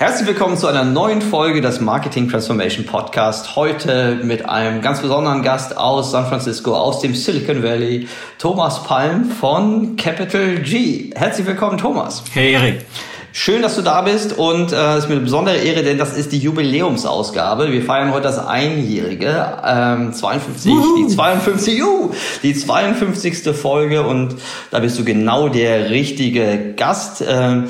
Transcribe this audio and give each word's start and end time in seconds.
Herzlich 0.00 0.26
willkommen 0.28 0.56
zu 0.56 0.66
einer 0.66 0.82
neuen 0.82 1.20
Folge 1.20 1.60
des 1.60 1.78
Marketing 1.78 2.26
Transformation 2.26 2.86
Podcast. 2.86 3.54
Heute 3.54 4.14
mit 4.22 4.48
einem 4.48 4.80
ganz 4.80 5.02
besonderen 5.02 5.42
Gast 5.42 5.76
aus 5.76 6.10
San 6.10 6.24
Francisco, 6.24 6.74
aus 6.74 7.00
dem 7.00 7.14
Silicon 7.14 7.62
Valley, 7.62 8.08
Thomas 8.38 8.82
Palm 8.82 9.26
von 9.26 9.96
Capital 9.96 10.60
G. 10.60 11.10
Herzlich 11.14 11.46
willkommen, 11.46 11.76
Thomas. 11.76 12.24
Hey, 12.32 12.54
Erik. 12.54 12.86
Schön, 13.32 13.62
dass 13.62 13.76
du 13.76 13.82
da 13.82 14.02
bist 14.02 14.36
und 14.36 14.72
äh, 14.72 14.94
es 14.94 15.04
ist 15.04 15.08
mir 15.08 15.14
eine 15.14 15.24
besondere 15.24 15.56
Ehre, 15.56 15.84
denn 15.84 15.98
das 15.98 16.16
ist 16.16 16.32
die 16.32 16.38
Jubiläumsausgabe. 16.38 17.70
Wir 17.70 17.82
feiern 17.82 18.12
heute 18.12 18.24
das 18.24 18.44
Einjährige, 18.44 19.58
ähm, 19.64 20.12
52, 20.12 20.72
Uhu. 20.72 20.96
die 20.96 21.14
52, 21.14 21.84
uh, 21.84 22.10
die 22.42 22.54
52. 22.54 23.54
Folge 23.54 24.02
und 24.02 24.34
da 24.72 24.80
bist 24.80 24.98
du 24.98 25.04
genau 25.04 25.48
der 25.48 25.90
richtige 25.90 26.74
Gast. 26.76 27.22
Ähm, 27.26 27.68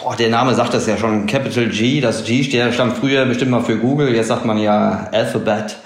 boah, 0.00 0.14
der 0.14 0.30
Name 0.30 0.54
sagt 0.54 0.74
das 0.74 0.86
ja 0.86 0.96
schon, 0.96 1.26
Capital 1.26 1.66
G, 1.66 2.00
das 2.00 2.24
G 2.24 2.44
steht, 2.44 2.72
stand 2.72 2.96
früher 2.96 3.26
bestimmt 3.26 3.50
mal 3.50 3.62
für 3.62 3.78
Google, 3.78 4.14
jetzt 4.14 4.28
sagt 4.28 4.44
man 4.44 4.58
ja 4.58 5.08
Alphabet 5.10 5.76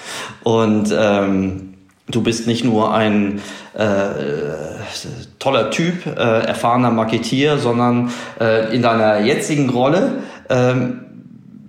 und 0.43 0.95
ähm, 0.95 1.70
Du 2.11 2.23
bist 2.23 2.47
nicht 2.47 2.65
nur 2.65 2.93
ein 2.93 3.41
äh, 3.75 3.85
toller 5.39 5.71
Typ, 5.71 6.07
äh, 6.07 6.11
erfahrener 6.11 6.91
Marketier, 6.91 7.59
sondern 7.59 8.11
äh, 8.41 8.75
in 8.75 8.83
deiner 8.83 9.21
jetzigen 9.21 9.71
Rolle 9.71 10.23
ähm, 10.49 11.01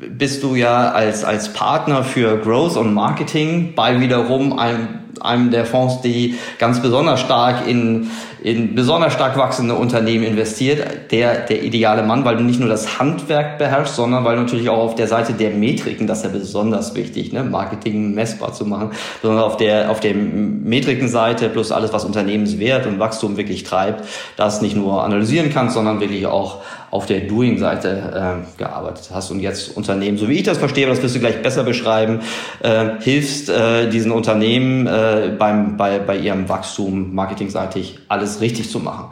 bist 0.10 0.44
du 0.44 0.56
ja 0.56 0.92
als, 0.92 1.24
als 1.24 1.54
Partner 1.54 2.04
für 2.04 2.38
Growth 2.38 2.78
und 2.78 2.94
Marketing 2.94 3.74
bei 3.76 4.00
wiederum 4.00 4.58
einem, 4.58 4.88
einem 5.20 5.52
der 5.52 5.66
Fonds, 5.66 6.02
die 6.02 6.38
ganz 6.58 6.82
besonders 6.82 7.20
stark 7.20 7.68
in 7.68 8.10
in 8.42 8.74
besonders 8.74 9.14
stark 9.14 9.38
wachsende 9.38 9.76
Unternehmen 9.76 10.24
investiert, 10.24 11.12
der, 11.12 11.46
der 11.46 11.64
ideale 11.64 12.02
Mann, 12.02 12.26
weil 12.26 12.38
du 12.38 12.44
nicht 12.44 12.60
nur 12.60 12.70
das 12.70 13.00
Handwerk 13.00 13.60
beherrschst, 13.60 13.96
sondern 13.96 14.26
weil 14.26 14.36
natürlich 14.36 14.68
auch 14.70 14.80
auf 14.80 14.96
der 14.96 15.08
Seite 15.08 15.34
der 15.34 15.52
Metriken, 15.52 16.08
das 16.08 16.20
ist 16.20 16.24
ja 16.26 16.30
besonders 16.32 16.96
wichtig, 16.96 17.34
ne, 17.34 17.44
Marketing 17.44 18.16
messbar 18.16 18.54
zu 18.54 18.66
machen, 18.66 18.92
sondern 19.22 19.44
auf 19.44 19.58
der, 19.58 19.92
auf 19.92 20.00
der 20.00 20.16
Metrikenseite 20.16 21.50
plus 21.50 21.72
alles, 21.72 21.94
was 21.94 22.04
Unternehmenswert 22.04 22.88
und 22.88 23.00
Wachstum 23.00 23.38
wirklich 23.38 23.64
treibt, 23.64 24.06
das 24.38 24.62
nicht 24.62 24.76
nur 24.76 25.04
analysieren 25.04 25.52
kannst, 25.54 25.76
sondern 25.76 26.00
wirklich 26.00 26.26
auch 26.26 26.62
auf 26.92 27.06
der 27.06 27.22
Doing-Seite 27.22 28.44
äh, 28.44 28.58
gearbeitet 28.58 29.10
hast. 29.14 29.32
Und 29.32 29.40
jetzt 29.40 29.76
Unternehmen, 29.78 30.18
so 30.18 30.28
wie 30.28 30.34
ich 30.34 30.44
das 30.44 30.58
verstehe, 30.58 30.88
das 30.88 31.02
wirst 31.02 31.16
du 31.16 31.20
gleich 31.20 31.42
besser 31.42 31.64
beschreiben, 31.64 32.20
äh, 32.62 33.00
hilfst 33.00 33.50
äh, 33.50 33.90
diesen 33.90 34.12
Unternehmen 34.12 34.88
äh, 34.88 35.32
beim, 35.38 35.78
bei, 35.78 36.00
bei 36.00 36.18
ihrem 36.18 36.50
Wachstum 36.50 37.16
marketingseitig 37.16 38.00
alles 38.10 38.31
richtig 38.40 38.70
zu 38.70 38.80
machen. 38.80 39.08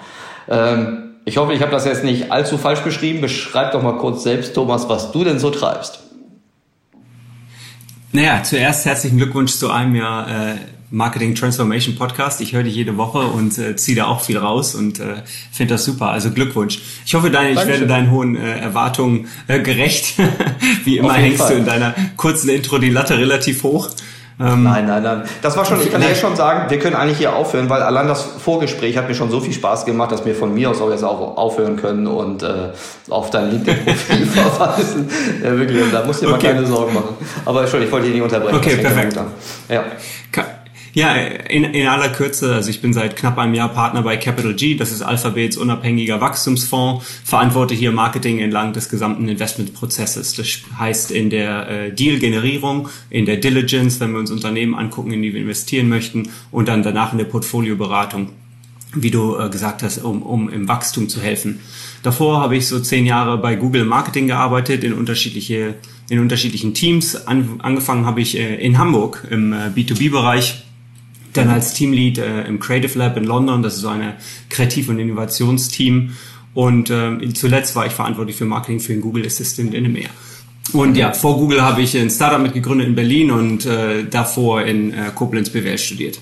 Ähm, 0.48 1.10
ich 1.26 1.38
hoffe, 1.38 1.54
ich 1.54 1.62
habe 1.62 1.72
das 1.72 1.86
jetzt 1.86 2.04
nicht 2.04 2.32
allzu 2.32 2.58
falsch 2.58 2.80
beschrieben. 2.80 3.22
Beschreib 3.22 3.74
doch 3.74 3.84
mal 3.84 3.98
kurz 3.98 4.24
selbst, 4.24 4.54
Thomas, 4.54 4.88
was 4.88 5.12
du 5.12 5.24
denn 5.24 5.40
so 5.40 5.50
treibst. 5.50 6.00
Naja, 8.12 8.42
zuerst 8.44 8.86
herzlichen 8.86 9.18
Glückwunsch 9.18 9.52
zu 9.52 9.70
einem 9.70 9.96
Jahr 9.96 10.28
äh, 10.28 10.56
Marketing 10.92 11.36
Transformation 11.36 11.96
Podcast. 11.96 12.42
Ich 12.42 12.54
höre 12.54 12.64
dich 12.64 12.74
jede 12.74 12.98
Woche 12.98 13.20
und 13.20 13.58
äh, 13.60 13.76
ziehe 13.76 13.96
da 13.96 14.06
auch 14.06 14.22
viel 14.22 14.40
raus 14.40 14.74
und 14.74 15.00
äh, 15.00 15.22
finde 15.52 15.76
das 15.76 15.86
super. 15.86 16.10
Also 16.10 16.32
Glückwunsch. 16.32 16.80
Ich 17.06 17.14
hoffe, 17.14 17.30
deine, 17.30 17.52
ich 17.52 17.68
werde 17.68 17.86
deinen 17.86 18.10
hohen 18.10 18.36
äh, 18.36 18.60
Erwartungen 18.60 19.28
äh, 19.48 19.60
gerecht. 19.60 20.16
Wie 20.86 20.98
immer 20.98 21.14
hängst 21.14 21.42
Fall. 21.42 21.54
du 21.54 21.60
in 21.60 21.66
deiner 21.66 21.94
kurzen 22.18 22.50
Intro 22.50 22.80
die 22.80 22.90
Latte 22.90 23.20
relativ 23.20 23.62
hoch. 23.62 23.90
Ähm, 24.42 24.64
nein, 24.64 24.86
nein, 24.86 25.04
nein. 25.04 25.24
Das 25.42 25.58
war 25.58 25.66
schon, 25.66 25.82
ich 25.82 25.92
kann 25.92 26.00
dir 26.00 26.16
schon 26.16 26.36
sagen, 26.36 26.70
wir 26.70 26.80
können 26.80 26.96
eigentlich 26.96 27.18
hier 27.18 27.36
aufhören, 27.36 27.70
weil 27.70 27.82
allein 27.82 28.08
das 28.08 28.24
Vorgespräch 28.24 28.96
hat 28.96 29.10
mir 29.10 29.14
schon 29.14 29.30
so 29.30 29.42
viel 29.42 29.52
Spaß 29.52 29.84
gemacht, 29.86 30.14
dass 30.14 30.26
wir 30.26 30.34
von 30.34 30.54
mir 30.54 30.70
aus 30.70 30.82
auch 30.82 30.90
jetzt 30.90 31.04
auch 31.04 31.36
aufhören 31.36 31.76
können 31.76 32.08
und 32.08 32.42
äh, 32.42 32.70
auf 33.10 33.30
dein 33.32 33.52
LinkedIn-Profil 33.52 34.26
verweisen. 34.26 35.10
Ja, 35.44 35.58
wirklich, 35.58 35.84
da 35.92 36.06
musst 36.06 36.22
du 36.22 36.28
dir 36.28 36.34
okay. 36.34 36.48
mal 36.48 36.54
keine 36.54 36.66
Sorgen 36.66 36.94
machen. 36.94 37.18
Aber 37.44 37.68
schon, 37.68 37.82
ich 37.84 37.92
wollte 37.92 38.06
dich 38.06 38.16
nicht 38.16 38.24
unterbrechen. 38.24 38.58
Okay, 38.58 38.78
perfekt. 38.78 39.20
Ja. 39.68 39.84
Ja, 40.94 41.14
in, 41.14 41.66
in 41.66 41.88
aller 41.88 42.10
Kürze, 42.10 42.56
also 42.56 42.70
ich 42.70 42.82
bin 42.82 42.94
seit 42.94 43.16
knapp 43.16 43.38
einem 43.38 43.54
Jahr 43.54 43.70
Partner 43.70 44.02
bei 44.02 44.18
Capital 44.18 44.56
G, 44.56 44.76
das 44.76 44.92
ist 44.92 45.02
Alphabets 45.02 45.56
unabhängiger 45.56 46.20
Wachstumsfonds, 46.20 47.06
verantworte 47.24 47.76
hier 47.76 47.92
Marketing 47.92 48.40
entlang 48.40 48.74
des 48.74 48.90
gesamten 48.90 49.28
Investmentprozesses. 49.28 50.34
Das 50.34 50.48
heißt 50.78 51.12
in 51.12 51.30
der 51.30 51.70
äh, 51.70 51.92
Deal-Generierung, 51.94 52.90
in 53.10 53.26
der 53.26 53.38
Diligence, 53.38 54.00
wenn 54.00 54.14
wir 54.14 54.20
uns 54.20 54.32
Unternehmen 54.32 54.74
angucken, 54.74 55.12
in 55.12 55.22
die 55.22 55.34
wir 55.34 55.42
investieren 55.42 55.90
möchten 55.90 56.30
und 56.52 56.68
dann 56.68 56.82
danach 56.82 57.12
in 57.12 57.20
der 57.20 57.26
Portfolioberatung, 57.26 58.30
wie 58.96 59.12
du 59.12 59.38
äh, 59.38 59.50
gesagt 59.50 59.84
hast, 59.84 60.00
um, 60.00 60.24
um 60.24 60.50
im 60.50 60.68
Wachstum 60.68 61.08
zu 61.08 61.22
helfen. 61.22 61.60
Davor 62.02 62.42
habe 62.42 62.56
ich 62.56 62.68
so 62.68 62.80
zehn 62.80 63.06
Jahre 63.06 63.38
bei 63.38 63.56
Google 63.56 63.86
Marketing 63.86 64.28
gearbeitet, 64.28 64.84
in 64.84 64.94
unterschiedliche 64.94 65.76
in 66.10 66.20
unterschiedlichen 66.20 66.74
Teams. 66.74 67.28
An, 67.28 67.60
angefangen 67.62 68.06
habe 68.06 68.22
ich 68.22 68.38
äh, 68.38 68.56
in 68.56 68.78
Hamburg 68.78 69.28
im 69.30 69.54
äh, 69.54 69.68
B2B-Bereich 69.68 70.64
dann 71.34 71.50
als 71.50 71.74
Teamlead 71.74 72.18
äh, 72.18 72.44
im 72.44 72.60
Creative 72.60 72.98
Lab 72.98 73.18
in 73.18 73.24
London, 73.24 73.62
das 73.62 73.76
ist 73.76 73.82
so 73.82 73.90
eine 73.90 74.16
Kreativ- 74.50 74.90
und 74.90 75.00
Innovationsteam. 75.00 76.12
Und 76.54 76.90
äh, 76.90 77.34
zuletzt 77.34 77.76
war 77.76 77.86
ich 77.86 77.94
verantwortlich 77.94 78.36
für 78.36 78.46
Marketing 78.46 78.80
für 78.80 78.94
den 78.94 79.02
Google 79.02 79.26
Assistant 79.26 79.74
in 79.74 79.86
EMEA. 79.86 80.10
Und 80.74 80.98
ja, 80.98 81.14
vor 81.14 81.38
Google 81.38 81.62
habe 81.62 81.82
ich 81.82 81.98
ein 81.98 82.10
Startup 82.10 82.42
mitgegründet 82.42 82.88
in 82.88 82.96
Berlin 82.96 83.32
und 83.32 83.66
äh, 83.66 84.04
davor 84.04 84.64
in 84.64 84.94
äh, 84.94 85.12
Koblenz 85.16 85.50
BWL 85.50 85.78
studiert. 85.78 86.20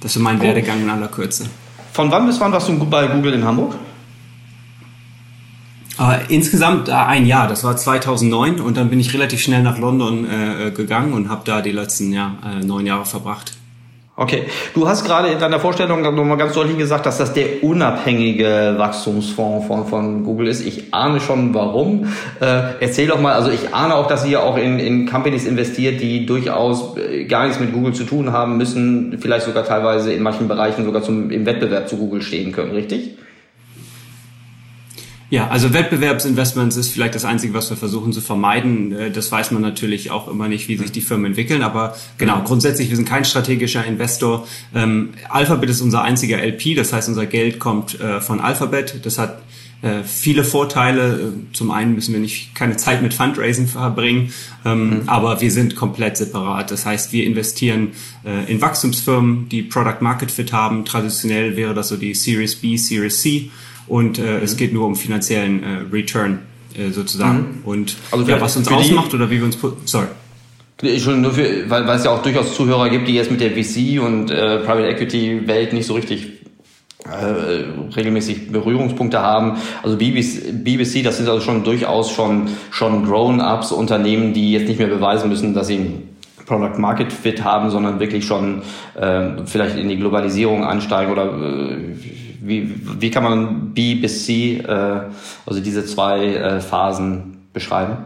Das 0.00 0.16
ist 0.16 0.22
mein 0.22 0.36
cool. 0.36 0.44
Werdegang 0.44 0.82
in 0.82 0.90
aller 0.90 1.08
Kürze. 1.08 1.46
Von 1.92 2.10
wann 2.10 2.26
bis 2.26 2.40
wann 2.40 2.52
warst 2.52 2.68
du 2.68 2.78
bei 2.78 3.06
Google 3.06 3.34
in 3.34 3.44
Hamburg? 3.44 3.76
Äh, 5.98 6.34
insgesamt 6.34 6.88
äh, 6.88 6.92
ein 6.92 7.26
Jahr, 7.26 7.48
das 7.48 7.64
war 7.64 7.76
2009 7.76 8.60
und 8.60 8.76
dann 8.76 8.90
bin 8.90 9.00
ich 9.00 9.12
relativ 9.12 9.40
schnell 9.40 9.62
nach 9.62 9.78
London 9.78 10.26
äh, 10.28 10.70
gegangen 10.70 11.12
und 11.12 11.28
habe 11.28 11.42
da 11.44 11.60
die 11.60 11.72
letzten 11.72 12.12
ja, 12.12 12.36
äh, 12.44 12.64
neun 12.64 12.86
Jahre 12.86 13.04
verbracht. 13.04 13.52
Okay, 14.20 14.42
du 14.74 14.86
hast 14.86 15.06
gerade 15.06 15.28
in 15.28 15.38
deiner 15.38 15.58
Vorstellung 15.58 16.02
nochmal 16.02 16.36
ganz 16.36 16.52
deutlich 16.52 16.76
gesagt, 16.76 17.06
dass 17.06 17.16
das 17.16 17.32
der 17.32 17.64
unabhängige 17.64 18.74
Wachstumsfonds 18.76 19.66
von, 19.66 19.86
von 19.86 20.24
Google 20.24 20.46
ist. 20.48 20.60
Ich 20.60 20.92
ahne 20.92 21.20
schon 21.20 21.54
warum. 21.54 22.04
Äh, 22.38 22.74
erzähl 22.80 23.08
doch 23.08 23.18
mal, 23.18 23.32
also 23.32 23.50
ich 23.50 23.72
ahne 23.72 23.94
auch, 23.94 24.08
dass 24.08 24.26
ihr 24.26 24.42
auch 24.42 24.58
in, 24.58 24.78
in 24.78 25.06
Companies 25.06 25.46
investiert, 25.46 26.02
die 26.02 26.26
durchaus 26.26 26.98
äh, 26.98 27.24
gar 27.24 27.44
nichts 27.44 27.60
mit 27.60 27.72
Google 27.72 27.94
zu 27.94 28.04
tun 28.04 28.30
haben 28.30 28.58
müssen, 28.58 29.16
vielleicht 29.18 29.46
sogar 29.46 29.64
teilweise 29.64 30.12
in 30.12 30.22
manchen 30.22 30.48
Bereichen 30.48 30.84
sogar 30.84 31.02
zum, 31.02 31.30
im 31.30 31.46
Wettbewerb 31.46 31.88
zu 31.88 31.96
Google 31.96 32.20
stehen 32.20 32.52
können, 32.52 32.72
richtig? 32.72 33.16
Ja, 35.30 35.46
also 35.46 35.72
Wettbewerbsinvestments 35.72 36.76
ist 36.76 36.88
vielleicht 36.88 37.14
das 37.14 37.24
Einzige, 37.24 37.54
was 37.54 37.70
wir 37.70 37.76
versuchen 37.76 38.12
zu 38.12 38.20
vermeiden. 38.20 38.92
Äh, 38.92 39.10
das 39.12 39.30
weiß 39.30 39.52
man 39.52 39.62
natürlich 39.62 40.10
auch 40.10 40.26
immer 40.28 40.48
nicht, 40.48 40.68
wie 40.68 40.76
sich 40.76 40.90
die 40.90 41.00
Firmen 41.00 41.26
entwickeln. 41.26 41.62
Aber 41.62 41.96
genau, 42.18 42.42
grundsätzlich, 42.42 42.90
wir 42.90 42.96
sind 42.96 43.08
kein 43.08 43.24
strategischer 43.24 43.84
Investor. 43.84 44.46
Ähm, 44.74 45.10
Alphabet 45.28 45.70
ist 45.70 45.80
unser 45.80 46.02
einziger 46.02 46.38
LP, 46.42 46.74
das 46.74 46.92
heißt, 46.92 47.08
unser 47.08 47.26
Geld 47.26 47.60
kommt 47.60 48.00
äh, 48.00 48.20
von 48.20 48.40
Alphabet. 48.40 49.06
Das 49.06 49.18
hat 49.18 49.40
äh, 49.82 50.02
viele 50.02 50.42
Vorteile. 50.42 51.32
Zum 51.52 51.70
einen 51.70 51.94
müssen 51.94 52.12
wir 52.12 52.20
nicht 52.20 52.56
keine 52.56 52.76
Zeit 52.76 53.00
mit 53.00 53.14
Fundraising 53.14 53.68
verbringen, 53.68 54.32
ähm, 54.64 54.90
mhm. 54.90 55.02
aber 55.08 55.40
wir 55.40 55.52
sind 55.52 55.76
komplett 55.76 56.16
separat. 56.16 56.72
Das 56.72 56.84
heißt, 56.84 57.12
wir 57.12 57.24
investieren 57.24 57.92
in 58.48 58.60
Wachstumsfirmen, 58.60 59.48
die 59.48 59.62
Product 59.62 60.00
Market 60.00 60.30
Fit 60.30 60.52
haben. 60.52 60.84
Traditionell 60.84 61.56
wäre 61.56 61.72
das 61.72 61.88
so 61.88 61.96
die 61.96 62.14
Series 62.14 62.56
B, 62.56 62.76
Series 62.76 63.22
C 63.22 63.50
und 63.90 64.18
äh, 64.18 64.22
mhm. 64.22 64.42
es 64.42 64.56
geht 64.56 64.72
nur 64.72 64.86
um 64.86 64.94
finanziellen 64.94 65.62
äh, 65.62 65.66
Return 65.92 66.38
äh, 66.78 66.90
sozusagen. 66.90 67.38
Mhm. 67.38 67.64
Und 67.64 67.96
also 68.12 68.24
ja, 68.24 68.40
was 68.40 68.56
uns 68.56 68.68
ausmacht 68.68 69.12
oder 69.12 69.28
wie 69.30 69.38
wir 69.38 69.44
uns 69.44 69.58
sorry. 69.84 70.06
Schon 70.98 71.20
nur 71.20 71.32
für, 71.32 71.68
weil, 71.68 71.86
weil 71.86 71.98
es 71.98 72.04
ja 72.04 72.10
auch 72.10 72.22
durchaus 72.22 72.54
Zuhörer 72.54 72.88
gibt, 72.88 73.06
die 73.06 73.14
jetzt 73.14 73.30
mit 73.30 73.40
der 73.40 73.50
VC 73.50 74.00
und 74.00 74.30
äh, 74.30 74.60
Private 74.60 74.88
Equity 74.88 75.46
Welt 75.46 75.74
nicht 75.74 75.86
so 75.86 75.94
richtig 75.94 76.40
äh, 77.04 77.94
regelmäßig 77.94 78.50
Berührungspunkte 78.50 79.20
haben. 79.20 79.58
Also 79.82 79.98
BBC, 79.98 80.64
BBC, 80.64 81.02
das 81.02 81.18
sind 81.18 81.28
also 81.28 81.40
schon 81.40 81.64
durchaus 81.64 82.10
schon 82.12 82.48
schon 82.70 83.04
Grown-ups 83.04 83.72
Unternehmen, 83.72 84.32
die 84.32 84.52
jetzt 84.52 84.68
nicht 84.68 84.78
mehr 84.78 84.88
beweisen 84.88 85.28
müssen, 85.28 85.52
dass 85.52 85.66
sie 85.66 85.80
Product 86.46 86.78
Market 86.78 87.12
Fit 87.12 87.44
haben, 87.44 87.70
sondern 87.70 88.00
wirklich 88.00 88.24
schon 88.24 88.62
äh, 88.94 89.44
vielleicht 89.44 89.76
in 89.76 89.88
die 89.88 89.96
Globalisierung 89.96 90.64
ansteigen 90.64 91.12
oder 91.12 91.26
äh, 91.26 91.96
wie, 92.42 92.74
wie 92.98 93.10
kann 93.10 93.22
man 93.22 93.74
B 93.74 93.94
bis 93.94 94.24
C, 94.24 94.58
äh, 94.58 95.02
also 95.46 95.60
diese 95.60 95.84
zwei 95.84 96.34
äh, 96.34 96.60
Phasen 96.60 97.48
beschreiben? 97.52 97.98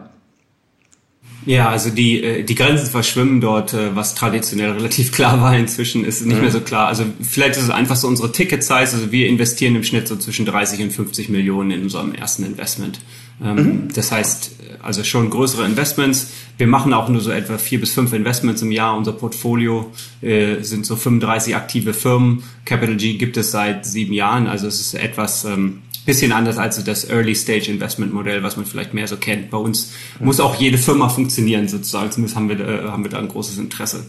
Ja, 1.46 1.68
also 1.68 1.90
die, 1.90 2.22
äh, 2.22 2.42
die 2.42 2.54
Grenzen 2.54 2.86
verschwimmen 2.86 3.40
dort, 3.40 3.74
äh, 3.74 3.94
was 3.94 4.14
traditionell 4.14 4.72
relativ 4.72 5.12
klar 5.12 5.40
war. 5.42 5.56
Inzwischen 5.56 6.04
ist 6.04 6.20
es 6.20 6.26
nicht 6.26 6.36
mhm. 6.36 6.42
mehr 6.42 6.50
so 6.50 6.60
klar. 6.60 6.88
Also 6.88 7.04
vielleicht 7.20 7.56
ist 7.56 7.64
es 7.64 7.70
einfach 7.70 7.96
so 7.96 8.08
unsere 8.08 8.32
Ticket-Size. 8.32 8.74
Also 8.74 9.12
wir 9.12 9.28
investieren 9.28 9.76
im 9.76 9.84
Schnitt 9.84 10.08
so 10.08 10.16
zwischen 10.16 10.46
30 10.46 10.82
und 10.82 10.92
50 10.92 11.28
Millionen 11.28 11.70
in 11.70 11.82
unserem 11.82 12.14
ersten 12.14 12.44
Investment. 12.44 13.00
Ähm, 13.42 13.56
mhm. 13.56 13.88
Das 13.94 14.10
heißt, 14.10 14.52
also 14.82 15.04
schon 15.04 15.30
größere 15.30 15.64
Investments. 15.66 16.28
Wir 16.56 16.66
machen 16.66 16.92
auch 16.92 17.08
nur 17.08 17.20
so 17.20 17.30
etwa 17.30 17.58
vier 17.58 17.80
bis 17.80 17.92
fünf 17.92 18.12
Investments 18.12 18.62
im 18.62 18.70
Jahr. 18.70 18.96
Unser 18.96 19.12
Portfolio 19.12 19.90
äh, 20.22 20.62
sind 20.62 20.86
so 20.86 20.96
35 20.96 21.56
aktive 21.56 21.94
Firmen. 21.94 22.44
Capital 22.64 22.96
G 22.96 23.14
gibt 23.14 23.36
es 23.36 23.50
seit 23.50 23.84
sieben 23.84 24.12
Jahren. 24.12 24.46
Also 24.46 24.68
es 24.68 24.80
ist 24.80 24.94
etwas 24.94 25.44
ähm, 25.44 25.82
bisschen 26.04 26.32
anders 26.32 26.58
als 26.58 26.76
so 26.76 26.82
das 26.82 27.08
Early 27.08 27.34
Stage 27.34 27.70
Investment 27.70 28.12
Modell, 28.12 28.42
was 28.42 28.56
man 28.56 28.66
vielleicht 28.66 28.94
mehr 28.94 29.08
so 29.08 29.16
kennt. 29.16 29.50
Bei 29.50 29.58
uns 29.58 29.92
muss 30.20 30.40
auch 30.40 30.54
jede 30.56 30.78
Firma 30.78 31.08
funktionieren 31.08 31.66
sozusagen. 31.68 32.10
Zumindest 32.10 32.36
haben 32.36 32.48
wir, 32.48 32.60
äh, 32.60 32.88
haben 32.88 33.04
wir 33.04 33.10
da 33.10 33.18
ein 33.18 33.28
großes 33.28 33.58
Interesse. 33.58 34.04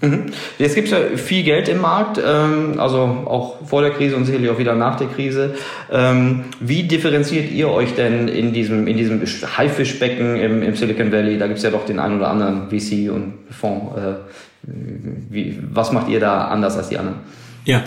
Mhm. 0.00 0.26
Jetzt 0.58 0.74
gibt 0.74 0.88
es 0.88 0.92
ja 0.92 1.16
viel 1.16 1.42
Geld 1.42 1.68
im 1.68 1.80
Markt, 1.80 2.20
ähm, 2.24 2.78
also 2.78 2.98
auch 2.98 3.66
vor 3.66 3.82
der 3.82 3.90
Krise 3.90 4.16
und 4.16 4.24
sicherlich 4.24 4.50
auch 4.50 4.58
wieder 4.58 4.74
nach 4.74 4.96
der 4.96 5.08
Krise. 5.08 5.54
Ähm, 5.90 6.44
wie 6.58 6.84
differenziert 6.84 7.50
ihr 7.50 7.68
euch 7.68 7.94
denn 7.94 8.28
in 8.28 8.52
diesem, 8.52 8.86
in 8.86 8.96
diesem 8.96 9.20
Haifischbecken 9.20 10.36
im, 10.36 10.62
im 10.62 10.74
Silicon 10.74 11.12
Valley? 11.12 11.38
Da 11.38 11.46
gibt 11.46 11.58
es 11.58 11.64
ja 11.64 11.70
doch 11.70 11.84
den 11.84 11.98
einen 11.98 12.16
oder 12.16 12.30
anderen 12.30 12.70
VC 12.70 13.10
und 13.12 13.34
Fonds. 13.50 13.96
Äh, 13.96 14.14
wie, 14.62 15.58
was 15.70 15.92
macht 15.92 16.08
ihr 16.08 16.20
da 16.20 16.48
anders 16.48 16.76
als 16.76 16.88
die 16.88 16.98
anderen? 16.98 17.18
Ja, 17.64 17.84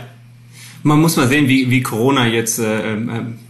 man 0.83 1.00
muss 1.00 1.18
mal 1.18 1.27
sehen, 1.27 1.48
wie, 1.48 1.69
wie 1.71 1.81
Corona 1.81 2.27
jetzt 2.27 2.59
äh, 2.59 2.94
äh, 2.94 2.98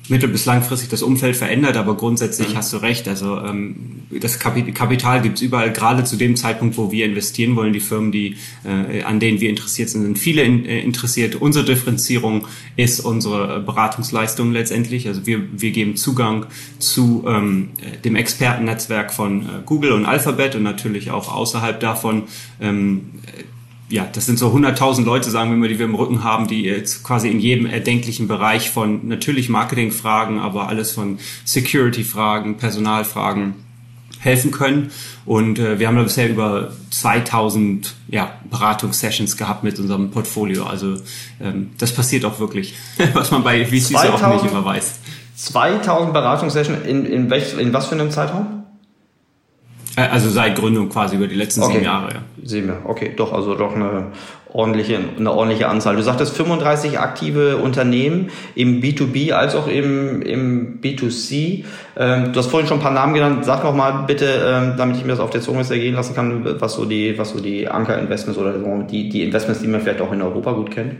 mittel- 0.09 0.29
bis 0.29 0.45
langfristig 0.45 0.89
das 0.89 1.01
Umfeld 1.01 1.35
verändert, 1.35 1.77
aber 1.77 1.95
grundsätzlich 1.95 2.49
mhm. 2.49 2.57
hast 2.57 2.73
du 2.73 2.77
recht. 2.77 3.07
Also 3.07 3.37
ähm, 3.37 4.01
das 4.19 4.37
Kapital 4.37 5.21
gibt's 5.21 5.41
überall, 5.41 5.71
gerade 5.71 6.03
zu 6.03 6.17
dem 6.17 6.35
Zeitpunkt, 6.35 6.77
wo 6.77 6.91
wir 6.91 7.05
investieren 7.05 7.55
wollen. 7.55 7.73
Die 7.73 7.79
Firmen, 7.79 8.11
die, 8.11 8.35
äh, 8.65 9.03
an 9.03 9.19
denen 9.19 9.39
wir 9.39 9.49
interessiert 9.49 9.89
sind, 9.89 10.03
sind 10.03 10.19
viele 10.19 10.43
in, 10.43 10.65
äh, 10.65 10.81
interessiert. 10.81 11.35
Unsere 11.35 11.65
Differenzierung 11.65 12.47
ist 12.75 12.99
unsere 12.99 13.61
Beratungsleistung 13.61 14.51
letztendlich. 14.51 15.07
Also 15.07 15.25
wir, 15.25 15.41
wir 15.53 15.71
geben 15.71 15.95
Zugang 15.95 16.47
zu 16.79 17.23
ähm, 17.27 17.69
dem 18.03 18.15
Expertennetzwerk 18.15 19.13
von 19.13 19.41
äh, 19.41 19.45
Google 19.65 19.93
und 19.93 20.05
Alphabet 20.05 20.55
und 20.55 20.63
natürlich 20.63 21.11
auch 21.11 21.33
außerhalb 21.33 21.79
davon 21.79 22.23
ähm, 22.59 23.11
ja, 23.93 24.07
das 24.11 24.25
sind 24.25 24.39
so 24.39 24.47
100.000 24.47 25.05
Leute, 25.05 25.29
sagen 25.29 25.51
wir 25.51 25.57
mal, 25.57 25.69
die 25.69 25.77
wir 25.77 25.85
im 25.85 25.93
Rücken 25.93 26.23
haben, 26.23 26.47
die 26.47 26.63
jetzt 26.63 27.03
quasi 27.03 27.29
in 27.29 27.39
jedem 27.39 27.67
erdenklichen 27.67 28.27
Bereich 28.27 28.71
von 28.71 29.07
natürlich 29.07 29.49
Marketingfragen, 29.49 30.39
aber 30.39 30.67
alles 30.67 30.93
von 30.93 31.19
Security-Fragen, 31.45 32.57
Personalfragen 32.57 33.53
helfen 34.19 34.49
können. 34.49 34.89
Und 35.27 35.59
äh, 35.59 35.77
wir 35.77 35.87
haben 35.87 35.95
da 35.95 36.01
bisher 36.01 36.27
über 36.27 36.71
2000 36.89 37.93
ja, 38.07 38.31
Beratungssessions 38.49 39.37
gehabt 39.37 39.63
mit 39.63 39.77
unserem 39.77 40.09
Portfolio. 40.09 40.65
Also 40.65 40.95
ähm, 41.39 41.69
das 41.77 41.93
passiert 41.93 42.25
auch 42.25 42.39
wirklich, 42.39 42.73
was 43.13 43.29
man 43.29 43.43
bei 43.43 43.63
VCs 43.63 43.93
auch 43.93 44.33
nicht 44.33 44.51
immer 44.51 44.65
weiß. 44.65 44.95
2000 45.35 46.13
Beratungssessions 46.13 46.87
in, 46.87 47.05
in, 47.05 47.29
welch, 47.29 47.55
in 47.59 47.71
was 47.73 47.85
für 47.85 47.93
einem 47.93 48.09
Zeitraum? 48.09 48.62
Äh, 49.95 50.07
also 50.11 50.29
seit 50.29 50.55
Gründung 50.55 50.89
quasi 50.89 51.15
über 51.15 51.27
die 51.27 51.35
letzten 51.35 51.61
okay. 51.61 51.73
sieben 51.73 51.85
Jahre, 51.85 52.13
ja. 52.13 52.19
Sieben 52.43 52.67
Jahre, 52.67 52.81
okay, 52.85 53.13
doch, 53.15 53.33
also 53.33 53.55
doch 53.55 53.75
eine 53.75 54.07
ordentliche, 54.53 54.99
eine 55.17 55.31
ordentliche 55.31 55.67
Anzahl. 55.67 55.95
Du 55.95 56.03
sagtest 56.03 56.35
35 56.37 56.99
aktive 56.99 57.57
Unternehmen 57.57 58.29
im 58.55 58.81
B2B 58.81 59.31
als 59.31 59.55
auch 59.55 59.67
im, 59.67 60.21
im 60.21 60.79
B2C. 60.79 61.65
Ähm, 61.97 62.33
du 62.33 62.39
hast 62.39 62.47
vorhin 62.47 62.67
schon 62.67 62.77
ein 62.77 62.83
paar 62.83 62.91
Namen 62.91 63.13
genannt. 63.15 63.45
Sag 63.45 63.63
noch 63.63 63.73
mal 63.73 64.03
bitte, 64.05 64.25
ähm, 64.45 64.73
damit 64.77 64.97
ich 64.97 65.03
mir 65.03 65.09
das 65.09 65.19
auf 65.19 65.31
der 65.31 65.41
Zunge 65.41 65.63
zergehen 65.63 65.95
lassen 65.95 66.13
kann, 66.13 66.45
was 66.59 66.73
so 66.73 66.85
die, 66.85 67.17
was 67.17 67.31
so 67.31 67.39
die 67.39 67.67
Anker-Investments 67.67 68.39
oder 68.39 68.53
die, 68.53 69.09
die 69.09 69.23
Investments, 69.23 69.61
die 69.61 69.67
man 69.67 69.81
vielleicht 69.81 70.01
auch 70.01 70.11
in 70.11 70.21
Europa 70.21 70.51
gut 70.51 70.71
kennt. 70.71 70.95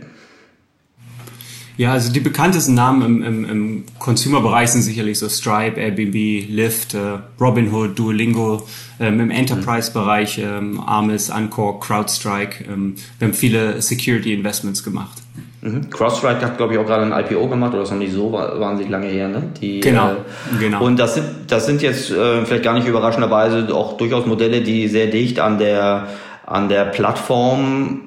Ja, 1.76 1.92
also 1.92 2.12
die 2.12 2.20
bekanntesten 2.20 2.74
Namen 2.74 3.02
im, 3.02 3.22
im, 3.22 3.50
im 3.50 3.84
Consumer-Bereich 3.98 4.70
sind 4.70 4.82
sicherlich 4.82 5.18
so 5.18 5.28
Stripe, 5.28 5.80
Airbnb, 5.80 6.48
Lyft, 6.48 6.94
äh, 6.94 7.18
Robinhood, 7.40 7.98
Duolingo. 7.98 8.66
Ähm, 9.00 9.18
Im 9.18 9.30
Enterprise-Bereich 9.32 10.38
ähm, 10.38 10.80
Armis, 10.80 11.30
Ancore, 11.30 11.80
CrowdStrike. 11.80 12.64
Ähm, 12.72 12.94
wir 13.18 13.26
haben 13.26 13.34
viele 13.34 13.82
Security-Investments 13.82 14.84
gemacht. 14.84 15.18
Mhm. 15.62 15.90
CrowdStrike 15.90 16.42
hat, 16.42 16.58
glaube 16.58 16.74
ich, 16.74 16.78
auch 16.78 16.86
gerade 16.86 17.12
ein 17.12 17.24
IPO 17.24 17.48
gemacht 17.48 17.74
oder 17.74 17.82
ist 17.82 17.90
noch 17.90 17.98
nicht 17.98 18.12
so 18.12 18.30
wahnsinnig 18.30 18.92
lange 18.92 19.08
her. 19.08 19.26
Ne? 19.26 19.42
Die, 19.60 19.80
genau, 19.80 20.12
äh, 20.12 20.14
genau. 20.60 20.84
Und 20.84 20.96
das 21.00 21.14
sind, 21.14 21.26
das 21.48 21.66
sind 21.66 21.82
jetzt 21.82 22.10
äh, 22.12 22.44
vielleicht 22.44 22.62
gar 22.62 22.74
nicht 22.74 22.86
überraschenderweise 22.86 23.74
auch 23.74 23.96
durchaus 23.96 24.26
Modelle, 24.26 24.60
die 24.60 24.86
sehr 24.86 25.08
dicht 25.08 25.40
an 25.40 25.58
der 25.58 26.06
an 26.46 26.68
der 26.68 26.84
Plattform 26.84 28.02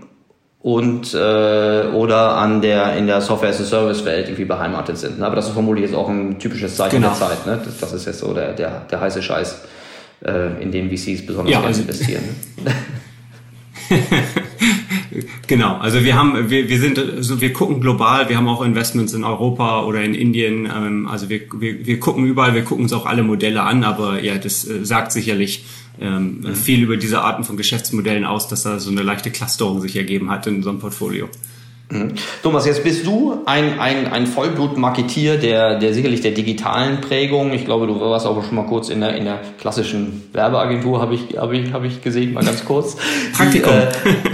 und 0.67 1.13
äh, 1.13 1.87
oder 1.93 2.35
an 2.35 2.61
der 2.61 2.97
in 2.97 3.07
der 3.07 3.21
Software 3.21 3.51
as 3.51 3.61
a 3.61 3.63
Service 3.63 4.03
Welt 4.03 4.27
irgendwie 4.27 4.43
beheimatet 4.43 4.97
sind. 4.97 5.17
Ne? 5.17 5.25
Aber 5.25 5.37
das 5.37 5.47
ist 5.47 5.53
vermutlich 5.53 5.85
jetzt 5.85 5.95
auch 5.95 6.09
ein 6.09 6.39
typisches 6.39 6.75
Zeichen 6.75 6.97
genau. 6.97 7.07
der 7.07 7.17
Zeit. 7.17 7.45
Ne? 7.45 7.61
Das, 7.63 7.77
das, 7.77 7.93
ist 7.93 8.05
jetzt 8.05 8.19
so 8.19 8.33
der, 8.33 8.51
der, 8.51 8.81
der 8.81 8.99
heiße 8.99 9.23
Scheiß, 9.23 9.61
äh, 10.25 10.61
in 10.61 10.69
den 10.73 10.89
VCs 10.89 11.25
besonders 11.25 11.53
ja, 11.53 11.61
also, 11.61 11.79
investieren. 11.79 12.23
genau, 15.47 15.77
also 15.77 16.03
wir 16.03 16.15
haben, 16.17 16.49
wir, 16.49 16.67
wir 16.67 16.79
sind, 16.81 16.99
also 16.99 17.39
wir 17.39 17.53
gucken 17.53 17.79
global, 17.79 18.27
wir 18.27 18.35
haben 18.35 18.49
auch 18.49 18.61
Investments 18.61 19.13
in 19.13 19.23
Europa 19.23 19.85
oder 19.85 20.01
in 20.01 20.13
Indien, 20.13 20.65
ähm, 20.65 21.07
also 21.07 21.29
wir, 21.29 21.43
wir, 21.57 21.85
wir 21.85 21.97
gucken 22.01 22.25
überall, 22.25 22.53
wir 22.55 22.65
gucken 22.65 22.83
uns 22.83 22.91
auch 22.91 23.05
alle 23.05 23.23
Modelle 23.23 23.61
an, 23.61 23.85
aber 23.85 24.21
ja, 24.21 24.37
das 24.37 24.67
äh, 24.67 24.83
sagt 24.83 25.13
sicherlich 25.13 25.63
ähm, 25.99 26.41
mhm. 26.41 26.55
viel 26.55 26.83
über 26.83 26.97
diese 26.97 27.21
Arten 27.21 27.43
von 27.43 27.57
Geschäftsmodellen 27.57 28.25
aus, 28.25 28.47
dass 28.47 28.63
da 28.63 28.79
so 28.79 28.91
eine 28.91 29.03
leichte 29.03 29.31
Clusterung 29.31 29.81
sich 29.81 29.95
ergeben 29.95 30.29
hat 30.29 30.47
in 30.47 30.57
unserem 30.57 30.79
Portfolio. 30.79 31.29
Mhm. 31.89 32.13
Thomas, 32.43 32.65
jetzt 32.65 32.83
bist 32.83 33.05
du 33.05 33.43
ein, 33.45 33.79
ein, 33.79 34.11
ein 34.11 34.27
Vollblut-Marketier 34.27 35.37
der, 35.37 35.79
der 35.79 35.93
sicherlich 35.93 36.19
der 36.19 36.31
digitalen 36.31 36.99
Prägung. 36.99 37.53
Ich 37.53 37.63
glaube, 37.63 37.87
du 37.87 37.97
warst 37.99 38.25
auch 38.25 38.43
schon 38.43 38.55
mal 38.55 38.65
kurz 38.65 38.89
in 38.89 38.99
der, 38.99 39.15
in 39.15 39.23
der 39.23 39.39
klassischen 39.57 40.29
Werbeagentur, 40.33 40.99
habe 40.99 41.15
ich, 41.15 41.37
hab 41.37 41.53
ich, 41.53 41.71
hab 41.71 41.85
ich 41.85 42.01
gesehen, 42.01 42.33
mal 42.33 42.43
ganz 42.43 42.65
kurz. 42.65 42.97
Praktikum. 43.37 43.71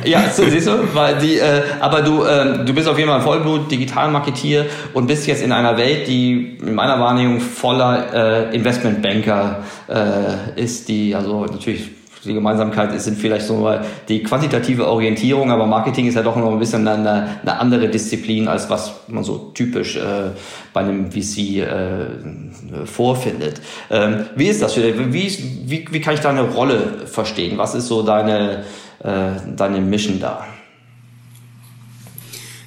Die, 0.03 0.07
äh, 0.07 0.11
ja, 0.11 0.29
so, 0.31 0.43
siehst 0.49 0.67
du, 0.67 0.79
weil 0.95 1.19
die, 1.19 1.37
äh, 1.37 1.61
aber 1.79 2.01
du, 2.01 2.23
äh, 2.23 2.65
du 2.65 2.73
bist 2.73 2.87
auf 2.87 2.97
jeden 2.97 3.09
Fall 3.09 3.19
ein 3.19 3.25
Vollblut-Digital-Marketier 3.25 4.65
und 4.93 5.05
bist 5.05 5.27
jetzt 5.27 5.43
in 5.43 5.51
einer 5.51 5.77
Welt, 5.77 6.07
die 6.07 6.57
in 6.59 6.73
meiner 6.73 6.99
Wahrnehmung 6.99 7.39
voller 7.39 8.49
äh, 8.49 8.55
Investmentbanker 8.55 9.63
äh, 9.87 10.59
ist, 10.59 10.87
die 10.87 11.13
also 11.13 11.45
natürlich 11.45 11.91
die 12.25 12.33
Gemeinsamkeit 12.33 12.99
sind 13.01 13.17
vielleicht 13.17 13.45
so 13.45 13.57
mal 13.57 13.85
die 14.07 14.23
quantitative 14.23 14.87
Orientierung, 14.87 15.51
aber 15.51 15.65
Marketing 15.65 16.07
ist 16.07 16.15
ja 16.15 16.21
doch 16.21 16.35
noch 16.35 16.51
ein 16.51 16.59
bisschen 16.59 16.87
eine, 16.87 17.39
eine 17.41 17.59
andere 17.59 17.89
Disziplin, 17.89 18.47
als 18.47 18.69
was 18.69 18.93
man 19.07 19.23
so 19.23 19.51
typisch 19.53 19.97
äh, 19.97 20.31
bei 20.73 20.81
einem 20.81 21.11
VC 21.11 21.59
äh, 21.59 22.85
vorfindet. 22.85 23.61
Ähm, 23.89 24.25
wie 24.35 24.47
ist 24.47 24.61
das 24.61 24.73
für 24.73 24.81
dich? 24.81 24.97
Wie, 24.97 25.69
wie, 25.69 25.87
wie 25.91 26.01
kann 26.01 26.13
ich 26.13 26.21
deine 26.21 26.41
Rolle 26.41 27.05
verstehen? 27.05 27.57
Was 27.57 27.75
ist 27.75 27.87
so 27.87 28.03
deine, 28.03 28.63
äh, 29.03 29.31
deine 29.55 29.81
Mission 29.81 30.19
da? 30.19 30.45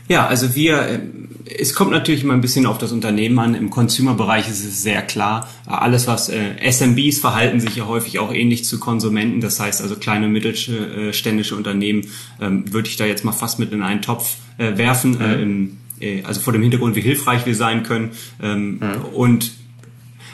Ja, 0.08 0.26
also 0.26 0.54
wir, 0.54 1.00
es 1.46 1.74
kommt 1.74 1.92
natürlich 1.92 2.24
immer 2.24 2.34
ein 2.34 2.40
bisschen 2.40 2.66
auf 2.66 2.78
das 2.78 2.92
Unternehmen 2.92 3.38
an. 3.38 3.54
Im 3.54 3.70
Consumer-Bereich 3.70 4.48
ist 4.48 4.64
es 4.64 4.82
sehr 4.82 5.02
klar. 5.02 5.48
Alles, 5.64 6.06
was 6.06 6.28
äh, 6.28 6.56
SMBs 6.60 7.20
verhalten 7.20 7.60
sich 7.60 7.76
ja 7.76 7.86
häufig 7.86 8.18
auch 8.18 8.32
ähnlich 8.32 8.64
zu 8.64 8.80
Konsumenten. 8.80 9.40
Das 9.40 9.60
heißt 9.60 9.80
also 9.80 9.96
kleine 9.96 10.28
mittelständische 10.28 11.54
Unternehmen 11.54 12.06
ähm, 12.40 12.72
würde 12.72 12.88
ich 12.88 12.96
da 12.96 13.06
jetzt 13.06 13.24
mal 13.24 13.32
fast 13.32 13.58
mit 13.58 13.72
in 13.72 13.82
einen 13.82 14.02
Topf 14.02 14.36
äh, 14.58 14.76
werfen. 14.76 15.12
Mhm. 15.12 15.20
Äh, 15.20 15.42
im, 15.42 15.76
äh, 16.00 16.22
also 16.24 16.40
vor 16.40 16.52
dem 16.52 16.62
Hintergrund, 16.62 16.96
wie 16.96 17.00
hilfreich 17.00 17.46
wir 17.46 17.54
sein 17.54 17.84
können. 17.84 18.10
Ähm, 18.42 18.80
mhm. 18.80 19.04
Und 19.14 19.52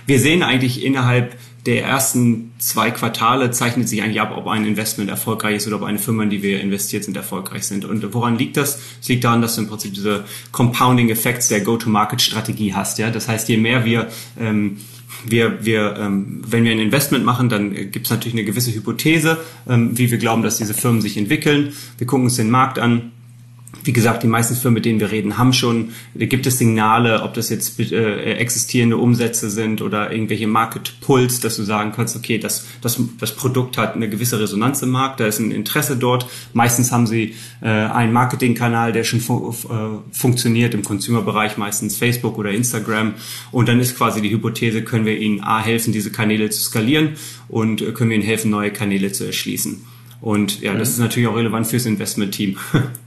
wir 0.06 0.18
sehen 0.18 0.42
eigentlich 0.42 0.82
innerhalb 0.82 1.36
der 1.66 1.84
ersten 1.84 2.52
zwei 2.58 2.90
Quartale 2.90 3.52
zeichnet 3.52 3.88
sich 3.88 4.02
eigentlich 4.02 4.20
ab, 4.20 4.34
ob 4.36 4.48
ein 4.48 4.66
Investment 4.66 5.08
erfolgreich 5.08 5.56
ist 5.56 5.66
oder 5.68 5.76
ob 5.76 5.84
eine 5.84 5.98
Firma, 5.98 6.24
in 6.24 6.30
die 6.30 6.42
wir 6.42 6.60
investiert 6.60 7.04
sind, 7.04 7.16
erfolgreich 7.16 7.64
sind. 7.64 7.84
Und 7.84 8.12
woran 8.14 8.36
liegt 8.36 8.56
das? 8.56 8.80
Es 9.00 9.08
liegt 9.08 9.22
daran, 9.22 9.42
dass 9.42 9.54
du 9.54 9.62
im 9.62 9.68
Prinzip 9.68 9.94
diese 9.94 10.24
Compounding 10.50 11.08
Effects 11.10 11.48
der 11.48 11.60
Go-to-Market-Strategie 11.60 12.74
hast. 12.74 12.98
Ja, 12.98 13.10
das 13.10 13.28
heißt, 13.28 13.48
je 13.48 13.58
mehr 13.58 13.84
wir 13.84 14.08
ähm, 14.40 14.78
wir, 15.24 15.64
wir, 15.64 15.96
ähm, 15.98 16.42
wenn 16.46 16.64
wir 16.64 16.72
ein 16.72 16.80
Investment 16.80 17.24
machen, 17.24 17.48
dann 17.48 17.74
gibt 17.92 18.06
es 18.06 18.10
natürlich 18.10 18.34
eine 18.34 18.44
gewisse 18.44 18.74
Hypothese, 18.74 19.38
ähm, 19.68 19.96
wie 19.96 20.10
wir 20.10 20.18
glauben, 20.18 20.42
dass 20.42 20.56
diese 20.56 20.74
Firmen 20.74 21.00
sich 21.00 21.16
entwickeln. 21.16 21.74
Wir 21.98 22.06
gucken 22.06 22.24
uns 22.24 22.36
den 22.36 22.50
Markt 22.50 22.78
an, 22.78 23.12
wie 23.84 23.92
gesagt, 23.92 24.22
die 24.22 24.28
meisten 24.28 24.54
Firmen, 24.54 24.74
mit 24.74 24.84
denen 24.84 25.00
wir 25.00 25.10
reden, 25.10 25.38
haben 25.38 25.52
schon, 25.52 25.90
da 26.14 26.26
gibt 26.26 26.46
es 26.46 26.58
Signale, 26.58 27.22
ob 27.22 27.34
das 27.34 27.50
jetzt 27.50 27.78
äh, 27.80 28.34
existierende 28.34 28.96
Umsätze 28.96 29.50
sind 29.50 29.82
oder 29.82 30.12
irgendwelche 30.12 30.46
Market 30.46 31.00
Pulse, 31.00 31.40
dass 31.40 31.56
du 31.56 31.62
sagen 31.62 31.92
kannst, 31.94 32.16
okay, 32.16 32.38
das, 32.38 32.66
das, 32.80 33.00
das 33.18 33.34
Produkt 33.34 33.78
hat 33.78 33.94
eine 33.94 34.08
gewisse 34.08 34.38
Resonanz 34.38 34.82
im 34.82 34.90
Markt, 34.90 35.20
da 35.20 35.26
ist 35.26 35.38
ein 35.38 35.50
Interesse 35.50 35.96
dort. 35.96 36.26
Meistens 36.52 36.92
haben 36.92 37.06
sie 37.06 37.34
äh, 37.60 37.68
einen 37.68 38.12
Marketingkanal, 38.12 38.92
der 38.92 39.04
schon 39.04 39.20
fu 39.20 39.50
äh, 39.50 40.14
funktioniert 40.16 40.74
im 40.74 40.84
Consumer-Bereich, 40.84 41.56
meistens 41.56 41.96
Facebook 41.96 42.38
oder 42.38 42.50
Instagram. 42.50 43.14
Und 43.50 43.68
dann 43.68 43.80
ist 43.80 43.96
quasi 43.96 44.20
die 44.20 44.30
Hypothese, 44.30 44.82
können 44.82 45.06
wir 45.06 45.18
ihnen 45.18 45.40
A 45.40 45.62
helfen, 45.62 45.92
diese 45.92 46.10
Kanäle 46.12 46.50
zu 46.50 46.60
skalieren 46.60 47.10
und 47.48 47.82
äh, 47.82 47.92
können 47.92 48.10
wir 48.10 48.16
ihnen 48.16 48.26
helfen, 48.26 48.50
neue 48.50 48.70
Kanäle 48.70 49.12
zu 49.12 49.24
erschließen. 49.24 49.84
Und 50.20 50.60
ja, 50.60 50.74
das 50.74 50.90
mhm. 50.90 50.92
ist 50.92 50.98
natürlich 51.00 51.28
auch 51.28 51.36
relevant 51.36 51.66
fürs 51.66 51.84
Investment-Team. 51.84 52.56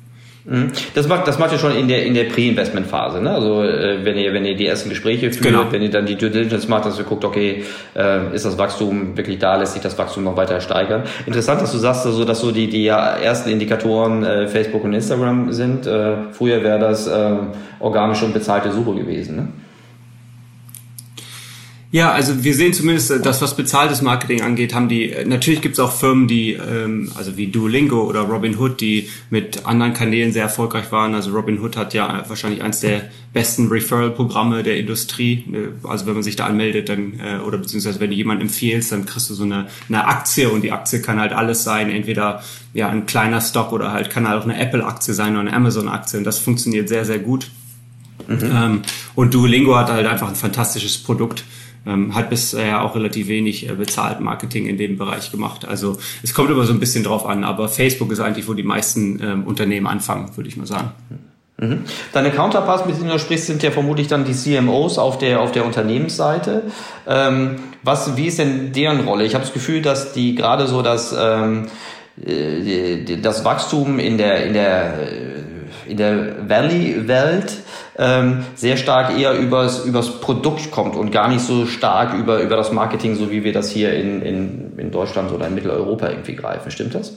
Mhm. 0.47 0.71
Das 0.93 1.07
macht, 1.07 1.27
das 1.27 1.39
macht 1.39 1.51
ihr 1.53 1.57
schon 1.57 1.75
in 1.75 1.87
der, 1.87 2.05
in 2.05 2.13
der 2.13 2.25
Pre-Investment-Phase, 2.25 3.19
ne? 3.19 3.31
Also, 3.31 3.63
äh, 3.63 4.05
wenn 4.05 4.15
ihr, 4.15 4.31
wenn 4.31 4.45
ihr 4.45 4.55
die 4.55 4.67
ersten 4.67 4.89
Gespräche 4.89 5.31
führt, 5.31 5.43
genau. 5.43 5.71
wenn 5.71 5.81
ihr 5.81 5.89
dann 5.89 6.05
die 6.05 6.15
Due 6.15 6.29
Diligence 6.29 6.67
macht, 6.67 6.85
dass 6.85 6.99
ihr 6.99 7.03
guckt, 7.03 7.25
okay, 7.25 7.63
äh, 7.95 8.35
ist 8.35 8.45
das 8.45 8.55
Wachstum 8.57 9.17
wirklich 9.17 9.39
da, 9.39 9.55
lässt 9.55 9.73
sich 9.73 9.81
das 9.81 9.97
Wachstum 9.97 10.23
noch 10.23 10.37
weiter 10.37 10.61
steigern? 10.61 11.03
Interessant, 11.25 11.61
dass 11.61 11.71
du 11.71 11.79
sagst, 11.79 12.05
also, 12.05 12.25
dass 12.25 12.41
so 12.41 12.51
die, 12.51 12.67
die 12.67 12.85
ersten 12.85 13.49
Indikatoren 13.49 14.23
äh, 14.23 14.47
Facebook 14.47 14.83
und 14.83 14.93
Instagram 14.93 15.51
sind. 15.51 15.87
Äh, 15.87 16.31
früher 16.31 16.63
wäre 16.63 16.77
das 16.77 17.07
äh, 17.07 17.31
organische 17.79 18.25
und 18.25 18.33
bezahlte 18.33 18.71
Suche 18.71 18.93
gewesen, 18.93 19.35
ne? 19.35 19.47
Ja, 21.95 22.11
also 22.11 22.43
wir 22.43 22.53
sehen 22.53 22.73
zumindest, 22.73 23.09
äh, 23.09 23.21
dass 23.21 23.41
was 23.41 23.55
bezahltes 23.55 24.01
Marketing 24.01 24.41
angeht, 24.41 24.73
haben 24.75 24.89
die, 24.89 25.13
äh, 25.13 25.23
natürlich 25.23 25.61
gibt 25.61 25.75
es 25.75 25.79
auch 25.79 25.93
Firmen, 25.93 26.27
die, 26.27 26.51
ähm, 26.51 27.09
also 27.15 27.37
wie 27.37 27.47
Duolingo 27.47 28.03
oder 28.03 28.19
Robinhood, 28.19 28.81
die 28.81 29.09
mit 29.29 29.65
anderen 29.65 29.93
Kanälen 29.93 30.33
sehr 30.33 30.43
erfolgreich 30.43 30.91
waren. 30.91 31.15
Also 31.15 31.31
Robinhood 31.31 31.77
hat 31.77 31.93
ja 31.93 32.25
wahrscheinlich 32.27 32.61
eins 32.61 32.81
der 32.81 33.03
besten 33.31 33.69
Referral-Programme 33.69 34.61
der 34.61 34.77
Industrie. 34.77 35.45
Äh, 35.53 35.87
also 35.87 36.05
wenn 36.05 36.15
man 36.15 36.23
sich 36.23 36.35
da 36.35 36.47
anmeldet, 36.47 36.89
dann, 36.89 37.13
äh, 37.17 37.37
oder 37.37 37.59
beziehungsweise 37.59 38.01
wenn 38.01 38.09
du 38.09 38.17
jemanden 38.17 38.41
empfiehlst, 38.41 38.91
dann 38.91 39.05
kriegst 39.05 39.29
du 39.29 39.33
so 39.33 39.45
eine, 39.45 39.67
eine 39.87 40.05
Aktie 40.05 40.49
und 40.49 40.65
die 40.65 40.73
Aktie 40.73 41.01
kann 41.01 41.17
halt 41.17 41.31
alles 41.31 41.63
sein, 41.63 41.89
entweder 41.89 42.43
ja 42.73 42.89
ein 42.89 43.05
kleiner 43.05 43.39
Stock 43.39 43.71
oder 43.71 43.93
halt 43.93 44.09
kann 44.09 44.27
halt 44.27 44.41
auch 44.41 44.43
eine 44.43 44.59
Apple-Aktie 44.59 45.13
sein 45.13 45.31
oder 45.31 45.47
eine 45.47 45.53
Amazon-Aktie 45.53 46.19
und 46.19 46.25
das 46.25 46.39
funktioniert 46.39 46.89
sehr, 46.89 47.05
sehr 47.05 47.19
gut. 47.19 47.47
Mhm. 48.27 48.39
Ähm, 48.43 48.81
und 49.15 49.33
Duolingo 49.33 49.75
hat 49.75 49.89
halt 49.89 50.07
einfach 50.07 50.29
ein 50.29 50.35
fantastisches 50.35 50.97
Produkt 50.97 51.43
ähm, 51.85 52.15
hat 52.15 52.29
bisher 52.29 52.83
auch 52.83 52.95
relativ 52.95 53.27
wenig 53.27 53.69
äh, 53.69 53.73
bezahlt 53.73 54.19
Marketing 54.19 54.65
in 54.65 54.77
dem 54.77 54.97
Bereich 54.97 55.31
gemacht. 55.31 55.65
Also 55.65 55.97
es 56.23 56.33
kommt 56.33 56.49
immer 56.49 56.65
so 56.65 56.73
ein 56.73 56.79
bisschen 56.79 57.03
drauf 57.03 57.25
an, 57.25 57.43
aber 57.43 57.69
Facebook 57.69 58.11
ist 58.11 58.19
eigentlich, 58.19 58.47
wo 58.47 58.53
die 58.53 58.63
meisten 58.63 59.19
ähm, 59.21 59.43
Unternehmen 59.43 59.87
anfangen, 59.87 60.35
würde 60.35 60.49
ich 60.49 60.57
mal 60.57 60.65
sagen. 60.65 60.91
Mhm. 61.57 61.83
Deine 62.11 62.31
Counterparts, 62.31 62.85
mit 62.85 62.97
denen 62.97 63.09
du 63.09 63.19
sprichst, 63.19 63.47
sind 63.47 63.63
ja 63.63 63.71
vermutlich 63.71 64.07
dann 64.07 64.25
die 64.25 64.33
CMOs 64.33 64.97
auf 64.97 65.17
der, 65.17 65.41
auf 65.41 65.51
der 65.51 65.65
Unternehmensseite. 65.65 66.63
Ähm, 67.07 67.57
was, 67.83 68.17
wie 68.17 68.25
ist 68.25 68.39
denn 68.39 68.73
deren 68.73 69.01
Rolle? 69.01 69.25
Ich 69.25 69.35
habe 69.35 69.43
das 69.43 69.53
Gefühl, 69.53 69.81
dass 69.81 70.11
die 70.11 70.35
gerade 70.35 70.67
so 70.67 70.81
das, 70.81 71.15
ähm, 71.17 71.67
äh, 72.25 73.17
das 73.21 73.45
Wachstum 73.45 73.99
in 73.99 74.17
der, 74.17 74.45
in 74.45 74.53
der, 74.53 75.11
äh, 75.11 75.43
in 75.87 75.97
der 75.97 76.49
Valley-Welt 76.49 77.53
ähm, 77.97 78.43
sehr 78.55 78.77
stark 78.77 79.17
eher 79.17 79.33
übers, 79.33 79.85
übers 79.85 80.19
Produkt 80.19 80.71
kommt 80.71 80.95
und 80.95 81.11
gar 81.11 81.29
nicht 81.29 81.41
so 81.41 81.65
stark 81.65 82.13
über, 82.17 82.41
über 82.41 82.55
das 82.55 82.71
Marketing, 82.71 83.15
so 83.15 83.31
wie 83.31 83.43
wir 83.43 83.53
das 83.53 83.69
hier 83.71 83.93
in, 83.93 84.21
in, 84.21 84.73
in 84.77 84.91
Deutschland 84.91 85.31
oder 85.31 85.47
in 85.47 85.55
Mitteleuropa 85.55 86.09
irgendwie 86.09 86.35
greifen. 86.35 86.71
Stimmt 86.71 86.95
das? 86.95 87.13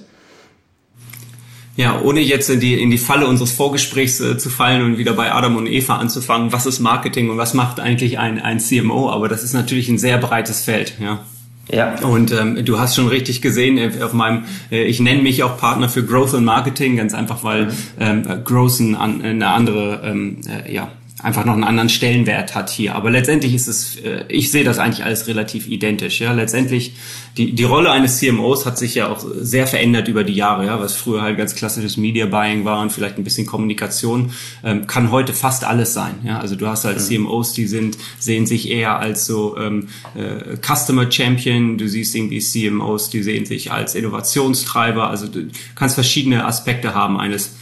Ja, 1.78 2.00
ohne 2.00 2.20
jetzt 2.20 2.50
in 2.50 2.58
die, 2.58 2.80
in 2.80 2.90
die 2.90 2.98
Falle 2.98 3.28
unseres 3.28 3.52
Vorgesprächs 3.52 4.20
äh, 4.20 4.36
zu 4.36 4.50
fallen 4.50 4.82
und 4.82 4.98
wieder 4.98 5.12
bei 5.12 5.32
Adam 5.32 5.56
und 5.56 5.68
Eva 5.68 5.96
anzufangen, 5.98 6.52
was 6.52 6.66
ist 6.66 6.80
Marketing 6.80 7.30
und 7.30 7.38
was 7.38 7.54
macht 7.54 7.78
eigentlich 7.78 8.18
ein, 8.18 8.40
ein 8.40 8.58
CMO? 8.58 9.10
Aber 9.10 9.28
das 9.28 9.44
ist 9.44 9.52
natürlich 9.52 9.88
ein 9.88 9.98
sehr 9.98 10.18
breites 10.18 10.60
Feld, 10.60 10.94
ja. 11.00 11.24
Ja. 11.70 12.00
Und 12.00 12.32
ähm, 12.32 12.64
du 12.64 12.78
hast 12.78 12.96
schon 12.96 13.08
richtig 13.08 13.42
gesehen, 13.42 13.78
äh, 13.78 14.02
auf 14.02 14.12
meinem, 14.12 14.44
äh, 14.70 14.84
ich 14.84 15.00
nenne 15.00 15.22
mich 15.22 15.42
auch 15.42 15.58
Partner 15.58 15.88
für 15.88 16.04
Growth 16.04 16.34
und 16.34 16.44
Marketing, 16.44 16.96
ganz 16.96 17.14
einfach, 17.14 17.44
weil 17.44 17.66
mhm. 17.66 17.72
ähm, 18.00 18.24
Growth 18.44 18.80
ein, 18.80 18.96
eine 18.96 19.48
andere 19.48 20.00
ähm, 20.04 20.38
äh, 20.48 20.72
ja, 20.72 20.88
einfach 21.20 21.44
noch 21.44 21.54
einen 21.54 21.64
anderen 21.64 21.88
Stellenwert 21.88 22.54
hat 22.54 22.70
hier. 22.70 22.94
Aber 22.94 23.10
letztendlich 23.10 23.52
ist 23.54 23.66
es, 23.66 23.96
äh, 23.96 24.24
ich 24.28 24.50
sehe 24.52 24.62
das 24.62 24.78
eigentlich 24.78 25.04
alles 25.04 25.26
relativ 25.26 25.66
identisch. 25.66 26.20
Ja, 26.20 26.32
letztendlich 26.32 26.94
die 27.36 27.52
die 27.52 27.64
Rolle 27.64 27.90
eines 27.90 28.18
CMOs 28.18 28.66
hat 28.66 28.78
sich 28.78 28.94
ja 28.94 29.08
auch 29.08 29.24
sehr 29.40 29.66
verändert 29.66 30.08
über 30.08 30.22
die 30.22 30.34
Jahre. 30.34 30.66
Ja, 30.66 30.80
was 30.80 30.94
früher 30.94 31.22
halt 31.22 31.36
ganz 31.36 31.54
klassisches 31.54 31.96
Media 31.96 32.26
Buying 32.26 32.64
war 32.64 32.80
und 32.80 32.92
vielleicht 32.92 33.18
ein 33.18 33.24
bisschen 33.24 33.46
Kommunikation, 33.46 34.32
ähm, 34.62 34.86
kann 34.86 35.10
heute 35.10 35.32
fast 35.32 35.64
alles 35.64 35.92
sein. 35.92 36.14
Ja, 36.24 36.38
also 36.38 36.54
du 36.54 36.66
hast 36.68 36.84
halt 36.84 36.98
mhm. 36.98 37.02
CMOs, 37.02 37.52
die 37.52 37.66
sind 37.66 37.98
sehen 38.18 38.46
sich 38.46 38.70
eher 38.70 38.98
als 38.98 39.26
so 39.26 39.56
ähm, 39.56 39.88
äh, 40.14 40.56
Customer 40.62 41.10
Champion. 41.10 41.78
Du 41.78 41.88
siehst 41.88 42.14
irgendwie 42.14 42.38
CMOs, 42.38 43.10
die 43.10 43.22
sehen 43.22 43.44
sich 43.44 43.72
als 43.72 43.94
Innovationstreiber. 43.96 45.10
Also 45.10 45.26
du 45.26 45.48
kannst 45.74 45.94
verschiedene 45.94 46.44
Aspekte 46.44 46.94
haben 46.94 47.18
eines 47.18 47.56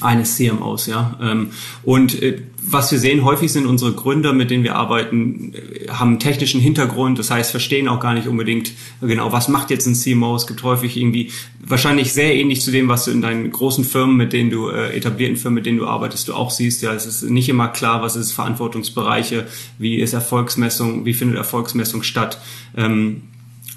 eines 0.00 0.36
CMOs, 0.36 0.86
ja. 0.86 1.18
Ähm, 1.20 1.50
und 1.82 2.22
äh, 2.22 2.42
was 2.72 2.92
wir 2.92 2.98
sehen, 2.98 3.24
häufig 3.24 3.52
sind 3.52 3.66
unsere 3.66 3.92
Gründer, 3.92 4.32
mit 4.32 4.50
denen 4.50 4.64
wir 4.64 4.76
arbeiten, 4.76 5.54
äh, 5.54 5.88
haben 5.88 6.10
einen 6.10 6.20
technischen 6.20 6.60
Hintergrund, 6.60 7.18
das 7.18 7.30
heißt, 7.30 7.50
verstehen 7.50 7.88
auch 7.88 8.00
gar 8.00 8.14
nicht 8.14 8.28
unbedingt 8.28 8.72
genau, 9.00 9.32
was 9.32 9.48
macht 9.48 9.70
jetzt 9.70 9.86
ein 9.86 9.94
CMO. 9.94 10.36
Es 10.36 10.46
gibt 10.46 10.62
häufig 10.62 10.96
irgendwie 10.96 11.30
wahrscheinlich 11.64 12.12
sehr 12.12 12.34
ähnlich 12.34 12.62
zu 12.62 12.70
dem, 12.70 12.88
was 12.88 13.04
du 13.04 13.10
in 13.10 13.22
deinen 13.22 13.50
großen 13.50 13.84
Firmen, 13.84 14.16
mit 14.16 14.32
denen 14.32 14.50
du 14.50 14.68
äh, 14.68 14.96
etablierten 14.96 15.36
Firmen, 15.36 15.56
mit 15.56 15.66
denen 15.66 15.78
du 15.78 15.86
arbeitest, 15.86 16.28
du 16.28 16.34
auch 16.34 16.50
siehst. 16.50 16.82
Ja, 16.82 16.92
es 16.92 17.06
ist 17.06 17.22
nicht 17.22 17.48
immer 17.48 17.68
klar, 17.68 18.02
was 18.02 18.16
ist 18.16 18.32
Verantwortungsbereiche, 18.32 19.46
wie 19.78 19.96
ist 20.00 20.12
Erfolgsmessung, 20.12 21.04
wie 21.04 21.14
findet 21.14 21.36
Erfolgsmessung 21.36 22.02
statt. 22.02 22.40
Ähm, 22.76 23.22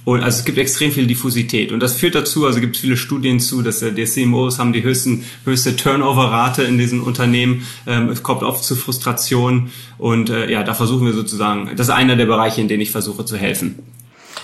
und 0.05 0.22
also 0.22 0.39
es 0.39 0.45
gibt 0.45 0.57
extrem 0.57 0.91
viel 0.91 1.07
Diffusität 1.07 1.72
und 1.72 1.79
das 1.79 1.95
führt 1.95 2.15
dazu, 2.15 2.45
also 2.45 2.60
gibt 2.60 2.75
es 2.75 2.81
viele 2.81 2.98
Studien 2.98 3.39
zu, 3.39 3.62
dass 3.62 3.81
äh, 3.81 3.91
die 3.93 4.05
CMOs 4.05 4.60
haben 4.60 4.74
die 4.74 4.83
höchsten, 4.83 5.24
höchste 5.45 5.75
Turnover-Rate 5.75 6.63
in 6.63 6.77
diesen 6.77 7.01
Unternehmen. 7.01 7.65
Ähm, 7.88 8.10
es 8.10 8.22
kommt 8.22 8.43
oft 8.43 8.63
zu 8.63 8.75
Frustration 8.75 9.72
und 9.98 10.29
äh, 10.29 10.51
ja, 10.51 10.63
da 10.63 10.74
versuchen 10.74 11.05
wir 11.05 11.13
sozusagen, 11.13 11.72
das 11.75 11.88
ist 11.88 11.93
einer 11.93 12.15
der 12.15 12.25
Bereiche, 12.25 12.62
in 12.62 12.67
denen 12.67 12.81
ich 12.81 12.91
versuche 12.91 13.25
zu 13.25 13.38
helfen. 13.38 13.79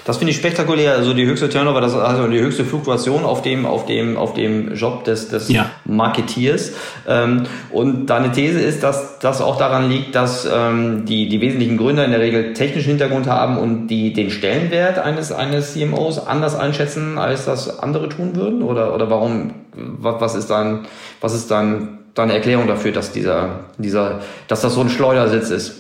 Das 0.10 0.18
finde 0.18 0.32
ich 0.32 0.38
spektakulär. 0.38 0.96
Also 0.96 1.14
die 1.14 1.28
höchste 1.28 1.50
Turnover, 1.50 1.82
das 1.82 1.94
also 1.94 2.28
die 2.28 2.40
höchste 2.40 2.66
Fluktuation 2.66 3.26
auf 3.26 3.44
dem, 3.44 3.68
auf 3.68 3.86
dem, 3.86 4.18
auf 4.18 4.34
dem 4.34 4.74
Job 4.74 5.04
des, 5.04 5.30
des 5.30 5.50
ja. 5.50 5.70
Marketeers. 5.86 6.72
Ähm, 7.08 7.44
und 7.70 8.08
deine 8.08 8.32
These 8.32 8.60
ist, 8.60 8.82
dass 8.82 9.20
das 9.20 9.40
auch 9.40 9.60
daran 9.60 9.88
liegt, 9.88 10.16
dass 10.16 10.50
ähm, 10.52 11.06
die, 11.06 11.30
die 11.30 11.42
wesentlichen 11.42 11.78
Gründer 11.78 12.06
in 12.06 12.10
der 12.10 12.22
Regel 12.22 12.54
technischen 12.54 12.90
Hintergrund 12.90 13.28
haben 13.28 13.60
und 13.60 13.86
die 13.86 14.12
den 14.12 14.32
Stellenwert 14.32 14.98
eines, 14.98 15.32
eines 15.32 15.74
CMOs 15.74 16.26
anders 16.26 16.56
einschätzen, 16.56 17.20
als 17.20 17.46
das 17.46 17.78
andere 17.78 18.10
tun 18.10 18.36
würden? 18.36 18.64
Oder, 18.64 18.96
oder 18.96 19.12
warum, 19.12 19.52
was 19.76 20.34
ist 20.34 20.50
dann, 20.50 20.88
was 21.22 21.36
ist 21.36 21.52
dann 21.52 22.00
deine 22.16 22.34
Erklärung 22.34 22.66
dafür, 22.66 22.94
dass 22.94 23.12
dieser, 23.12 23.66
dieser, 23.78 24.22
dass 24.48 24.62
das 24.62 24.74
so 24.74 24.82
ein 24.82 24.90
Schleudersitz 24.90 25.52
ist? 25.52 25.76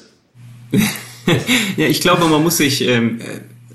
ja, 1.77 1.87
ich 1.87 1.99
glaube, 1.99 2.25
man 2.25 2.43
muss 2.43 2.57
sich, 2.57 2.87
ähm, 2.87 3.21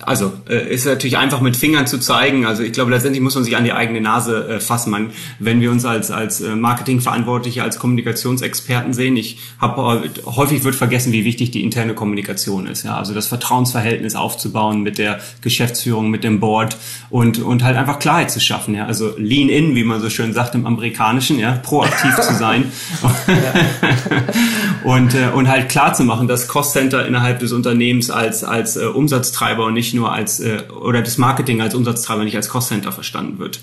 also 0.01 0.33
äh, 0.49 0.75
ist 0.75 0.87
natürlich 0.87 1.17
einfach 1.17 1.41
mit 1.41 1.57
Fingern 1.57 1.87
zu 1.87 1.99
zeigen. 1.99 2.47
Also 2.47 2.65
ich 2.65 2.73
glaube, 2.73 2.91
letztendlich 2.91 3.23
muss 3.23 3.37
man 3.37 3.45
sich 3.45 3.57
an 3.57 3.65
die 3.65 3.73
eigene 3.73 4.01
Nase 4.01 4.49
äh, 4.49 4.61
fassen. 4.61 4.91
Man, 4.91 5.11
wenn 5.39 5.61
wir 5.61 5.71
uns 5.71 5.85
als 5.85 6.11
als 6.11 6.41
äh, 6.41 6.57
Marketingverantwortliche, 6.57 7.63
als 7.63 7.79
Kommunikationsexperten 7.79 8.93
sehen, 8.93 9.17
ich 9.17 9.39
habe 9.61 10.11
häufig 10.27 10.65
wird 10.65 10.75
vergessen, 10.75 11.13
wie 11.13 11.25
wichtig 11.25 11.53
die 11.53 11.63
interne 11.63 11.95
Kommunikation 11.95 12.67
ist. 12.67 12.85
Ja, 12.85 12.97
also 12.97 13.15
das 13.15 13.29
Vertrauensverhältnis 13.29 14.17
aufzubauen 14.17 14.83
mit 14.83 14.99
der 14.99 15.21
Geschäftsführung, 15.43 16.11
mit 16.11 16.25
dem 16.25 16.41
Board 16.41 16.77
und 17.11 17.41
und 17.41 17.63
halt 17.63 17.77
einfach 17.77 18.01
Klarheit 18.01 18.33
zu 18.33 18.41
schaffen. 18.41 18.75
Ja, 18.75 18.87
also 18.87 19.15
Lean 19.17 19.49
in, 19.49 19.77
wie 19.77 19.85
man 19.85 20.01
so 20.01 20.11
schön 20.11 20.33
sagt 20.33 20.57
im 20.57 20.67
Amerikanischen, 20.67 21.39
ja, 21.39 21.53
proaktiv 21.53 22.17
zu 22.17 22.35
sein 22.35 22.73
und 24.85 25.15
äh, 25.15 25.29
und 25.33 25.49
halt 25.49 25.69
klar 25.69 25.95
zu 25.95 26.03
machen, 26.03 26.27
dass 26.27 26.49
Cost 26.49 26.73
Center 26.73 27.07
innerhalb 27.07 27.39
des 27.39 27.53
Unternehmens 27.53 28.11
als 28.11 28.43
als 28.43 28.77
äh, 28.77 28.87
Umsatztreiber 28.87 29.67
und 29.67 29.75
nicht 29.75 29.84
nur 29.93 30.13
als, 30.13 30.41
äh, 30.41 30.63
oder 30.71 31.03
das 31.03 31.19
Marketing 31.19 31.61
als 31.61 31.75
Umsatztreiber 31.75 32.25
nicht 32.25 32.37
als 32.37 32.49
Cost-Center 32.49 32.93
verstanden 32.93 33.39
wird. 33.39 33.61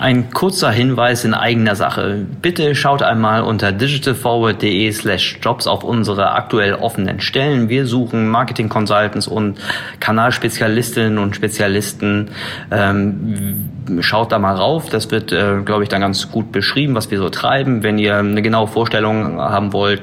Ein 0.00 0.30
kurzer 0.30 0.70
Hinweis 0.70 1.26
in 1.26 1.34
eigener 1.34 1.76
Sache. 1.76 2.26
Bitte 2.40 2.74
schaut 2.74 3.02
einmal 3.02 3.42
unter 3.42 3.70
digitalforward.de 3.70 4.90
slash 4.92 5.38
jobs 5.42 5.66
auf 5.66 5.84
unsere 5.84 6.30
aktuell 6.30 6.72
offenen 6.72 7.20
Stellen. 7.20 7.68
Wir 7.68 7.84
suchen 7.84 8.26
Marketing 8.30 8.70
Consultants 8.70 9.28
und 9.28 9.58
Kanalspezialistinnen 10.00 11.18
und 11.18 11.36
Spezialisten. 11.36 12.30
Ähm, 12.70 13.68
schaut 14.00 14.32
da 14.32 14.38
mal 14.38 14.54
rauf. 14.54 14.88
Das 14.88 15.10
wird, 15.10 15.32
äh, 15.32 15.60
glaube 15.66 15.82
ich, 15.82 15.90
dann 15.90 16.00
ganz 16.00 16.30
gut 16.32 16.50
beschrieben, 16.50 16.94
was 16.94 17.10
wir 17.10 17.18
so 17.18 17.28
treiben. 17.28 17.82
Wenn 17.82 17.98
ihr 17.98 18.16
eine 18.16 18.40
genaue 18.40 18.68
Vorstellung 18.68 19.38
haben 19.38 19.74
wollt, 19.74 20.00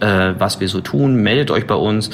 äh, 0.00 0.34
was 0.38 0.60
wir 0.60 0.68
so 0.68 0.80
tun, 0.80 1.16
meldet 1.16 1.50
euch 1.50 1.66
bei 1.66 1.74
uns. 1.74 2.10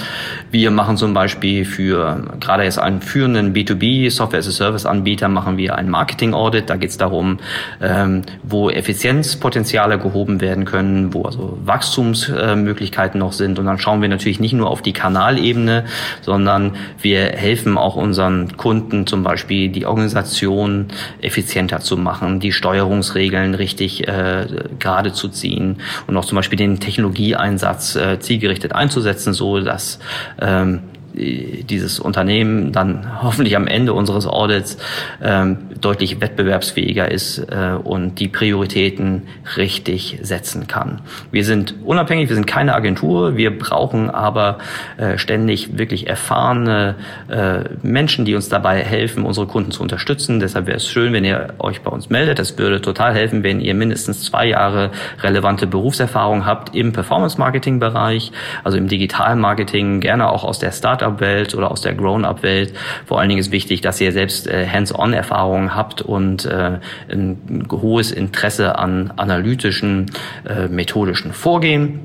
Wir 0.51 0.71
machen 0.71 0.97
zum 0.97 1.15
Beispiel 1.15 1.65
für 1.65 2.23
gerade 2.41 2.65
jetzt 2.65 2.79
einen 2.79 3.01
führenden 3.01 3.53
B2B 3.53 4.11
Software 4.11 4.39
as 4.41 4.49
a 4.49 4.51
Service 4.51 4.87
Anbieter 4.87 5.29
machen 5.29 5.57
wir 5.57 5.77
ein 5.77 5.91
Marketing 5.91 6.35
Audit. 6.35 6.71
Da 6.71 6.77
geht 6.77 6.91
es 6.91 6.99
darum, 6.99 7.39
ähm, 7.81 8.23
wo 8.43 8.71
Effizienzpotenziale 8.71 9.99
gehoben 9.99 10.41
werden 10.41 10.65
können, 10.65 11.13
wo 11.13 11.23
also 11.23 11.59
Wachstumsmöglichkeiten 11.65 13.19
noch 13.19 13.33
sind. 13.33 13.59
Und 13.59 13.67
dann 13.67 13.79
schauen 13.79 14.01
wir 14.03 14.09
natürlich 14.09 14.41
nicht 14.41 14.53
nur 14.55 14.71
auf 14.71 14.83
die 14.83 14.93
Kanalebene, 14.93 15.85
sondern 16.21 16.77
wir 17.01 17.21
helfen 17.21 17.77
auch 17.79 17.97
unseren 17.97 18.57
Kunden 18.57 19.07
zum 19.07 19.23
Beispiel 19.23 19.69
die 19.69 19.87
Organisation 19.87 20.89
effizienter 21.21 21.81
zu 21.81 21.97
machen, 21.97 22.41
die 22.41 22.53
Steuerungsregeln 22.53 23.55
richtig 23.55 24.07
äh, 24.07 24.47
gerade 24.79 25.13
zu 25.13 25.29
ziehen 25.29 25.79
und 26.07 26.17
auch 26.17 26.25
zum 26.25 26.37
Beispiel 26.37 26.59
den 26.59 26.81
Technologieeinsatz 26.81 27.72
äh, 27.97 28.19
zielgerichtet 28.21 28.75
einzusetzen, 28.75 29.33
so 29.33 29.61
dass 29.61 29.99
ähm, 30.41 30.81
dieses 31.15 32.01
Unternehmen 32.01 32.73
dann 32.73 33.23
hoffentlich 33.23 33.57
am 33.57 33.67
Ende 33.67 33.93
unseres 33.93 34.27
Audits 34.27 34.79
ähm, 35.23 35.59
deutlich 35.81 36.21
wettbewerbsfähiger 36.21 37.11
ist 37.11 37.39
äh, 37.39 37.77
und 37.83 38.19
die 38.21 38.29
Prioritäten 38.29 39.23
richtig 39.57 40.19
setzen 40.23 40.67
kann. 40.69 41.01
Wir 41.31 41.45
sind 41.45 41.75
unabhängig, 41.85 42.29
wir 42.29 42.37
sind 42.37 42.47
keine 42.47 42.75
Agentur, 42.75 43.37
wir 43.37 43.57
brauchen 43.59 44.09
aber 44.11 44.59
äh, 44.97 45.19
ständig 45.19 45.77
wirklich 45.77 46.07
erfahrene 46.07 46.95
äh, 47.29 47.65
Menschen, 47.83 48.25
die 48.25 48.35
uns 48.35 48.49
dabei 48.49 48.83
helfen, 48.83 49.25
unsere 49.25 49.47
Kunden 49.47 49.71
zu 49.71 49.83
unterstützen. 49.83 50.41
Deshalb 50.41 50.67
wäre 50.67 50.77
es 50.77 50.89
schön, 50.89 51.13
wenn 51.13 51.25
ihr 51.25 51.55
euch 51.59 51.83
bei 51.83 51.91
uns 51.91 52.11
meldet. 52.11 52.39
Es 52.39 52.57
würde 52.59 52.81
total 52.81 53.15
helfen, 53.15 53.43
wenn 53.43 53.61
ihr 53.61 53.75
mindestens 53.75 54.25
zwei 54.25 54.47
Jahre 54.47 54.91
relevante 55.21 55.67
Berufserfahrung 55.67 56.47
habt 56.47 56.75
im 56.75 56.93
Performance-Marketing-Bereich, 56.93 58.33
also 58.65 58.79
im 58.79 58.89
Digital-Marketing, 58.89 60.01
gerne 60.01 60.31
auch 60.31 60.45
aus 60.45 60.59
der 60.59 60.73
Start 60.73 61.02
Startup-Welt 61.03 61.55
oder 61.55 61.71
aus 61.71 61.81
der 61.83 61.95
Grown-up-Welt. 61.95 62.73
Vor 63.07 63.19
allen 63.19 63.29
Dingen 63.29 63.41
ist 63.41 63.53
wichtig, 63.53 63.81
dass 63.81 64.01
ihr 64.01 64.13
selbst 64.13 64.47
äh, 64.47 64.67
Hands-on-Erfahrungen 64.67 65.75
habt 65.75 66.03
und 66.03 66.45
äh, 66.45 66.79
ein 67.11 67.67
hohes 67.71 68.13
Interesse 68.13 68.79
an 68.79 69.13
analytischen, 69.17 70.11
äh, 70.49 70.69
methodischen 70.69 71.33
Vorgehen. 71.33 72.01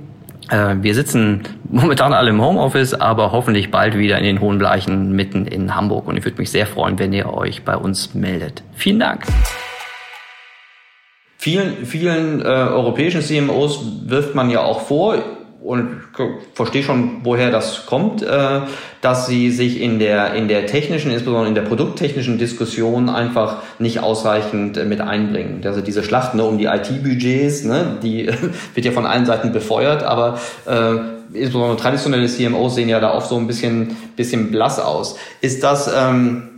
Äh, 0.49 0.75
wir 0.81 0.95
sitzen 0.95 1.43
momentan 1.69 2.13
alle 2.13 2.31
im 2.31 2.41
Homeoffice, 2.41 2.93
aber 2.93 3.31
hoffentlich 3.31 3.71
bald 3.71 3.97
wieder 3.97 4.17
in 4.17 4.23
den 4.23 4.41
hohen 4.41 4.57
Bleichen 4.57 5.11
mitten 5.11 5.45
in 5.45 5.75
Hamburg. 5.75 6.07
Und 6.07 6.17
ich 6.17 6.25
würde 6.25 6.37
mich 6.37 6.49
sehr 6.49 6.65
freuen, 6.65 6.97
wenn 6.99 7.13
ihr 7.13 7.31
euch 7.31 7.63
bei 7.63 7.75
uns 7.75 8.13
meldet. 8.15 8.63
Vielen 8.75 8.99
Dank. 8.99 9.25
Vielen, 11.39 11.85
vielen 11.85 12.41
äh, 12.41 12.45
europäischen 12.45 13.21
CMOs 13.21 13.79
wirft 14.07 14.33
man 14.33 14.49
ja 14.49 14.61
auch 14.61 14.81
vor, 14.81 15.17
und 15.61 16.01
verstehe 16.53 16.83
schon, 16.83 17.21
woher 17.23 17.51
das 17.51 17.85
kommt, 17.85 18.21
äh, 18.21 18.61
dass 19.01 19.27
sie 19.27 19.51
sich 19.51 19.81
in 19.81 19.99
der, 19.99 20.33
in 20.33 20.47
der 20.47 20.65
technischen, 20.65 21.11
insbesondere 21.11 21.47
in 21.47 21.55
der 21.55 21.63
produkttechnischen 21.63 22.37
Diskussion 22.37 23.09
einfach 23.09 23.63
nicht 23.79 23.99
ausreichend 23.99 24.77
äh, 24.77 24.85
mit 24.85 25.01
einbringen. 25.01 25.61
Also 25.65 25.81
diese 25.81 26.03
Schlacht 26.03 26.35
ne, 26.35 26.43
um 26.43 26.57
die 26.57 26.65
IT-Budgets, 26.65 27.63
ne, 27.63 27.97
die 28.01 28.27
wird 28.73 28.85
ja 28.85 28.91
von 28.91 29.05
allen 29.05 29.25
Seiten 29.25 29.51
befeuert, 29.51 30.03
aber 30.03 30.39
äh, 30.67 31.37
insbesondere 31.37 31.77
traditionelle 31.77 32.27
CMOs 32.27 32.75
sehen 32.75 32.89
ja 32.89 32.99
da 32.99 33.13
oft 33.13 33.27
so 33.27 33.37
ein 33.37 33.47
bisschen, 33.47 33.97
bisschen 34.15 34.51
blass 34.51 34.79
aus. 34.79 35.17
Ist 35.41 35.63
das... 35.63 35.91
Ähm, 35.93 36.49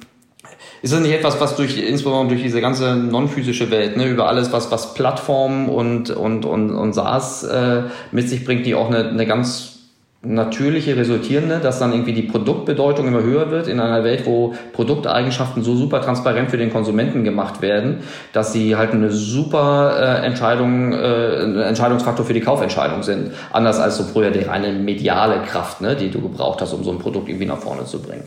ist 0.81 0.93
das 0.93 1.01
nicht 1.01 1.13
etwas, 1.13 1.39
was 1.41 1.55
durch, 1.55 1.77
insbesondere 1.77 2.36
durch 2.36 2.43
diese 2.43 2.62
ganze 2.62 2.95
non-physische 2.95 3.71
Welt, 3.71 3.98
ne, 3.98 4.05
über 4.07 4.27
alles, 4.27 4.51
was, 4.51 4.71
was 4.71 4.93
Plattformen 4.93 5.67
und, 5.69 6.09
und, 6.09 6.45
und, 6.45 6.71
und 6.71 6.93
SaaS 6.93 7.43
äh, 7.43 7.83
mit 8.12 8.29
sich 8.29 8.45
bringt, 8.45 8.65
die 8.65 8.75
auch 8.75 8.88
eine, 8.88 9.09
eine 9.09 9.25
ganz 9.25 9.78
natürliche 10.22 10.98
resultierende, 10.98 11.60
dass 11.60 11.80
dann 11.80 11.94
irgendwie 11.94 12.12
die 12.12 12.24
Produktbedeutung 12.24 13.08
immer 13.08 13.24
höher 13.24 13.52
wird 13.52 13.68
in 13.68 13.80
einer 13.80 14.04
Welt, 14.04 14.26
wo 14.26 14.54
Produkteigenschaften 14.74 15.64
so 15.64 15.78
super 15.78 16.02
transparent 16.02 16.52
für 16.52 16.58
den 16.58 16.72
Konsumenten 16.72 17.24
gemacht 17.24 17.62
werden, 17.62 18.00
dass 18.34 18.52
sie 18.52 18.76
halt 18.76 18.92
eine 18.92 19.12
super 19.12 20.20
äh, 20.22 20.26
Entscheidung, 20.26 20.92
äh, 20.92 21.64
Entscheidungsfaktor 21.64 22.26
für 22.26 22.34
die 22.34 22.42
Kaufentscheidung 22.42 23.02
sind. 23.02 23.32
Anders 23.54 23.80
als 23.80 23.96
so 23.96 24.04
früher 24.04 24.30
die 24.32 24.42
reine 24.42 24.74
mediale 24.74 25.42
Kraft, 25.44 25.80
ne, 25.80 25.96
die 25.96 26.12
du 26.12 26.20
gebraucht 26.20 26.62
hast, 26.62 26.74
um 26.74 26.84
so 26.84 26.92
ein 26.92 27.00
Produkt 27.00 27.30
irgendwie 27.30 27.46
nach 27.46 27.60
vorne 27.60 27.86
zu 27.86 28.02
bringen. 28.02 28.26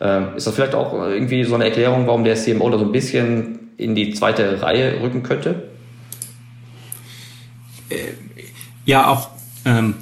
Ähm, 0.00 0.28
ist 0.36 0.46
das 0.46 0.54
vielleicht 0.54 0.74
auch 0.74 0.94
irgendwie 0.94 1.44
so 1.44 1.56
eine 1.56 1.66
Erklärung, 1.66 2.06
warum 2.06 2.24
der 2.24 2.36
CMO 2.36 2.70
da 2.70 2.78
so 2.78 2.86
ein 2.86 2.92
bisschen 2.92 3.70
in 3.76 3.94
die 3.94 4.14
zweite 4.14 4.62
Reihe 4.62 5.02
rücken 5.02 5.22
könnte? 5.22 5.64
Äh, 7.90 7.96
ja, 8.86 9.08
auch 9.08 9.28
ähm, 9.66 9.94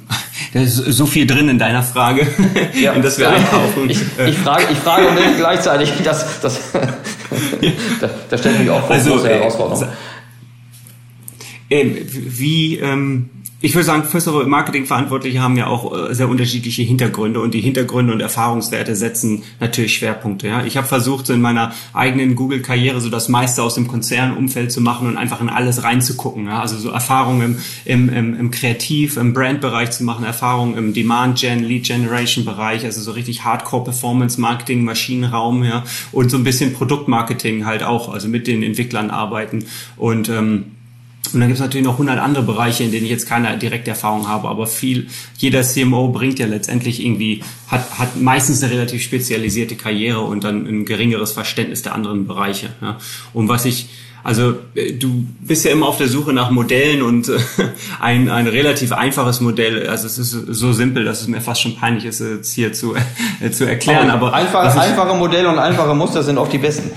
da 0.53 0.61
ist 0.61 0.75
so 0.75 1.07
viel 1.07 1.25
drin 1.25 1.49
in 1.49 1.57
deiner 1.57 1.81
Frage, 1.81 2.27
ja. 2.79 2.93
in 2.93 3.01
das 3.01 3.17
wir 3.17 3.29
einkaufen. 3.29 3.89
Ich, 3.89 4.01
ich, 4.01 4.37
frage, 4.37 4.65
ich 4.71 4.77
frage 4.77 5.07
und 5.07 5.17
gleichzeitig, 5.37 5.91
das, 6.03 6.41
das, 6.41 6.59
da, 7.99 8.09
da 8.29 8.37
stellt 8.37 8.59
mich 8.59 8.69
auch 8.69 8.85
vor 8.85 8.95
also, 8.95 9.11
große 9.11 9.29
Herausforderungen. 9.29 9.89
Äh, 11.69 11.85
wie, 12.05 12.77
ähm, 12.77 13.31
ich 13.63 13.73
würde 13.75 13.85
sagen, 13.85 14.03
all, 14.11 14.45
Marketingverantwortliche 14.45 15.41
haben 15.41 15.55
ja 15.55 15.67
auch 15.67 16.09
äh, 16.09 16.13
sehr 16.13 16.27
unterschiedliche 16.27 16.81
Hintergründe 16.81 17.39
und 17.39 17.53
die 17.53 17.61
Hintergründe 17.61 18.11
und 18.11 18.19
Erfahrungswerte 18.19 18.93
setzen 18.93 19.43
natürlich 19.61 19.95
Schwerpunkte. 19.95 20.49
Ja, 20.49 20.65
ich 20.65 20.75
habe 20.75 20.85
versucht, 20.85 21.25
so 21.25 21.33
in 21.33 21.39
meiner 21.39 21.71
eigenen 21.93 22.35
Google-Karriere 22.35 22.99
so 22.99 23.09
das 23.09 23.29
meiste 23.29 23.63
aus 23.63 23.75
dem 23.75 23.87
Konzernumfeld 23.87 24.69
zu 24.69 24.81
machen 24.81 25.07
und 25.07 25.15
einfach 25.15 25.39
in 25.39 25.47
alles 25.47 25.81
reinzugucken. 25.81 26.47
Ja? 26.47 26.59
Also 26.59 26.77
so 26.77 26.89
Erfahrungen 26.89 27.57
im, 27.85 28.09
im, 28.09 28.13
im, 28.13 28.37
im 28.37 28.51
Kreativ, 28.51 29.15
im 29.15 29.33
Brandbereich 29.33 29.91
zu 29.91 30.03
machen, 30.03 30.25
Erfahrungen 30.25 30.77
im 30.77 30.93
Demand-Gen, 30.93 31.63
Lead-Generation-Bereich, 31.63 32.83
also 32.83 32.99
so 32.99 33.11
richtig 33.11 33.45
Hardcore-Performance-Marketing, 33.45 34.83
Maschinenraum, 34.83 35.63
ja, 35.63 35.85
und 36.11 36.29
so 36.29 36.35
ein 36.35 36.43
bisschen 36.43 36.73
Produktmarketing 36.73 37.65
halt 37.65 37.83
auch, 37.83 38.13
also 38.13 38.27
mit 38.27 38.45
den 38.45 38.61
Entwicklern 38.61 39.09
arbeiten 39.09 39.63
und 39.95 40.27
ähm, 40.27 40.65
und 41.33 41.39
dann 41.39 41.49
gibt 41.49 41.57
es 41.57 41.61
natürlich 41.61 41.85
noch 41.85 41.93
100 41.93 42.19
andere 42.19 42.43
Bereiche, 42.43 42.83
in 42.83 42.91
denen 42.91 43.05
ich 43.05 43.11
jetzt 43.11 43.27
keine 43.27 43.57
direkte 43.57 43.91
Erfahrung 43.91 44.27
habe, 44.27 44.47
aber 44.47 44.67
viel, 44.67 45.07
jeder 45.37 45.63
CMO 45.63 46.09
bringt 46.09 46.39
ja 46.39 46.45
letztendlich 46.45 47.03
irgendwie, 47.03 47.43
hat, 47.67 47.97
hat 47.97 48.21
meistens 48.21 48.63
eine 48.63 48.73
relativ 48.73 49.01
spezialisierte 49.01 49.75
Karriere 49.75 50.21
und 50.21 50.43
dann 50.43 50.65
ein 50.67 50.85
geringeres 50.85 51.31
Verständnis 51.31 51.81
der 51.81 51.95
anderen 51.95 52.27
Bereiche. 52.27 52.69
Ja. 52.81 52.97
Und 53.33 53.47
was 53.47 53.65
ich, 53.65 53.89
also 54.23 54.55
äh, 54.75 54.93
du 54.93 55.25
bist 55.41 55.65
ja 55.65 55.71
immer 55.71 55.87
auf 55.87 55.97
der 55.97 56.07
Suche 56.07 56.33
nach 56.33 56.49
Modellen 56.51 57.01
und 57.01 57.29
äh, 57.29 57.37
ein, 57.99 58.29
ein 58.29 58.47
relativ 58.47 58.91
einfaches 58.91 59.41
Modell, 59.41 59.87
also 59.87 60.07
es 60.07 60.17
ist 60.17 60.31
so 60.31 60.71
simpel, 60.71 61.03
dass 61.03 61.21
es 61.21 61.27
mir 61.27 61.41
fast 61.41 61.61
schon 61.61 61.75
peinlich 61.75 62.05
ist, 62.05 62.21
jetzt 62.21 62.53
hier 62.53 62.73
zu, 62.73 62.95
äh, 63.41 63.51
zu 63.51 63.65
erklären. 63.65 64.09
Aber, 64.09 64.27
aber 64.27 64.35
einfach, 64.35 64.75
einfache 64.75 65.15
Modelle 65.15 65.49
und 65.49 65.59
einfache 65.59 65.93
Muster 65.93 66.23
sind 66.23 66.37
oft 66.37 66.53
die 66.53 66.59
besten. 66.59 66.91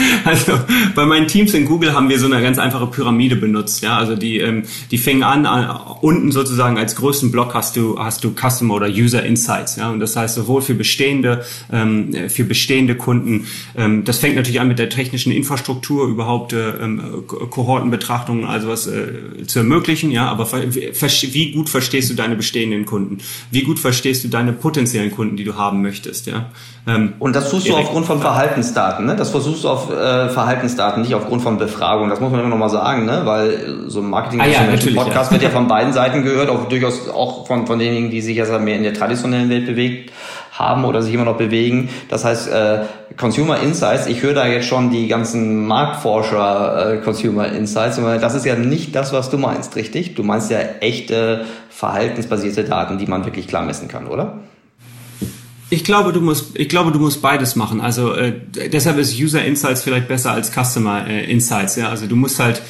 Also 0.24 0.52
bei 0.94 1.06
meinen 1.06 1.26
Teams 1.26 1.54
in 1.54 1.64
Google 1.64 1.94
haben 1.94 2.08
wir 2.08 2.18
so 2.18 2.26
eine 2.26 2.42
ganz 2.42 2.58
einfache 2.58 2.86
Pyramide 2.86 3.36
benutzt. 3.36 3.82
Ja, 3.82 3.96
also 3.96 4.16
die 4.16 4.38
ähm, 4.38 4.64
die 4.90 4.98
fängen 4.98 5.22
an, 5.22 5.46
an 5.46 5.80
unten 6.02 6.30
sozusagen 6.30 6.78
als 6.78 6.94
größten 6.96 7.32
Block 7.32 7.54
hast 7.54 7.76
du 7.76 7.98
hast 7.98 8.22
du 8.24 8.32
Customer 8.34 8.74
oder 8.74 8.88
User 8.88 9.24
Insights. 9.24 9.76
Ja, 9.76 9.90
und 9.90 10.00
das 10.00 10.16
heißt 10.16 10.34
sowohl 10.34 10.62
für 10.62 10.74
bestehende 10.74 11.44
ähm, 11.72 12.14
für 12.28 12.44
bestehende 12.44 12.94
Kunden. 12.94 13.46
Ähm, 13.76 14.04
das 14.04 14.18
fängt 14.18 14.36
natürlich 14.36 14.60
an 14.60 14.68
mit 14.68 14.78
der 14.78 14.90
technischen 14.90 15.32
Infrastruktur 15.32 16.06
überhaupt 16.06 16.52
äh, 16.52 16.70
ähm, 16.82 17.24
Kohortenbetrachtungen 17.26 18.44
also 18.44 18.68
was 18.68 18.86
äh, 18.86 19.46
zu 19.46 19.60
ermöglichen. 19.60 20.10
Ja, 20.10 20.28
aber 20.28 20.48
wie 20.50 21.52
gut 21.52 21.68
verstehst 21.68 22.10
du 22.10 22.14
deine 22.14 22.36
bestehenden 22.36 22.84
Kunden? 22.84 23.18
Wie 23.50 23.62
gut 23.62 23.78
verstehst 23.78 24.24
du 24.24 24.28
deine 24.28 24.52
potenziellen 24.52 25.10
Kunden, 25.10 25.36
die 25.36 25.44
du 25.44 25.56
haben 25.56 25.82
möchtest? 25.82 26.26
Ja. 26.26 26.50
Ähm, 26.86 27.14
und 27.18 27.36
das 27.36 27.50
tust 27.50 27.68
du 27.68 27.74
aufgrund 27.74 28.06
von 28.06 28.20
Verhaltensdaten. 28.20 29.06
Ne? 29.06 29.16
Das 29.16 29.30
versuchst 29.30 29.64
du 29.64 29.68
auf 29.68 29.89
äh, 29.92 30.28
Verhaltensdaten, 30.28 31.02
nicht 31.02 31.14
aufgrund 31.14 31.42
von 31.42 31.58
Befragung. 31.58 32.08
Das 32.08 32.20
muss 32.20 32.30
man 32.30 32.40
immer 32.40 32.48
noch 32.48 32.58
mal 32.58 32.68
sagen, 32.68 33.06
ne? 33.06 33.22
weil 33.24 33.84
so 33.86 34.00
ein 34.00 34.10
marketing 34.10 34.40
ah, 34.40 34.46
ja, 34.46 34.60
Podcast 34.94 35.30
ja. 35.30 35.32
wird 35.32 35.42
ja 35.42 35.50
von 35.50 35.68
beiden 35.68 35.92
Seiten 35.92 36.22
gehört, 36.22 36.48
auch 36.48 36.68
durchaus 36.68 37.08
auch 37.08 37.46
von, 37.46 37.66
von 37.66 37.78
denjenigen, 37.78 38.10
die 38.10 38.20
sich 38.20 38.36
jetzt 38.36 38.52
mehr 38.60 38.76
in 38.76 38.82
der 38.82 38.94
traditionellen 38.94 39.48
Welt 39.50 39.66
bewegt 39.66 40.12
haben 40.52 40.84
oder 40.84 41.02
sich 41.02 41.14
immer 41.14 41.24
noch 41.24 41.36
bewegen. 41.36 41.88
Das 42.08 42.24
heißt, 42.24 42.52
äh, 42.52 42.80
Consumer 43.16 43.60
Insights, 43.60 44.06
ich 44.06 44.22
höre 44.22 44.34
da 44.34 44.46
jetzt 44.46 44.66
schon 44.66 44.90
die 44.90 45.08
ganzen 45.08 45.66
Marktforscher 45.66 46.94
äh, 46.94 46.96
Consumer 46.98 47.48
Insights, 47.48 48.00
das 48.20 48.34
ist 48.34 48.44
ja 48.44 48.56
nicht 48.56 48.94
das, 48.94 49.12
was 49.12 49.30
du 49.30 49.38
meinst, 49.38 49.76
richtig? 49.76 50.14
Du 50.14 50.22
meinst 50.22 50.50
ja 50.50 50.58
echte 50.80 51.46
verhaltensbasierte 51.70 52.64
Daten, 52.64 52.98
die 52.98 53.06
man 53.06 53.24
wirklich 53.24 53.48
klar 53.48 53.64
messen 53.64 53.88
kann, 53.88 54.06
oder? 54.06 54.34
Ich 55.70 55.84
glaube, 55.84 56.12
du 56.12 56.20
musst, 56.20 56.58
ich 56.58 56.68
glaube, 56.68 56.90
du 56.90 56.98
musst 56.98 57.22
beides 57.22 57.54
machen. 57.54 57.80
Also 57.80 58.12
äh, 58.12 58.34
deshalb 58.72 58.98
ist 58.98 59.18
User 59.18 59.44
Insights 59.44 59.82
vielleicht 59.82 60.08
besser 60.08 60.32
als 60.32 60.50
Customer 60.52 61.06
äh, 61.06 61.30
Insights. 61.30 61.76
Ja, 61.76 61.88
also 61.88 62.06
du 62.06 62.16
musst 62.16 62.40
halt 62.40 62.60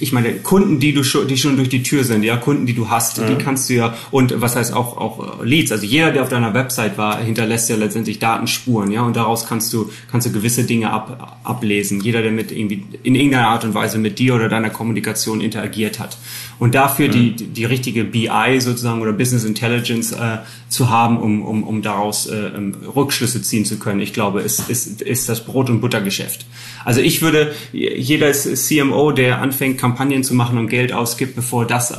ich 0.00 0.12
meine, 0.12 0.34
Kunden, 0.34 0.80
die 0.80 0.92
du 0.92 1.04
schon, 1.04 1.28
die 1.28 1.36
schon 1.36 1.56
durch 1.56 1.68
die 1.68 1.82
Tür 1.82 2.04
sind, 2.04 2.22
ja, 2.22 2.36
Kunden, 2.36 2.66
die 2.66 2.74
du 2.74 2.88
hast, 2.88 3.20
mhm. 3.20 3.26
die 3.28 3.34
kannst 3.36 3.68
du 3.68 3.74
ja, 3.74 3.94
und 4.10 4.40
was 4.40 4.56
heißt 4.56 4.72
auch, 4.72 4.96
auch 4.96 5.44
Leads, 5.44 5.72
also 5.72 5.84
jeder, 5.84 6.10
der 6.10 6.22
auf 6.22 6.28
deiner 6.28 6.54
Website 6.54 6.96
war, 6.98 7.20
hinterlässt 7.20 7.68
ja 7.68 7.76
letztendlich 7.76 8.18
Datenspuren, 8.18 8.90
ja, 8.90 9.02
und 9.02 9.14
daraus 9.14 9.46
kannst 9.46 9.72
du, 9.72 9.90
kannst 10.10 10.26
du 10.26 10.32
gewisse 10.32 10.64
Dinge 10.64 10.90
ab, 10.90 11.38
ablesen. 11.44 12.00
Jeder, 12.00 12.22
der 12.22 12.32
mit 12.32 12.50
irgendwie, 12.50 12.84
in 13.02 13.14
irgendeiner 13.14 13.48
Art 13.48 13.64
und 13.64 13.74
Weise 13.74 13.98
mit 13.98 14.18
dir 14.18 14.34
oder 14.34 14.48
deiner 14.48 14.70
Kommunikation 14.70 15.40
interagiert 15.40 15.98
hat. 15.98 16.16
Und 16.58 16.74
dafür 16.74 17.08
mhm. 17.08 17.12
die, 17.12 17.46
die 17.46 17.64
richtige 17.64 18.04
BI 18.04 18.60
sozusagen 18.60 19.00
oder 19.00 19.12
Business 19.12 19.44
Intelligence 19.44 20.12
äh, 20.12 20.38
zu 20.68 20.90
haben, 20.90 21.18
um, 21.18 21.42
um, 21.42 21.64
um 21.64 21.82
daraus 21.82 22.26
äh, 22.26 22.36
ähm, 22.36 22.74
Rückschlüsse 22.94 23.42
ziehen 23.42 23.64
zu 23.64 23.78
können, 23.78 24.00
ich 24.00 24.12
glaube, 24.12 24.40
ist, 24.42 24.68
ist, 24.68 25.02
ist 25.02 25.28
das 25.28 25.44
Brot- 25.44 25.70
und 25.70 25.80
Buttergeschäft. 25.80 26.46
Also 26.84 27.00
ich 27.00 27.22
würde, 27.22 27.52
jeder 27.72 28.32
CMO, 28.32 29.12
der 29.12 29.40
anfängt, 29.40 29.78
Kampagnen 29.90 30.22
zu 30.22 30.34
machen 30.34 30.56
und 30.56 30.68
Geld 30.68 30.92
ausgibt, 30.92 31.34
bevor 31.34 31.66
das 31.66 31.90
äh, 31.90 31.94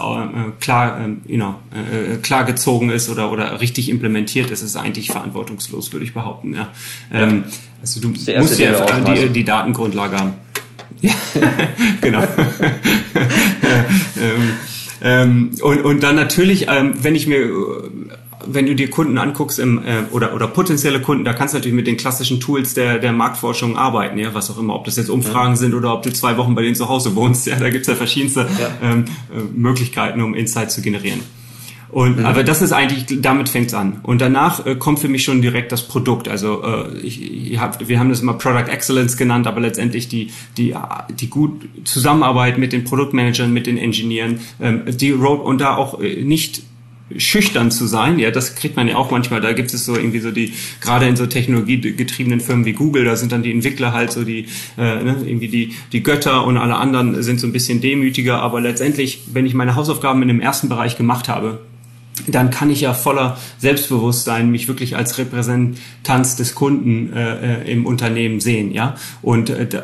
klar, 0.60 0.99
äh, 1.01 1.32
you 1.32 1.38
know, 1.38 1.56
äh, 1.73 2.17
klar 2.17 2.45
gezogen 2.45 2.89
ist 2.89 3.10
oder, 3.10 3.32
oder 3.32 3.60
richtig 3.60 3.89
implementiert 3.89 4.49
ist, 4.49 4.62
ist 4.62 4.77
eigentlich 4.77 5.08
verantwortungslos, 5.08 5.91
würde 5.91 6.06
ich 6.06 6.13
behaupten. 6.13 6.54
Ja. 6.54 6.69
Ähm, 7.12 7.43
also 7.82 7.99
du 7.99 8.10
musst 8.10 8.27
ja 8.27 8.41
die, 9.01 9.30
die 9.30 9.43
Datengrundlage 9.43 10.17
haben. 10.17 10.34
Ja, 11.01 11.13
genau. 11.99 12.21
ähm, 14.21 14.51
ähm, 15.01 15.51
und, 15.63 15.82
und 15.82 16.04
dann 16.04 16.15
natürlich, 16.15 16.67
ähm, 16.69 16.93
wenn 17.01 17.15
ich 17.15 17.25
mir 17.25 17.49
wenn 18.47 18.65
du 18.65 18.75
dir 18.75 18.89
Kunden 18.89 19.17
anguckst 19.17 19.60
im, 19.60 19.80
äh, 19.80 20.04
oder, 20.12 20.34
oder 20.34 20.47
potenzielle 20.47 21.01
Kunden, 21.01 21.23
da 21.23 21.34
kannst 21.34 21.54
du 21.54 21.58
natürlich 21.58 21.75
mit 21.75 21.88
den 21.88 21.97
klassischen 21.97 22.39
Tools 22.39 22.73
der, 22.73 22.99
der 22.99 23.12
Marktforschung 23.12 23.77
arbeiten, 23.77 24.17
ja, 24.17 24.34
was 24.34 24.49
auch 24.49 24.58
immer, 24.58 24.75
ob 24.75 24.86
das 24.86 24.97
jetzt 24.97 25.10
Umfragen 25.10 25.54
ja. 25.54 25.58
sind 25.58 25.73
oder 25.73 25.93
ob 25.93 26.04
du 26.04 26.12
zwei 26.12 26.38
Wochen 26.38 26.56
bei 26.56 26.62
denen 26.62 26.75
zu 26.75 26.89
Hause 26.89 27.15
wohnst, 27.15 27.47
ja, 27.47 27.58
da 27.58 27.69
gibt's 27.69 27.88
ja 27.88 27.95
verschiedenste 27.95 28.47
ja. 28.60 28.69
Ähm, 28.82 29.06
äh, 29.34 29.41
Möglichkeiten, 29.54 30.21
um 30.21 30.34
Insights 30.34 30.75
zu 30.75 30.82
generieren. 30.82 31.21
Und 31.91 32.19
mhm. 32.19 32.25
aber 32.25 32.43
das 32.43 32.62
ist 32.62 32.71
eigentlich, 32.71 33.06
damit 33.21 33.49
fängt's 33.49 33.73
an. 33.73 33.99
Und 34.04 34.21
danach 34.21 34.65
äh, 34.65 34.75
kommt 34.75 34.99
für 34.99 35.10
mich 35.10 35.23
schon 35.23 35.41
direkt 35.41 35.71
das 35.71 35.88
Produkt. 35.88 36.30
Also 36.30 36.63
äh, 36.63 36.97
ich, 36.99 37.51
ich 37.51 37.60
hab, 37.60 37.86
wir 37.88 37.99
haben 37.99 38.10
das 38.10 38.21
immer 38.21 38.34
Product 38.34 38.71
Excellence 38.71 39.17
genannt, 39.17 39.45
aber 39.45 39.60
letztendlich 39.60 40.08
die 40.08 40.32
die 40.58 40.73
die 41.19 41.30
gut 41.30 41.67
Zusammenarbeit 41.84 42.58
mit 42.58 42.71
den 42.71 42.86
Produktmanagern, 42.86 43.51
mit 43.51 43.67
den 43.67 43.77
Engineeren, 43.77 44.39
ähm, 44.62 44.84
die 44.88 45.12
Road 45.12 45.41
und 45.41 45.60
da 45.60 45.75
auch 45.75 45.99
äh, 45.99 46.23
nicht 46.23 46.63
schüchtern 47.17 47.71
zu 47.71 47.88
sein. 47.88 48.19
Ja, 48.19 48.32
das 48.32 48.56
kriegt 48.56 48.76
man 48.76 48.88
ja 48.88 48.95
auch 48.95 49.12
manchmal. 49.12 49.41
Da 49.41 49.54
gibt 49.54 49.74
es 49.74 49.86
so 49.86 49.95
irgendwie 49.95 50.19
so 50.19 50.32
die, 50.32 50.54
gerade 50.80 51.08
in 51.08 51.15
so 51.15 51.26
technologiegetriebenen 51.26 52.39
Firmen 52.39 52.65
wie 52.65 52.74
Google, 52.74 53.06
da 53.06 53.15
sind 53.15 53.32
dann 53.32 53.43
die 53.43 53.52
Entwickler 53.52 53.93
halt 53.93 54.12
so 54.12 54.24
die, 54.24 54.45
äh, 54.78 55.04
ne, 55.04 55.17
irgendwie 55.26 55.47
die, 55.47 55.74
die 55.91 56.04
Götter 56.04 56.45
und 56.45 56.58
alle 56.58 56.76
anderen 56.76 57.21
sind 57.24 57.39
so 57.39 57.47
ein 57.47 57.54
bisschen 57.54 57.82
demütiger. 57.82 58.41
Aber 58.41 58.62
letztendlich, 58.62 59.21
wenn 59.34 59.45
ich 59.45 59.54
meine 59.54 59.76
Hausaufgaben 59.76 60.21
in 60.21 60.28
dem 60.28 60.41
ersten 60.41 60.69
Bereich 60.69 60.97
gemacht 60.97 61.28
habe, 61.30 61.60
dann 62.27 62.49
kann 62.49 62.69
ich 62.69 62.81
ja 62.81 62.93
voller 62.93 63.38
Selbstbewusstsein 63.57 64.51
mich 64.51 64.67
wirklich 64.67 64.95
als 64.95 65.17
Repräsentanz 65.17 66.36
des 66.36 66.55
Kunden 66.55 67.13
äh, 67.13 67.62
äh, 67.63 67.71
im 67.71 67.86
Unternehmen 67.86 68.39
sehen, 68.39 68.71
ja. 68.71 68.95
Und 69.21 69.49
äh, 69.49 69.67
da, 69.67 69.84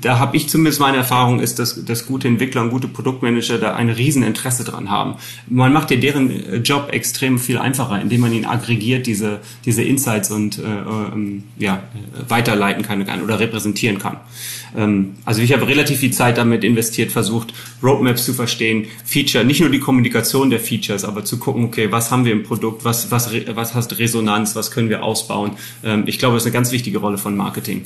da 0.00 0.18
habe 0.18 0.36
ich 0.36 0.48
zumindest 0.48 0.80
meine 0.80 0.98
Erfahrung 0.98 1.40
ist, 1.40 1.58
dass, 1.58 1.84
dass 1.84 2.06
gute 2.06 2.28
Entwickler 2.28 2.62
und 2.62 2.70
gute 2.70 2.88
Produktmanager 2.88 3.58
da 3.58 3.74
ein 3.74 3.90
Rieseninteresse 3.90 4.64
dran 4.64 4.90
haben. 4.90 5.14
Man 5.48 5.72
macht 5.72 5.90
ja 5.90 5.96
deren 5.96 6.30
äh, 6.30 6.56
Job 6.56 6.88
extrem 6.92 7.38
viel 7.38 7.58
einfacher, 7.58 8.00
indem 8.00 8.20
man 8.20 8.32
ihn 8.32 8.44
aggregiert, 8.44 9.06
diese 9.06 9.40
diese 9.64 9.82
Insights 9.82 10.30
und 10.30 10.58
äh, 10.58 10.62
ähm, 10.62 11.44
ja 11.58 11.82
weiterleiten 12.28 12.82
kann 12.82 13.22
oder 13.22 13.40
repräsentieren 13.40 13.98
kann. 13.98 14.16
Ähm, 14.76 15.14
also 15.24 15.42
ich 15.42 15.52
habe 15.52 15.66
relativ 15.66 15.98
viel 15.98 16.12
Zeit 16.12 16.38
damit 16.38 16.64
investiert, 16.64 17.12
versucht 17.12 17.52
Roadmaps 17.82 18.24
zu 18.24 18.32
verstehen, 18.32 18.86
Feature, 19.04 19.44
nicht 19.44 19.60
nur 19.60 19.70
die 19.70 19.80
Kommunikation 19.80 20.50
der 20.50 20.60
Features, 20.60 21.04
aber 21.04 21.24
zu 21.24 21.38
gucken 21.38 21.64
okay, 21.64 21.90
was 21.90 22.10
haben 22.10 22.24
wir 22.24 22.32
im 22.32 22.42
Produkt, 22.42 22.84
was, 22.84 23.10
was, 23.10 23.30
was 23.54 23.74
hast 23.74 23.98
Resonanz, 23.98 24.56
was 24.56 24.70
können 24.70 24.88
wir 24.88 25.02
ausbauen. 25.02 25.52
Ähm, 25.84 26.04
ich 26.06 26.18
glaube, 26.18 26.34
das 26.34 26.42
ist 26.42 26.46
eine 26.46 26.54
ganz 26.54 26.72
wichtige 26.72 26.98
Rolle 26.98 27.18
von 27.18 27.36
Marketing. 27.36 27.84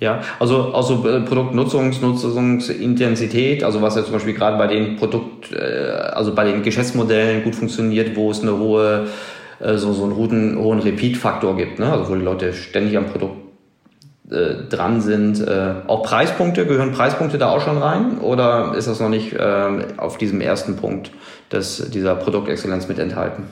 Ja, 0.00 0.22
also, 0.38 0.72
also 0.72 1.06
äh, 1.06 1.20
Produktnutzungs, 1.20 2.00
Nutzungsintensität, 2.00 3.62
also 3.62 3.82
was 3.82 3.96
ja 3.96 4.02
zum 4.02 4.14
Beispiel 4.14 4.32
gerade 4.32 4.56
bei 4.56 4.66
den 4.66 4.96
Produkt, 4.96 5.52
äh, 5.52 5.58
also 5.58 6.34
bei 6.34 6.44
den 6.44 6.62
Geschäftsmodellen 6.62 7.44
gut 7.44 7.54
funktioniert, 7.54 8.16
wo 8.16 8.30
es 8.30 8.40
eine 8.40 8.56
hohe, 8.56 9.08
äh, 9.60 9.76
so, 9.76 9.92
so 9.92 10.04
einen 10.04 10.16
hohen, 10.16 10.56
hohen 10.58 10.78
Repeat-Faktor 10.78 11.54
gibt, 11.54 11.78
ne? 11.78 11.92
also 11.92 12.10
wo 12.10 12.14
die 12.14 12.22
Leute 12.22 12.54
ständig 12.54 12.96
am 12.96 13.06
Produkt 13.06 13.39
äh, 14.30 14.68
dran 14.68 15.00
sind. 15.00 15.40
Äh, 15.40 15.72
auch 15.86 16.02
Preispunkte, 16.02 16.66
gehören 16.66 16.92
Preispunkte 16.92 17.38
da 17.38 17.50
auch 17.50 17.62
schon 17.62 17.78
rein 17.78 18.18
oder 18.18 18.74
ist 18.76 18.86
das 18.86 19.00
noch 19.00 19.08
nicht 19.08 19.32
äh, 19.32 19.68
auf 19.96 20.18
diesem 20.18 20.40
ersten 20.40 20.76
Punkt 20.76 21.10
des, 21.50 21.90
dieser 21.90 22.14
Produktexzellenz 22.14 22.86
mit 22.86 22.98
enthalten? 22.98 23.44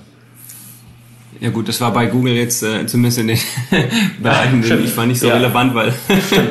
Ja 1.40 1.50
gut, 1.50 1.68
das 1.68 1.80
war 1.80 1.92
bei 1.92 2.06
Google 2.06 2.32
jetzt 2.34 2.62
äh, 2.62 2.86
zumindest 2.86 3.18
in 3.18 3.28
den 3.28 3.38
Bereichen, 4.22 4.64
ja, 4.66 4.76
ich 4.76 4.96
war 4.96 5.06
nicht 5.06 5.20
so 5.20 5.28
ja. 5.28 5.34
relevant, 5.34 5.74
weil 5.74 5.92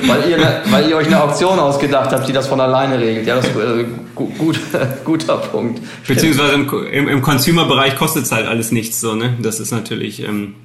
weil, 0.08 0.30
ihr, 0.30 0.38
weil 0.72 0.90
ihr 0.90 0.96
euch 0.96 1.08
eine 1.08 1.22
Auktion 1.22 1.60
ausgedacht 1.60 2.12
habt, 2.12 2.28
die 2.28 2.32
das 2.32 2.48
von 2.48 2.62
alleine 2.62 3.00
regelt. 3.00 3.28
Ja, 3.28 3.36
das 3.36 3.48
ist 3.48 3.56
äh, 3.56 3.86
gut, 4.16 4.60
guter 5.04 5.38
Punkt. 5.38 5.82
Beziehungsweise 6.08 6.54
im, 6.54 6.70
im, 6.92 7.10
im 7.10 7.22
Consumer-Bereich 7.22 7.98
kostet 7.98 8.24
es 8.24 8.32
halt 8.32 8.48
alles 8.48 8.72
nichts 8.72 9.02
so, 9.02 9.16
ne? 9.16 9.34
Das 9.42 9.60
ist 9.60 9.72
natürlich 9.72 10.24
ähm, 10.24 10.56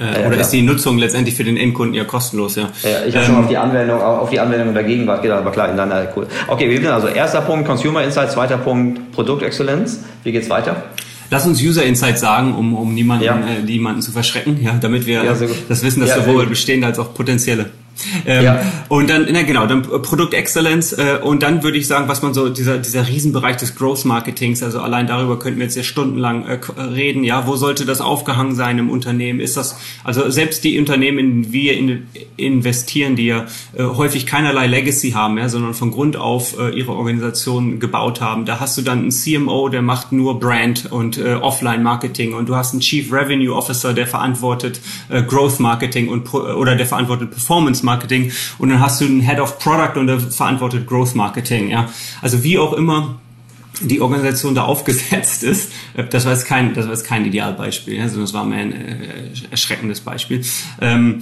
äh, 0.00 0.22
ja, 0.22 0.26
oder 0.26 0.38
ist 0.38 0.50
die 0.50 0.62
Nutzung 0.62 0.98
letztendlich 0.98 1.34
für 1.34 1.44
den 1.44 1.56
Endkunden 1.56 1.94
ja 1.94 2.04
kostenlos, 2.04 2.56
ja? 2.56 2.70
Ja, 2.82 3.04
ich 3.06 3.14
habe 3.14 3.24
ähm, 3.24 3.32
schon 3.32 3.44
auf 3.44 3.48
die 3.48 3.56
Anwendung, 3.56 4.00
auf 4.00 4.30
die 4.30 4.38
Anwendung 4.38 4.72
der 4.72 4.84
Gegenwart 4.84 5.22
gedacht, 5.22 5.40
aber 5.40 5.50
klar, 5.50 5.70
in 5.70 5.76
deiner 5.76 6.06
cool. 6.16 6.26
Okay, 6.46 6.70
wir 6.70 6.76
sind 6.76 6.86
also 6.86 7.08
erster 7.08 7.40
Punkt 7.40 7.66
Consumer 7.66 8.04
Insight, 8.04 8.30
zweiter 8.30 8.58
Punkt 8.58 9.12
Produktexzellenz. 9.12 10.04
Wie 10.22 10.32
geht's 10.32 10.48
weiter? 10.48 10.84
Lass 11.30 11.46
uns 11.46 11.60
User 11.60 11.84
Insights 11.84 12.20
sagen, 12.20 12.54
um, 12.54 12.74
um 12.74 12.94
niemanden, 12.94 13.24
ja. 13.24 13.34
äh, 13.34 13.62
niemanden 13.62 14.00
zu 14.00 14.12
verschrecken, 14.12 14.62
ja, 14.62 14.78
damit 14.80 15.06
wir 15.06 15.24
ja, 15.24 15.34
das 15.68 15.82
wissen, 15.82 16.00
dass 16.00 16.14
sowohl 16.14 16.46
bestehende 16.46 16.86
als 16.86 16.98
auch 16.98 17.12
potenzielle. 17.12 17.66
Ähm, 18.26 18.44
ja. 18.44 18.60
Und 18.88 19.10
dann, 19.10 19.26
na 19.30 19.42
genau, 19.42 19.66
dann 19.66 19.82
Produkt 19.82 20.34
Excellence 20.34 20.92
äh, 20.92 21.18
und 21.22 21.42
dann 21.42 21.62
würde 21.62 21.78
ich 21.78 21.86
sagen, 21.86 22.08
was 22.08 22.22
man 22.22 22.34
so, 22.34 22.48
dieser, 22.48 22.78
dieser 22.78 23.06
Riesenbereich 23.06 23.56
des 23.56 23.74
Growth 23.74 24.04
Marketings, 24.04 24.62
also 24.62 24.80
allein 24.80 25.06
darüber 25.06 25.38
könnten 25.38 25.58
wir 25.58 25.64
jetzt 25.64 25.76
ja 25.76 25.82
stundenlang 25.82 26.46
äh, 26.46 26.58
reden, 26.80 27.24
ja, 27.24 27.46
wo 27.46 27.56
sollte 27.56 27.84
das 27.84 28.00
aufgehangen 28.00 28.54
sein 28.54 28.78
im 28.78 28.90
Unternehmen? 28.90 29.40
Ist 29.40 29.56
das, 29.56 29.78
also 30.04 30.30
selbst 30.30 30.64
die 30.64 30.78
Unternehmen, 30.78 31.18
in 31.18 31.42
die 31.42 31.52
wir 31.52 31.76
in, 31.76 32.06
investieren, 32.36 33.16
die 33.16 33.26
ja 33.26 33.46
äh, 33.76 33.82
häufig 33.82 34.26
keinerlei 34.26 34.66
Legacy 34.66 35.12
haben, 35.12 35.38
ja, 35.38 35.48
sondern 35.48 35.74
von 35.74 35.90
Grund 35.90 36.16
auf 36.16 36.58
äh, 36.58 36.70
ihre 36.70 36.92
Organisation 36.92 37.80
gebaut 37.80 38.20
haben, 38.20 38.44
da 38.44 38.60
hast 38.60 38.78
du 38.78 38.82
dann 38.82 39.00
einen 39.00 39.10
CMO, 39.10 39.68
der 39.68 39.82
macht 39.82 40.12
nur 40.12 40.38
Brand 40.38 40.90
und 40.90 41.18
äh, 41.18 41.34
Offline-Marketing 41.34 42.34
und 42.34 42.48
du 42.48 42.56
hast 42.56 42.72
einen 42.72 42.80
Chief 42.80 43.12
Revenue 43.12 43.54
Officer, 43.54 43.92
der 43.92 44.06
verantwortet 44.06 44.80
äh, 45.08 45.22
Growth 45.22 45.60
Marketing 45.60 46.08
und 46.08 46.32
oder 46.32 46.76
der 46.76 46.86
verantwortet 46.86 47.30
Performance 47.30 47.84
Marketing 47.84 47.87
und 48.58 48.68
dann 48.68 48.80
hast 48.80 49.00
du 49.00 49.06
einen 49.06 49.20
Head 49.20 49.40
of 49.40 49.58
Product 49.58 49.98
und 49.98 50.06
der 50.06 50.20
verantwortet 50.20 50.86
Growth 50.86 51.14
Marketing, 51.14 51.70
ja. 51.70 51.88
Also 52.22 52.42
wie 52.42 52.58
auch 52.58 52.72
immer 52.72 53.18
die 53.80 54.00
Organisation 54.00 54.54
da 54.54 54.62
aufgesetzt 54.64 55.42
ist, 55.42 55.72
äh, 55.94 56.04
das 56.04 56.24
war 56.24 56.32
jetzt 56.32 56.46
kein, 56.46 56.74
das 56.74 56.86
war 56.86 56.92
jetzt 56.92 57.06
kein 57.06 57.24
Idealbeispiel, 57.24 57.96
sondern 58.02 58.20
das 58.22 58.34
war 58.34 58.44
mehr 58.44 58.60
ein 58.60 58.72
äh, 58.72 59.30
erschreckendes 59.50 60.00
Beispiel. 60.00 60.44
Ähm, 60.80 61.20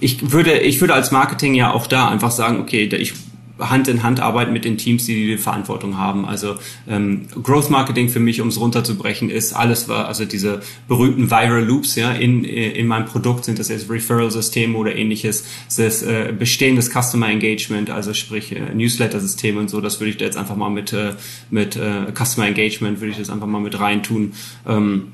ich 0.00 0.32
würde, 0.32 0.58
ich 0.58 0.80
würde 0.80 0.94
als 0.94 1.10
Marketing 1.10 1.54
ja 1.54 1.72
auch 1.72 1.86
da 1.86 2.08
einfach 2.08 2.30
sagen, 2.30 2.60
okay, 2.60 2.84
ich 2.84 3.14
Hand 3.58 3.86
in 3.86 4.02
Hand 4.02 4.20
arbeiten 4.20 4.52
mit 4.52 4.64
den 4.64 4.78
Teams, 4.78 5.04
die 5.06 5.26
die 5.26 5.36
Verantwortung 5.36 5.96
haben. 5.96 6.24
Also 6.26 6.56
ähm, 6.88 7.26
Growth 7.42 7.70
Marketing 7.70 8.08
für 8.08 8.18
mich, 8.18 8.40
um 8.40 8.48
es 8.48 8.58
runterzubrechen, 8.58 9.30
ist 9.30 9.52
alles, 9.52 9.88
also 9.88 10.24
diese 10.24 10.60
berühmten 10.88 11.30
Viral 11.30 11.64
Loops, 11.64 11.94
ja, 11.94 12.10
in, 12.10 12.44
in 12.44 12.86
meinem 12.86 13.06
Produkt 13.06 13.44
sind 13.44 13.58
das 13.58 13.68
jetzt 13.68 13.88
Referral-Systeme 13.88 14.76
oder 14.76 14.96
ähnliches, 14.96 15.44
das 15.66 15.78
ist, 15.78 16.02
äh, 16.02 16.34
bestehendes 16.36 16.90
Customer 16.90 17.28
Engagement, 17.28 17.90
also 17.90 18.12
sprich 18.12 18.52
äh, 18.52 18.74
Newsletter-Systeme 18.74 19.60
und 19.60 19.70
so, 19.70 19.80
das 19.80 20.00
würde 20.00 20.10
ich 20.10 20.16
da 20.16 20.24
jetzt 20.24 20.36
einfach 20.36 20.56
mal 20.56 20.70
mit, 20.70 20.92
äh, 20.92 21.12
mit 21.50 21.76
äh, 21.76 22.12
Customer 22.12 22.48
Engagement, 22.48 23.00
würde 23.00 23.12
ich 23.12 23.18
das 23.18 23.30
einfach 23.30 23.46
mal 23.46 23.60
mit 23.60 23.78
reintun. 23.78 24.32
Ähm, 24.66 25.12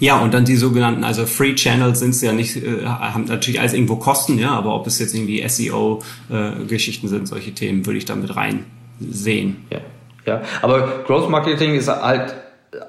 ja, 0.00 0.18
und 0.18 0.34
dann 0.34 0.44
die 0.44 0.56
sogenannten, 0.56 1.04
also 1.04 1.26
Free 1.26 1.54
Channels 1.54 2.00
sind 2.00 2.20
ja 2.22 2.32
nicht, 2.32 2.56
äh, 2.56 2.84
haben 2.84 3.24
natürlich 3.24 3.60
alles 3.60 3.74
irgendwo 3.74 3.96
Kosten, 3.96 4.38
ja, 4.38 4.50
aber 4.50 4.74
ob 4.74 4.86
es 4.86 4.98
jetzt 4.98 5.14
irgendwie 5.14 5.46
SEO-Geschichten 5.46 7.06
äh, 7.06 7.10
sind, 7.10 7.28
solche 7.28 7.52
Themen, 7.52 7.84
würde 7.86 7.98
ich 7.98 8.04
da 8.04 8.14
mit 8.14 8.34
rein 8.36 8.64
sehen. 9.00 9.56
Ja, 9.70 9.80
ja. 10.26 10.42
Aber 10.62 11.04
Growth 11.06 11.30
Marketing 11.30 11.74
ist 11.74 11.88
halt 11.88 12.34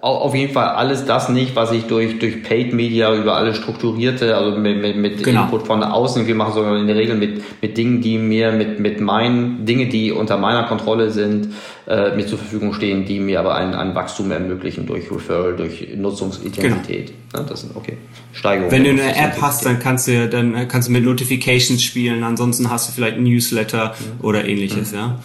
auf 0.02 0.36
jeden 0.36 0.52
Fall 0.52 0.70
alles 0.70 1.06
das 1.06 1.30
nicht, 1.30 1.56
was 1.56 1.72
ich 1.72 1.86
durch, 1.86 2.20
durch 2.20 2.44
Paid 2.44 2.74
Media 2.74 3.16
über 3.16 3.38
alles 3.38 3.58
strukturierte, 3.58 4.36
also 4.36 4.58
mit, 4.58 4.82
mit, 4.82 4.98
mit 4.98 5.24
genau. 5.24 5.44
Input 5.44 5.68
von 5.68 5.82
außen 5.82 6.22
irgendwie 6.22 6.34
mache, 6.36 6.52
sondern 6.52 6.82
in 6.82 6.88
der 6.88 6.98
Regel 6.98 7.16
mit, 7.16 7.42
mit 7.62 7.78
Dingen, 7.78 8.02
die 8.02 8.18
mir, 8.18 8.52
mit, 8.52 8.82
mit 8.82 9.00
meinen, 9.00 9.66
Dinge, 9.66 9.88
die 9.88 10.12
unter 10.12 10.38
meiner 10.38 10.64
Kontrolle 10.64 11.12
sind, 11.12 11.54
äh, 11.88 12.14
mir 12.14 12.28
zur 12.28 12.38
Verfügung 12.38 12.74
stehen, 12.74 13.06
die 13.06 13.22
mir 13.22 13.40
aber 13.40 13.56
ein, 13.56 13.74
ein 13.74 13.96
Wachstum 13.96 14.32
ermöglichen 14.32 14.86
durch 14.86 15.10
Referral, 15.10 15.56
durch 15.56 15.88
Nutzungsintensität. 15.96 17.08
Genau. 17.08 17.44
Ja, 17.44 17.50
das 17.50 17.62
sind, 17.62 17.74
okay. 17.76 17.96
Steigerung. 18.34 18.72
Wenn 18.72 18.84
du 18.84 18.90
eine 18.90 19.16
App 19.16 19.42
hast, 19.42 19.66
dann 19.66 19.80
kannst 19.80 20.10
du, 20.10 20.28
dann 20.28 20.68
kannst 20.68 20.90
du 20.90 20.92
mit 20.92 21.06
Notifications 21.06 21.82
spielen, 21.82 22.24
ansonsten 22.26 22.70
hast 22.70 22.90
du 22.90 22.92
vielleicht 22.92 23.16
ein 23.16 23.24
Newsletter 23.24 23.96
mhm. 23.98 24.26
oder 24.26 24.46
ähnliches, 24.46 24.92
mhm. 24.92 24.98
ja. 24.98 25.20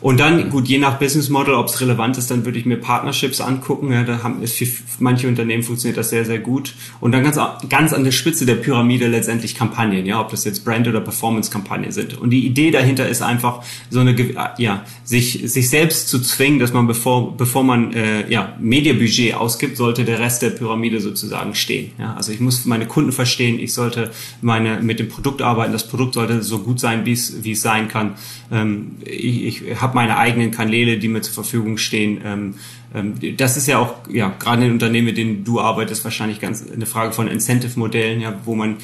Und 0.00 0.20
dann, 0.20 0.50
gut, 0.50 0.68
je 0.68 0.78
nach 0.78 0.98
Business 0.98 1.28
Model, 1.28 1.54
ob 1.54 1.66
es 1.66 1.80
relevant 1.80 2.18
ist, 2.18 2.30
dann 2.30 2.44
würde 2.44 2.58
ich 2.58 2.66
mir 2.66 2.76
Partnerships 2.76 3.40
angucken. 3.40 3.92
Ja, 3.92 4.04
da 4.04 4.22
haben, 4.22 4.42
ist 4.42 4.56
für 4.56 4.66
manche 5.00 5.28
Unternehmen 5.28 5.62
funktioniert 5.62 5.96
das 5.96 6.10
sehr, 6.10 6.24
sehr 6.24 6.38
gut. 6.38 6.74
Und 7.00 7.12
dann 7.12 7.24
ganz, 7.24 7.38
ganz 7.68 7.92
an 7.92 8.04
der 8.04 8.12
Spitze 8.12 8.46
der 8.46 8.56
Pyramide 8.56 9.08
letztendlich 9.08 9.54
Kampagnen, 9.54 10.06
ja, 10.06 10.20
ob 10.20 10.30
das 10.30 10.44
jetzt 10.44 10.64
Brand- 10.64 10.86
oder 10.88 11.00
Performance-Kampagnen 11.00 11.90
sind. 11.90 12.18
Und 12.18 12.30
die 12.30 12.46
Idee 12.46 12.70
dahinter 12.70 13.08
ist 13.08 13.22
einfach 13.22 13.62
so 13.90 14.00
eine, 14.00 14.14
ja, 14.58 14.84
sich, 15.04 15.42
sich 15.44 15.68
selbst 15.68 16.08
zu 16.08 16.20
zwingen, 16.20 16.58
dass 16.58 16.72
man 16.72 16.86
bevor, 16.86 17.36
bevor 17.36 17.64
man, 17.64 17.92
äh, 17.92 18.30
ja, 18.30 18.56
Mediabudget 18.60 19.34
ausgibt, 19.34 19.76
sollte 19.76 20.04
der 20.04 20.20
Rest 20.20 20.42
der 20.42 20.50
Pyramide 20.50 21.00
sozusagen 21.00 21.54
stehen. 21.54 21.92
Ja, 21.98 22.14
also 22.14 22.32
ich 22.32 22.40
muss 22.40 22.64
meine 22.66 22.86
Kunden 22.86 23.12
verstehen, 23.12 23.58
ich 23.58 23.72
sollte 23.72 24.10
meine, 24.42 24.80
mit 24.80 25.00
dem 25.00 25.08
Produkt 25.08 25.42
arbeiten, 25.42 25.72
das 25.72 25.88
Produkt 25.88 26.14
sollte 26.14 26.42
so 26.42 26.60
gut 26.60 26.78
sein, 26.80 27.04
wie 27.04 27.12
es, 27.12 27.42
wie 27.42 27.52
es 27.52 27.62
sein 27.62 27.88
kann. 27.88 28.14
Ähm, 28.52 28.96
ich 29.04 29.48
ich 29.48 29.80
habe 29.80 29.87
meine 29.94 30.16
eigenen 30.16 30.50
Kanäle, 30.50 30.98
die 30.98 31.08
mir 31.08 31.20
zur 31.20 31.34
Verfügung 31.34 31.78
stehen. 31.78 32.20
Ähm, 32.24 32.54
ähm, 32.94 33.14
das 33.36 33.56
ist 33.56 33.66
ja 33.66 33.78
auch, 33.78 33.94
ja, 34.10 34.32
gerade 34.38 34.64
in 34.66 34.72
Unternehmen, 34.72 35.06
mit 35.06 35.18
denen 35.18 35.44
du 35.44 35.60
arbeitest, 35.60 36.04
wahrscheinlich 36.04 36.40
ganz 36.40 36.64
eine 36.70 36.86
Frage 36.86 37.12
von 37.12 37.28
Incentive-Modellen, 37.28 38.20
ja, 38.20 38.34
wo 38.44 38.54
man 38.54 38.76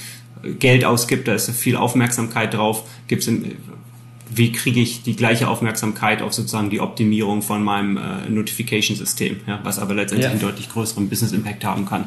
Geld 0.59 0.85
ausgibt, 0.85 1.27
da 1.27 1.35
ist 1.35 1.51
viel 1.51 1.77
Aufmerksamkeit 1.77 2.55
drauf. 2.55 2.85
Gibt's 3.09 3.27
in, 3.27 3.57
wie 4.37 4.53
kriege 4.53 4.81
ich 4.81 5.03
die 5.03 5.17
gleiche 5.17 5.49
Aufmerksamkeit 5.49 6.23
auf 6.23 6.33
sozusagen 6.33 6.71
die 6.71 6.81
Optimierung 6.81 7.43
von 7.43 7.62
meinem 7.62 7.97
äh, 7.97 8.29
Notification-System, 8.29 9.40
ja, 9.47 9.61
was 9.62 9.79
aber 9.79 9.95
letztendlich 9.95 10.27
ja. 10.27 10.33
einen 10.33 10.40
deutlich 10.40 10.71
größeren 10.71 11.09
Business-Impact 11.09 11.64
haben 11.64 11.87
kann. 11.87 12.07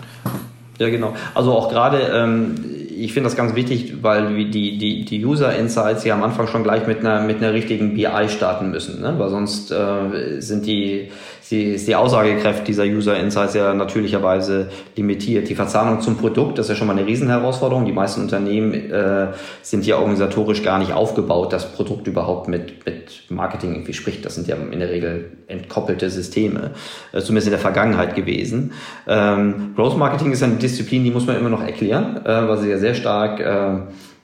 Ja, 0.77 0.89
genau. 0.89 1.15
Also 1.33 1.53
auch 1.53 1.69
gerade, 1.69 2.11
ähm, 2.13 2.55
ich 2.99 3.13
finde 3.13 3.29
das 3.29 3.37
ganz 3.37 3.55
wichtig, 3.55 4.01
weil 4.01 4.45
die, 4.49 4.77
die, 4.77 5.05
die 5.05 5.25
User 5.25 5.55
Insights 5.55 6.03
ja 6.03 6.15
am 6.15 6.23
Anfang 6.23 6.47
schon 6.47 6.63
gleich 6.63 6.87
mit 6.87 6.99
einer, 6.99 7.21
mit 7.21 7.37
einer 7.37 7.53
richtigen 7.53 7.93
BI 7.93 8.29
starten 8.29 8.71
müssen, 8.71 9.01
ne? 9.01 9.15
weil 9.17 9.29
sonst 9.29 9.71
äh, 9.71 10.39
sind 10.39 10.65
die 10.65 10.77
die, 10.77 11.09
ist 11.51 11.87
die 11.87 11.95
Aussagekraft 11.95 12.67
dieser 12.67 12.83
User 12.83 13.17
Insights 13.17 13.53
ja 13.53 13.73
natürlicherweise 13.73 14.69
limitiert. 14.95 15.49
Die 15.49 15.55
Verzahnung 15.55 16.01
zum 16.01 16.17
Produkt, 16.17 16.57
das 16.57 16.65
ist 16.65 16.69
ja 16.71 16.75
schon 16.75 16.87
mal 16.87 16.97
eine 16.97 17.07
Riesenherausforderung. 17.07 17.85
Die 17.85 17.91
meisten 17.91 18.21
Unternehmen 18.21 18.73
äh, 18.73 19.27
sind 19.61 19.85
ja 19.85 19.97
organisatorisch 19.97 20.63
gar 20.63 20.79
nicht 20.79 20.93
aufgebaut, 20.93 21.53
das 21.53 21.71
Produkt 21.71 22.07
überhaupt 22.07 22.47
mit, 22.47 22.85
mit 22.85 23.23
Marketing 23.29 23.73
irgendwie 23.73 23.93
spricht. 23.93 24.25
Das 24.25 24.35
sind 24.35 24.47
ja 24.47 24.55
in 24.55 24.79
der 24.79 24.89
Regel 24.89 25.31
entkoppelte 25.47 26.09
Systeme, 26.09 26.71
äh, 27.13 27.21
zumindest 27.21 27.47
in 27.47 27.51
der 27.51 27.59
Vergangenheit 27.59 28.15
gewesen. 28.15 28.73
Ähm, 29.07 29.73
Growth 29.75 29.97
Marketing 29.97 30.31
ist 30.31 30.43
eine 30.43 30.55
Disziplin, 30.55 31.03
die 31.03 31.11
muss 31.11 31.27
man 31.27 31.37
immer 31.37 31.49
noch 31.49 31.63
erklären, 31.63 32.25
äh, 32.25 32.47
weil 32.47 32.57
sie 32.57 32.69
ja 32.69 32.77
sehr 32.77 32.93
stark 32.93 33.39
äh, 33.39 33.79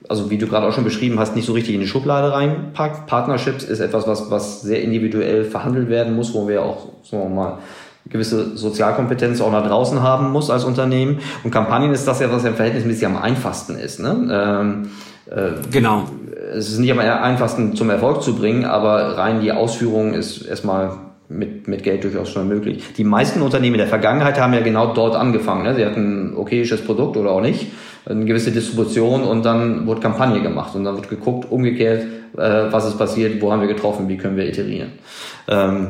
also 0.09 0.29
wie 0.29 0.37
du 0.37 0.47
gerade 0.47 0.67
auch 0.67 0.73
schon 0.73 0.83
beschrieben 0.83 1.19
hast, 1.19 1.35
nicht 1.35 1.45
so 1.45 1.53
richtig 1.53 1.75
in 1.75 1.81
die 1.81 1.87
Schublade 1.87 2.33
reinpackt. 2.33 3.07
Partnerships 3.07 3.63
ist 3.63 3.79
etwas, 3.79 4.07
was, 4.07 4.29
was 4.29 4.61
sehr 4.61 4.81
individuell 4.81 5.45
verhandelt 5.45 5.89
werden 5.89 6.15
muss, 6.15 6.33
wo 6.33 6.47
wir 6.47 6.61
auch, 6.63 6.87
sagen 7.03 7.23
wir 7.23 7.29
mal, 7.29 7.57
gewisse 8.09 8.57
Sozialkompetenz 8.57 9.39
auch 9.41 9.51
nach 9.51 9.65
draußen 9.65 10.01
haben 10.01 10.31
muss 10.31 10.49
als 10.49 10.65
Unternehmen. 10.65 11.19
Und 11.43 11.51
Kampagnen 11.51 11.93
ist 11.93 12.07
das 12.07 12.19
ja, 12.19 12.31
was 12.31 12.43
ja 12.43 12.49
im 12.49 12.55
Verhältnismäßig 12.55 13.05
am 13.05 13.17
einfachsten 13.17 13.75
ist. 13.75 13.99
Ne? 13.99 14.27
Ähm, 14.31 14.89
äh, 15.31 15.51
genau. 15.71 16.03
Es 16.53 16.69
ist 16.69 16.79
nicht 16.79 16.91
am 16.91 16.99
einfachsten 16.99 17.75
zum 17.75 17.89
Erfolg 17.89 18.21
zu 18.21 18.35
bringen, 18.35 18.65
aber 18.65 19.17
rein 19.17 19.39
die 19.39 19.51
Ausführung 19.51 20.13
ist 20.13 20.45
erstmal 20.45 20.91
mit, 21.29 21.67
mit 21.67 21.83
Geld 21.83 22.03
durchaus 22.03 22.29
schon 22.29 22.47
möglich. 22.47 22.83
Die 22.97 23.05
meisten 23.05 23.41
Unternehmen 23.41 23.75
in 23.75 23.79
der 23.79 23.87
Vergangenheit 23.87 24.39
haben 24.39 24.53
ja 24.53 24.59
genau 24.59 24.93
dort 24.93 25.15
angefangen. 25.15 25.63
Ne? 25.63 25.73
Sie 25.73 25.85
hatten 25.85 26.33
ein 26.33 26.37
okayisches 26.37 26.83
Produkt 26.83 27.17
oder 27.17 27.31
auch 27.31 27.41
nicht 27.41 27.71
eine 28.05 28.25
gewisse 28.25 28.51
Distribution 28.51 29.23
und 29.23 29.43
dann 29.43 29.87
wurde 29.87 30.01
Kampagne 30.01 30.41
gemacht 30.41 30.75
und 30.75 30.83
dann 30.83 30.95
wird 30.95 31.09
geguckt, 31.09 31.49
umgekehrt, 31.51 32.03
äh, 32.37 32.71
was 32.71 32.85
ist 32.85 32.97
passiert, 32.97 33.41
wo 33.41 33.51
haben 33.51 33.61
wir 33.61 33.67
getroffen, 33.67 34.07
wie 34.09 34.17
können 34.17 34.35
wir 34.35 34.47
iterieren. 34.47 34.93
Ähm, 35.47 35.87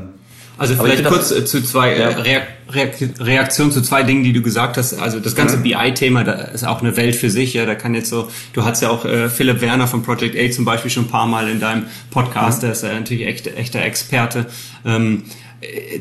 also 0.57 0.75
vielleicht 0.75 1.05
kurz 1.05 1.29
das, 1.29 1.39
äh, 1.39 1.45
zu 1.45 1.63
zwei 1.63 1.93
äh, 1.93 1.99
ja. 1.99 2.41
Reak 2.71 2.97
Reaktion 3.19 3.71
zu 3.71 3.81
zwei 3.81 4.03
Dingen, 4.03 4.23
die 4.23 4.33
du 4.33 4.41
gesagt 4.41 4.77
hast. 4.77 4.93
Also 4.93 5.19
das 5.19 5.35
ganze 5.35 5.57
ja. 5.63 5.81
BI-Thema, 5.81 6.23
da 6.23 6.33
ist 6.33 6.65
auch 6.65 6.81
eine 6.81 6.95
Welt 6.95 7.15
für 7.15 7.29
sich. 7.29 7.53
Ja, 7.53 7.65
da 7.65 7.75
kann 7.75 7.95
jetzt 7.95 8.09
so. 8.09 8.29
Du 8.53 8.63
hast 8.63 8.81
ja 8.81 8.89
auch 8.89 9.05
äh, 9.05 9.29
Philipp 9.29 9.61
Werner 9.61 9.87
von 9.87 10.03
Project 10.03 10.37
A 10.37 10.51
zum 10.51 10.63
Beispiel 10.63 10.91
schon 10.91 11.05
ein 11.05 11.09
paar 11.09 11.27
Mal 11.27 11.49
in 11.49 11.59
deinem 11.59 11.85
Podcast. 12.11 12.61
Ja. 12.61 12.67
Der 12.67 12.71
ist 12.73 12.83
ja 12.83 12.93
natürlich 12.93 13.27
echt, 13.27 13.47
echter 13.47 13.81
Experte. 13.81 14.45
Ähm, 14.85 15.23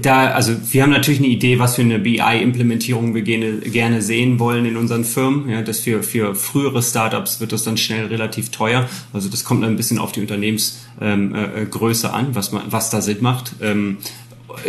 da, 0.01 0.29
also 0.31 0.55
wir 0.73 0.83
haben 0.83 0.91
natürlich 0.91 1.21
eine 1.21 1.29
Idee, 1.29 1.59
was 1.59 1.77
für 1.77 1.83
eine 1.83 1.99
BI-Implementierung 1.99 3.15
wir 3.15 3.23
gerne, 3.23 3.59
gerne 3.59 4.03
sehen 4.03 4.39
wollen 4.39 4.65
in 4.65 4.77
unseren 4.77 5.05
Firmen. 5.05 5.49
Ja, 5.49 5.63
das 5.63 5.81
für, 5.81 6.03
für 6.03 6.35
frühere 6.35 6.83
Startups 6.83 7.41
wird 7.41 7.53
das 7.53 7.65
dann 7.65 7.77
schnell 7.77 8.07
relativ 8.07 8.51
teuer. 8.51 8.89
Also 9.13 9.29
das 9.29 9.45
kommt 9.45 9.63
dann 9.63 9.71
ein 9.71 9.77
bisschen 9.77 9.99
auf 9.99 10.13
die 10.13 10.21
Unternehmensgröße 10.21 12.07
ähm, 12.07 12.13
äh, 12.13 12.17
an, 12.17 12.35
was 12.35 12.53
man, 12.53 12.65
was 12.71 12.91
da 12.91 13.01
Sinn 13.01 13.19
macht. 13.21 13.53
Ähm, 13.61 13.99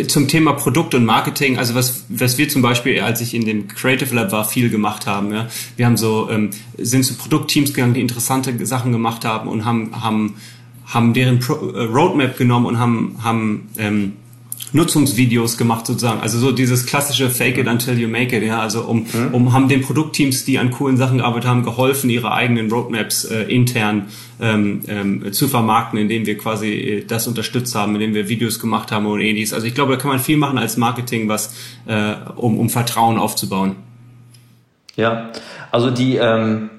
zum 0.07 0.27
Thema 0.27 0.53
Produkt 0.53 0.95
und 0.95 1.05
Marketing, 1.05 1.57
also 1.57 1.75
was, 1.75 2.05
was 2.09 2.37
wir 2.37 2.47
zum 2.47 2.61
Beispiel, 2.61 3.01
als 3.01 3.21
ich 3.21 3.33
in 3.33 3.45
dem 3.45 3.67
Creative 3.67 4.13
Lab 4.15 4.31
war, 4.31 4.45
viel 4.45 4.69
gemacht 4.69 5.07
haben. 5.07 5.33
Ja, 5.33 5.47
wir 5.75 5.85
haben 5.85 5.97
so 5.97 6.29
ähm, 6.29 6.51
sind 6.77 7.03
zu 7.03 7.15
Produktteams 7.15 7.73
gegangen, 7.73 7.93
die 7.93 8.01
interessante 8.01 8.65
Sachen 8.65 8.91
gemacht 8.91 9.25
haben 9.25 9.49
und 9.49 9.65
haben 9.65 10.01
haben 10.01 10.35
haben 10.85 11.13
deren 11.13 11.39
Pro 11.39 11.69
äh, 11.71 11.83
Roadmap 11.83 12.37
genommen 12.37 12.65
und 12.65 12.79
haben 12.79 13.17
haben 13.23 13.69
ähm, 13.77 14.13
Nutzungsvideos 14.73 15.57
gemacht 15.57 15.85
sozusagen. 15.85 16.19
Also 16.21 16.39
so 16.39 16.51
dieses 16.51 16.85
klassische 16.85 17.29
Fake 17.29 17.57
it 17.57 17.67
until 17.67 17.97
you 17.97 18.07
make 18.07 18.35
it, 18.35 18.43
ja. 18.43 18.59
Also 18.59 18.81
um, 18.81 19.05
mhm. 19.13 19.33
um 19.33 19.53
haben 19.53 19.69
den 19.69 19.81
Produktteams, 19.81 20.45
die 20.45 20.59
an 20.59 20.71
coolen 20.71 20.97
Sachen 20.97 21.19
gearbeitet 21.19 21.49
haben, 21.49 21.63
geholfen, 21.63 22.09
ihre 22.09 22.33
eigenen 22.33 22.71
Roadmaps 22.71 23.25
äh, 23.25 23.43
intern 23.43 24.07
ähm, 24.41 24.81
ähm, 24.87 25.31
zu 25.31 25.47
vermarkten, 25.47 25.99
indem 25.99 26.25
wir 26.25 26.37
quasi 26.37 26.71
äh, 26.71 27.05
das 27.05 27.27
unterstützt 27.27 27.75
haben, 27.75 27.93
indem 27.93 28.13
wir 28.13 28.27
Videos 28.27 28.59
gemacht 28.59 28.91
haben 28.91 29.05
und 29.05 29.21
ähnliches. 29.21 29.53
Also 29.53 29.67
ich 29.67 29.75
glaube, 29.75 29.93
da 29.93 29.99
kann 29.99 30.09
man 30.09 30.19
viel 30.19 30.37
machen 30.37 30.57
als 30.57 30.75
Marketing, 30.75 31.29
was 31.29 31.55
äh, 31.85 32.15
um, 32.35 32.57
um 32.57 32.69
Vertrauen 32.69 33.17
aufzubauen. 33.17 33.75
Ja, 34.95 35.31
also 35.71 35.89
die 35.89 36.17
ähm 36.17 36.69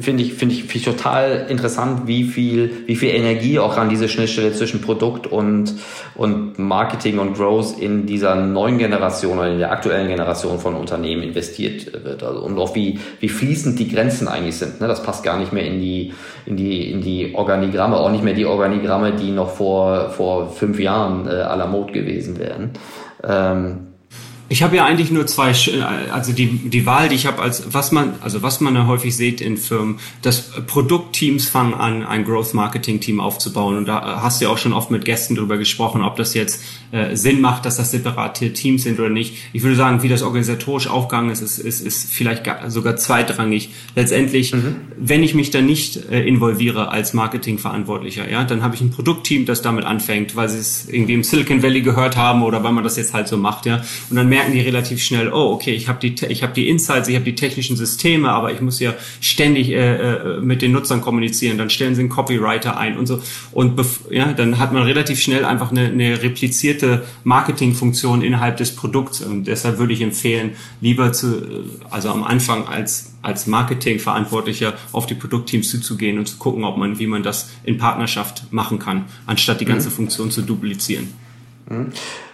finde 0.00 0.22
ich, 0.22 0.34
finde 0.34 0.54
ich, 0.54 0.64
finde 0.64 0.76
ich 0.76 0.84
total 0.84 1.46
interessant, 1.48 2.06
wie 2.06 2.24
viel, 2.24 2.70
wie 2.86 2.96
viel 2.96 3.14
Energie 3.14 3.58
auch 3.58 3.78
an 3.78 3.88
diese 3.88 4.06
Schnittstelle 4.06 4.52
zwischen 4.52 4.82
Produkt 4.82 5.26
und, 5.26 5.74
und 6.14 6.58
Marketing 6.58 7.18
und 7.18 7.34
Growth 7.34 7.78
in 7.78 8.04
dieser 8.04 8.34
neuen 8.34 8.76
Generation 8.76 9.38
oder 9.38 9.50
in 9.50 9.58
der 9.58 9.72
aktuellen 9.72 10.08
Generation 10.08 10.58
von 10.58 10.74
Unternehmen 10.74 11.22
investiert 11.22 12.04
wird. 12.04 12.22
Also, 12.22 12.42
und 12.42 12.58
auch 12.58 12.74
wie, 12.74 13.00
wie 13.20 13.28
fließend 13.30 13.78
die 13.78 13.88
Grenzen 13.88 14.28
eigentlich 14.28 14.56
sind. 14.56 14.82
Ne? 14.82 14.86
Das 14.86 15.02
passt 15.02 15.24
gar 15.24 15.38
nicht 15.38 15.52
mehr 15.52 15.64
in 15.64 15.80
die, 15.80 16.12
in 16.44 16.58
die, 16.58 16.90
in 16.90 17.00
die 17.00 17.34
Organigramme, 17.34 17.96
auch 17.96 18.10
nicht 18.10 18.24
mehr 18.24 18.34
die 18.34 18.44
Organigramme, 18.44 19.12
die 19.12 19.30
noch 19.30 19.50
vor, 19.50 20.10
vor 20.10 20.50
fünf 20.50 20.78
Jahren 20.78 21.26
äh, 21.26 21.30
à 21.30 21.56
la 21.56 21.66
Mode 21.66 21.92
gewesen 21.92 22.38
wären. 22.38 22.72
Ähm, 23.24 23.91
ich 24.52 24.62
habe 24.62 24.76
ja 24.76 24.84
eigentlich 24.84 25.10
nur 25.10 25.26
zwei, 25.26 25.50
äh, 25.50 26.10
also 26.10 26.32
die, 26.32 26.46
die 26.46 26.84
Wahl, 26.84 27.08
die 27.08 27.14
ich 27.14 27.24
habe, 27.24 27.40
als 27.40 27.72
was 27.72 27.90
man, 27.90 28.16
also 28.20 28.42
was 28.42 28.60
man 28.60 28.74
ja 28.74 28.86
häufig 28.86 29.16
sieht 29.16 29.40
in 29.40 29.56
Firmen, 29.56 29.98
dass 30.20 30.50
Produktteams 30.66 31.48
fangen 31.48 31.72
an, 31.72 32.04
ein 32.04 32.24
Growth 32.24 32.52
Marketing 32.52 33.00
Team 33.00 33.18
aufzubauen. 33.18 33.78
Und 33.78 33.88
da 33.88 34.20
hast 34.22 34.40
du 34.40 34.44
ja 34.44 34.50
auch 34.50 34.58
schon 34.58 34.74
oft 34.74 34.90
mit 34.90 35.06
Gästen 35.06 35.36
drüber 35.36 35.56
gesprochen, 35.56 36.02
ob 36.02 36.16
das 36.16 36.34
jetzt 36.34 36.62
äh, 36.92 37.16
Sinn 37.16 37.40
macht, 37.40 37.64
dass 37.64 37.78
das 37.78 37.92
separate 37.92 38.52
Teams 38.52 38.82
sind 38.82 39.00
oder 39.00 39.08
nicht. 39.08 39.38
Ich 39.54 39.62
würde 39.62 39.74
sagen, 39.74 40.02
wie 40.02 40.08
das 40.10 40.22
organisatorisch 40.22 40.86
aufgegangen 40.86 41.30
ist, 41.30 41.40
ist, 41.40 41.58
ist, 41.58 41.80
ist 41.80 42.12
vielleicht 42.12 42.44
gar, 42.44 42.70
sogar 42.70 42.96
zweitrangig. 42.96 43.70
Letztendlich, 43.96 44.52
mhm. 44.52 44.76
wenn 44.98 45.22
ich 45.22 45.34
mich 45.34 45.50
da 45.50 45.62
nicht 45.62 46.10
äh, 46.10 46.20
involviere 46.26 46.90
als 46.90 47.14
Marketingverantwortlicher, 47.14 48.30
ja, 48.30 48.44
dann 48.44 48.62
habe 48.62 48.74
ich 48.74 48.82
ein 48.82 48.90
Produktteam, 48.90 49.46
das 49.46 49.62
damit 49.62 49.86
anfängt, 49.86 50.36
weil 50.36 50.50
sie 50.50 50.58
es 50.58 50.88
irgendwie 50.90 51.14
im 51.14 51.24
Silicon 51.24 51.62
Valley 51.62 51.80
gehört 51.80 52.18
haben 52.18 52.42
oder 52.42 52.62
weil 52.62 52.72
man 52.72 52.84
das 52.84 52.98
jetzt 52.98 53.14
halt 53.14 53.28
so 53.28 53.38
macht, 53.38 53.64
ja. 53.64 53.82
Und 54.10 54.16
dann 54.16 54.28
merken 54.42 54.52
die 54.52 54.60
relativ 54.60 55.02
schnell, 55.02 55.32
oh, 55.32 55.52
okay, 55.52 55.72
ich 55.72 55.88
habe 55.88 55.98
die, 56.00 56.14
ich 56.26 56.42
habe 56.42 56.52
die 56.52 56.68
Insights, 56.68 57.08
ich 57.08 57.14
habe 57.14 57.24
die 57.24 57.34
technischen 57.34 57.76
Systeme, 57.76 58.30
aber 58.30 58.52
ich 58.52 58.60
muss 58.60 58.80
ja 58.80 58.94
ständig 59.20 59.70
äh, 59.70 59.76
äh, 59.76 60.40
mit 60.40 60.62
den 60.62 60.72
Nutzern 60.72 61.00
kommunizieren. 61.00 61.58
Dann 61.58 61.70
stellen 61.70 61.94
sie 61.94 62.00
einen 62.00 62.08
Copywriter 62.08 62.76
ein 62.76 62.98
und 62.98 63.06
so. 63.06 63.20
Und 63.52 63.80
ja, 64.10 64.32
dann 64.32 64.58
hat 64.58 64.72
man 64.72 64.82
relativ 64.82 65.20
schnell 65.20 65.44
einfach 65.44 65.70
eine, 65.70 65.86
eine 65.86 66.22
replizierte 66.22 67.04
Marketingfunktion 67.24 68.22
innerhalb 68.22 68.56
des 68.56 68.74
Produkts. 68.74 69.20
Und 69.20 69.44
deshalb 69.44 69.78
würde 69.78 69.92
ich 69.92 70.02
empfehlen, 70.02 70.52
lieber 70.80 71.12
zu, 71.12 71.38
äh, 71.38 71.40
also 71.90 72.10
am 72.10 72.24
Anfang 72.24 72.66
als 72.66 73.10
als 73.22 73.46
Marketingverantwortlicher 73.46 74.74
auf 74.90 75.06
die 75.06 75.14
Produktteams 75.14 75.70
zuzugehen 75.70 76.18
und 76.18 76.26
zu 76.26 76.38
gucken, 76.38 76.64
ob 76.64 76.76
man, 76.76 76.98
wie 76.98 77.06
man 77.06 77.22
das 77.22 77.50
in 77.62 77.78
Partnerschaft 77.78 78.52
machen 78.52 78.80
kann, 78.80 79.04
anstatt 79.26 79.60
die 79.60 79.64
ganze 79.64 79.90
mhm. 79.90 79.92
Funktion 79.92 80.32
zu 80.32 80.42
duplizieren. 80.42 81.14
Mhm. 81.70 81.92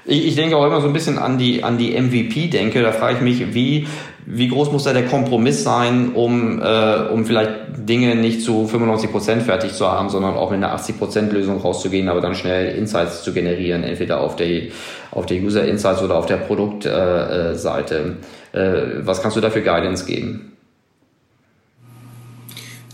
Ich, 0.08 0.26
ich 0.26 0.34
denke 0.36 0.56
auch 0.56 0.64
immer 0.64 0.80
so 0.80 0.86
ein 0.86 0.94
bisschen 0.94 1.18
an 1.18 1.36
die, 1.36 1.62
an 1.62 1.76
die 1.76 1.90
MVP-Denke. 1.90 2.82
Da 2.82 2.92
frage 2.92 3.16
ich 3.16 3.20
mich, 3.20 3.54
wie, 3.54 3.86
wie 4.24 4.48
groß 4.48 4.72
muss 4.72 4.84
da 4.84 4.94
der 4.94 5.04
Kompromiss 5.04 5.62
sein, 5.62 6.12
um, 6.14 6.62
äh, 6.62 6.96
um 7.12 7.26
vielleicht 7.26 7.50
Dinge 7.76 8.14
nicht 8.16 8.40
zu 8.42 8.66
95 8.66 9.12
Prozent 9.12 9.42
fertig 9.42 9.74
zu 9.74 9.86
haben, 9.86 10.08
sondern 10.08 10.34
auch 10.34 10.50
mit 10.50 10.62
einer 10.62 10.72
80 10.72 10.98
Prozent 10.98 11.32
Lösung 11.32 11.60
rauszugehen, 11.60 12.08
aber 12.08 12.22
dann 12.22 12.34
schnell 12.34 12.74
Insights 12.76 13.22
zu 13.22 13.34
generieren, 13.34 13.84
entweder 13.84 14.20
auf 14.20 14.36
der, 14.36 14.62
auf 15.10 15.26
der 15.26 15.42
User 15.42 15.66
Insights 15.66 16.02
oder 16.02 16.16
auf 16.16 16.26
der 16.26 16.38
Produktseite. 16.38 18.16
Äh, 18.54 18.58
äh, 18.58 19.06
was 19.06 19.20
kannst 19.20 19.36
du 19.36 19.42
da 19.42 19.50
für 19.50 19.62
Guidance 19.62 20.06
geben? 20.06 20.52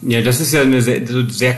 Ja, 0.03 0.21
das 0.21 0.41
ist 0.41 0.53
ja 0.53 0.63
eine 0.63 0.83
sehr, 0.83 1.01
sehr, 1.29 1.57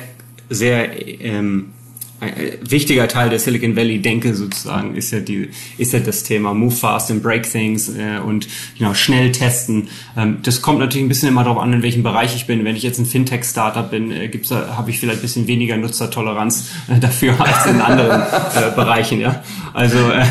sehr 0.50 0.88
ähm 1.22 1.72
ein 2.20 2.32
wichtiger 2.62 3.08
Teil 3.08 3.28
der 3.28 3.38
Silicon 3.38 3.76
Valley 3.76 4.00
Denke 4.00 4.34
sozusagen 4.34 4.94
ist 4.94 5.10
ja 5.10 5.20
die 5.20 5.50
ist 5.76 5.92
ja 5.92 6.00
das 6.00 6.22
Thema 6.22 6.54
Move 6.54 6.74
fast 6.74 7.10
and 7.10 7.22
break 7.22 7.50
things 7.50 7.88
äh, 7.88 8.18
und 8.18 8.48
genau 8.78 8.94
schnell 8.94 9.32
testen. 9.32 9.88
Ähm, 10.16 10.38
das 10.42 10.62
kommt 10.62 10.78
natürlich 10.78 11.04
ein 11.04 11.08
bisschen 11.08 11.28
immer 11.28 11.44
darauf 11.44 11.58
an, 11.58 11.72
in 11.72 11.82
welchem 11.82 12.02
Bereich 12.02 12.34
ich 12.34 12.46
bin. 12.46 12.64
Wenn 12.64 12.76
ich 12.76 12.82
jetzt 12.82 12.98
ein 12.98 13.06
Fintech 13.06 13.44
Startup 13.44 13.90
bin, 13.90 14.10
äh, 14.10 14.28
gibt's 14.28 14.50
habe 14.50 14.90
ich 14.90 14.98
vielleicht 14.98 15.18
ein 15.18 15.22
bisschen 15.22 15.46
weniger 15.46 15.76
Nutzertoleranz 15.76 16.70
äh, 16.88 16.98
dafür 16.98 17.38
als 17.38 17.66
in 17.66 17.80
anderen 17.80 18.22
äh, 18.22 18.74
Bereichen. 18.74 19.20
Ja, 19.20 19.42
also 19.74 19.98
äh, 20.10 20.24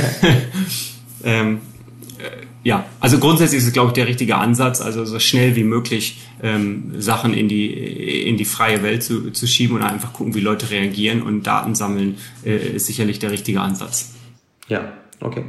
ähm, 1.24 1.60
ja, 2.66 2.84
also 3.00 3.20
grundsätzlich 3.20 3.60
ist 3.60 3.68
es, 3.68 3.74
glaube 3.74 3.90
ich, 3.90 3.94
der 3.94 4.08
richtige 4.08 4.38
Ansatz, 4.38 4.82
also 4.82 5.06
so 5.06 5.20
schnell 5.20 5.56
wie 5.56 5.64
möglich 5.64 6.18
ähm, 6.42 6.96
Sachen 6.98 7.36
in 7.36 7.48
die, 7.48 7.72
in 8.28 8.38
die 8.38 8.46
freie 8.46 8.82
Welt 8.82 9.04
zu, 9.04 9.30
zu 9.30 9.46
schieben 9.46 9.76
und 9.76 9.84
einfach 9.84 10.14
gucken, 10.14 10.34
wie 10.34 10.40
Leute 10.40 10.72
reagieren 10.72 11.22
und 11.22 11.44
Daten 11.44 11.76
sammeln, 11.76 12.18
äh, 12.44 12.56
ist 12.56 12.88
sicherlich 12.88 13.20
der 13.20 13.30
richtige 13.30 13.62
Ansatz. 13.62 14.16
Ja, 14.68 14.94
okay. 15.22 15.44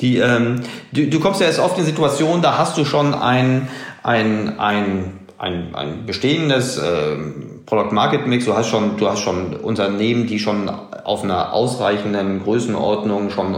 Die, 0.00 0.16
ähm, 0.16 0.62
du, 0.90 1.06
du 1.06 1.20
kommst 1.20 1.40
ja 1.40 1.46
jetzt 1.46 1.60
oft 1.60 1.78
in 1.78 1.84
Situationen, 1.84 2.42
da 2.42 2.58
hast 2.58 2.76
du 2.76 2.84
schon 2.84 3.14
ein, 3.14 3.68
ein, 4.02 4.58
ein, 4.58 5.12
ein, 5.38 5.76
ein 5.76 6.06
bestehendes 6.06 6.76
äh, 6.76 7.18
Product 7.66 7.92
Market 7.92 8.26
Mix, 8.26 8.46
du 8.46 8.54
hast 8.54 8.68
schon, 8.68 8.96
du 8.96 9.08
hast 9.08 9.20
schon 9.20 9.54
Unternehmen, 9.54 10.26
die 10.26 10.40
schon 10.40 10.68
auf 10.68 11.22
einer 11.22 11.52
ausreichenden 11.52 12.42
Größenordnung 12.42 13.30
schon 13.30 13.54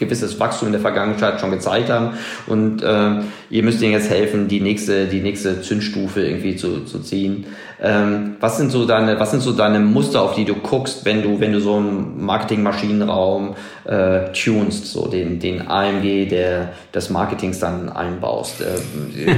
gewisses 0.00 0.40
Wachstum 0.40 0.66
in 0.68 0.72
der 0.72 0.80
Vergangenheit 0.80 1.40
schon 1.40 1.52
gezeigt 1.52 1.90
haben 1.90 2.14
und 2.48 2.82
äh, 2.82 3.20
ihr 3.50 3.62
müsst 3.62 3.80
ihnen 3.80 3.92
jetzt 3.92 4.10
helfen, 4.10 4.48
die 4.48 4.60
nächste, 4.60 5.06
die 5.06 5.20
nächste 5.20 5.62
Zündstufe 5.62 6.22
irgendwie 6.22 6.56
zu, 6.56 6.80
zu 6.84 6.98
ziehen. 6.98 7.46
Ähm, 7.80 8.36
was 8.40 8.56
sind 8.56 8.72
so 8.72 8.84
deine, 8.84 9.20
was 9.20 9.30
sind 9.30 9.42
so 9.42 9.52
deine 9.52 9.78
Muster, 9.78 10.22
auf 10.22 10.34
die 10.34 10.44
du 10.44 10.54
guckst, 10.54 11.04
wenn 11.04 11.22
du, 11.22 11.38
wenn 11.38 11.52
du 11.52 11.60
so 11.60 11.76
einen 11.76 12.24
Marketingmaschinenraum 12.24 13.54
äh, 13.84 14.32
tunst, 14.32 14.86
so 14.86 15.06
den, 15.06 15.38
den 15.38 15.68
AMG 15.68 16.28
der, 16.28 16.72
des 16.92 17.10
Marketings 17.10 17.60
dann 17.60 17.88
einbaust? 17.88 18.62
Äh, 18.62 19.36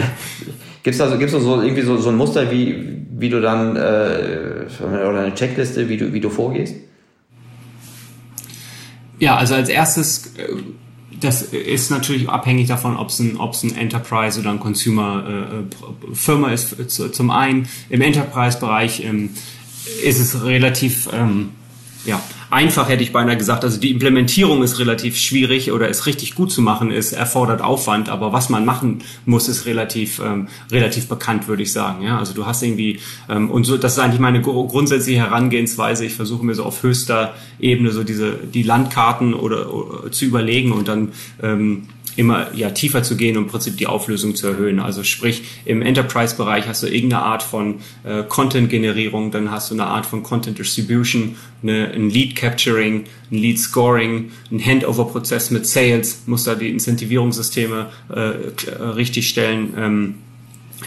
Gibt's 0.86 1.00
also 1.00 1.18
gibt's 1.18 1.34
also 1.34 1.62
irgendwie 1.62 1.82
so, 1.82 1.96
so 1.96 2.10
ein 2.10 2.16
Muster, 2.16 2.48
wie, 2.52 3.02
wie 3.10 3.28
du 3.28 3.40
dann 3.40 3.74
äh, 3.74 4.66
oder 4.80 5.18
eine 5.18 5.34
Checkliste, 5.34 5.88
wie 5.88 5.96
du, 5.96 6.12
wie 6.12 6.20
du 6.20 6.30
vorgehst? 6.30 6.76
Ja, 9.18 9.36
also 9.36 9.54
als 9.54 9.68
erstes, 9.68 10.34
äh, 10.36 10.48
das 11.20 11.42
ist 11.42 11.90
natürlich 11.90 12.28
abhängig 12.28 12.68
davon, 12.68 12.96
ob 12.96 13.08
es 13.08 13.18
ein, 13.20 13.36
ob's 13.38 13.62
ein 13.62 13.74
Enterprise 13.74 14.38
oder 14.38 14.50
ein 14.50 14.60
Consumer-Firma 14.60 16.50
äh, 16.50 16.54
ist. 16.54 17.14
Zum 17.14 17.30
einen 17.30 17.68
im 17.88 18.02
Enterprise-Bereich 18.02 19.02
ähm, 19.04 19.30
ist 20.04 20.20
es 20.20 20.44
relativ 20.44 21.08
ähm, 21.12 21.50
ja, 22.04 22.20
einfach, 22.50 22.88
hätte 22.88 23.02
ich 23.02 23.12
beinahe 23.12 23.36
gesagt. 23.36 23.64
Also 23.64 23.80
die 23.80 23.90
Implementierung 23.90 24.62
ist 24.62 24.78
relativ 24.78 25.16
schwierig 25.16 25.72
oder 25.72 25.88
ist 25.88 26.06
richtig 26.06 26.34
gut 26.34 26.50
zu 26.50 26.62
machen, 26.62 26.90
ist 26.90 27.12
erfordert 27.12 27.60
Aufwand, 27.62 28.08
aber 28.08 28.32
was 28.32 28.48
man 28.48 28.64
machen 28.64 29.02
muss, 29.24 29.48
ist 29.48 29.66
relativ 29.66 30.20
ähm, 30.20 30.48
relativ 30.70 31.08
bekannt, 31.08 31.48
würde 31.48 31.62
ich 31.62 31.72
sagen. 31.72 32.02
Ja, 32.02 32.18
also 32.18 32.32
du 32.32 32.46
hast 32.46 32.62
irgendwie 32.62 33.00
ähm, 33.28 33.50
und 33.50 33.64
so, 33.64 33.76
das 33.76 33.94
ist 33.94 33.98
eigentlich 33.98 34.20
meine 34.20 34.40
grundsätzliche 34.40 35.18
Herangehensweise. 35.18 36.04
Ich 36.04 36.14
versuche 36.14 36.44
mir 36.44 36.54
so 36.54 36.64
auf 36.64 36.82
höchster 36.82 37.34
Ebene 37.58 37.90
so 37.90 38.04
diese 38.04 38.32
die 38.32 38.62
Landkarten 38.62 39.34
oder, 39.34 39.72
oder 39.72 40.12
zu 40.12 40.24
überlegen 40.24 40.72
und 40.72 40.88
dann 40.88 41.12
ähm, 41.42 41.88
immer 42.16 42.52
ja 42.54 42.70
tiefer 42.70 43.02
zu 43.02 43.16
gehen 43.16 43.36
und 43.36 43.44
im 43.44 43.50
Prinzip 43.50 43.76
die 43.76 43.86
Auflösung 43.86 44.34
zu 44.34 44.48
erhöhen. 44.48 44.80
Also 44.80 45.04
sprich, 45.04 45.42
im 45.64 45.82
Enterprise-Bereich 45.82 46.66
hast 46.66 46.82
du 46.82 46.86
irgendeine 46.86 47.22
Art 47.22 47.42
von 47.42 47.76
äh, 48.04 48.22
Content-Generierung, 48.22 49.30
dann 49.30 49.50
hast 49.50 49.70
du 49.70 49.74
eine 49.74 49.86
Art 49.86 50.06
von 50.06 50.22
Content-Distribution, 50.22 51.36
eine, 51.68 51.92
ein 51.92 52.10
Lead-Capturing, 52.10 53.04
ein 53.30 53.36
Lead-Scoring, 53.36 54.30
ein 54.50 54.64
Handover-Prozess 54.64 55.50
mit 55.50 55.66
Sales, 55.66 56.22
musst 56.26 56.46
da 56.46 56.54
die 56.54 56.70
Incentivierungssysteme 56.70 57.86
äh, 58.08 58.18
richtig 58.80 59.28
stellen. 59.28 59.74
Ähm, 59.76 60.14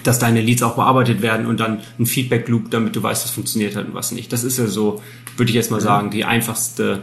dass 0.04 0.20
deine 0.20 0.40
Leads 0.40 0.62
auch 0.62 0.76
bearbeitet 0.76 1.24
werden 1.24 1.48
und 1.48 1.60
dann 1.60 1.80
ein 2.00 2.06
Feedback 2.06 2.48
Loop, 2.48 2.70
damit 2.70 2.96
du 2.96 3.02
weißt, 3.02 3.24
was 3.24 3.32
funktioniert 3.32 3.76
hat 3.76 3.88
und 3.88 3.96
was 3.96 4.12
nicht. 4.12 4.32
Das 4.32 4.44
ist 4.44 4.60
ja 4.60 4.68
so, 4.68 5.02
würde 5.36 5.50
ich 5.50 5.56
jetzt 5.56 5.72
mal 5.72 5.82
sagen, 5.82 6.12
die 6.12 6.26
einfachste 6.26 7.02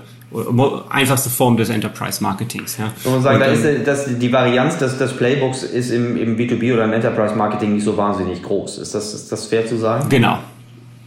einfachste 0.91 1.31
Form 1.31 1.57
des 1.57 1.69
Enterprise 1.69 2.23
Marketings. 2.23 2.79
Ja. 2.79 2.93
Und 3.05 3.13
man 3.13 3.23
sagen, 3.23 3.39
da 3.39 3.47
ist 3.47 3.87
das, 3.87 4.19
die 4.19 4.33
Varianz 4.33 4.77
des, 4.77 4.99
des 4.99 5.13
Playbooks 5.13 5.63
ist 5.63 5.91
im, 5.91 6.17
im 6.17 6.37
B2B 6.37 6.75
oder 6.75 6.85
im 6.85 6.93
Enterprise 6.93 7.35
Marketing 7.37 7.75
nicht 7.75 7.85
so 7.85 7.97
wahnsinnig 7.97 8.43
groß. 8.43 8.79
Ist 8.79 8.95
das, 8.95 9.15
ist 9.15 9.31
das 9.31 9.47
fair 9.47 9.67
zu 9.67 9.77
sagen? 9.77 10.09
Genau. 10.09 10.39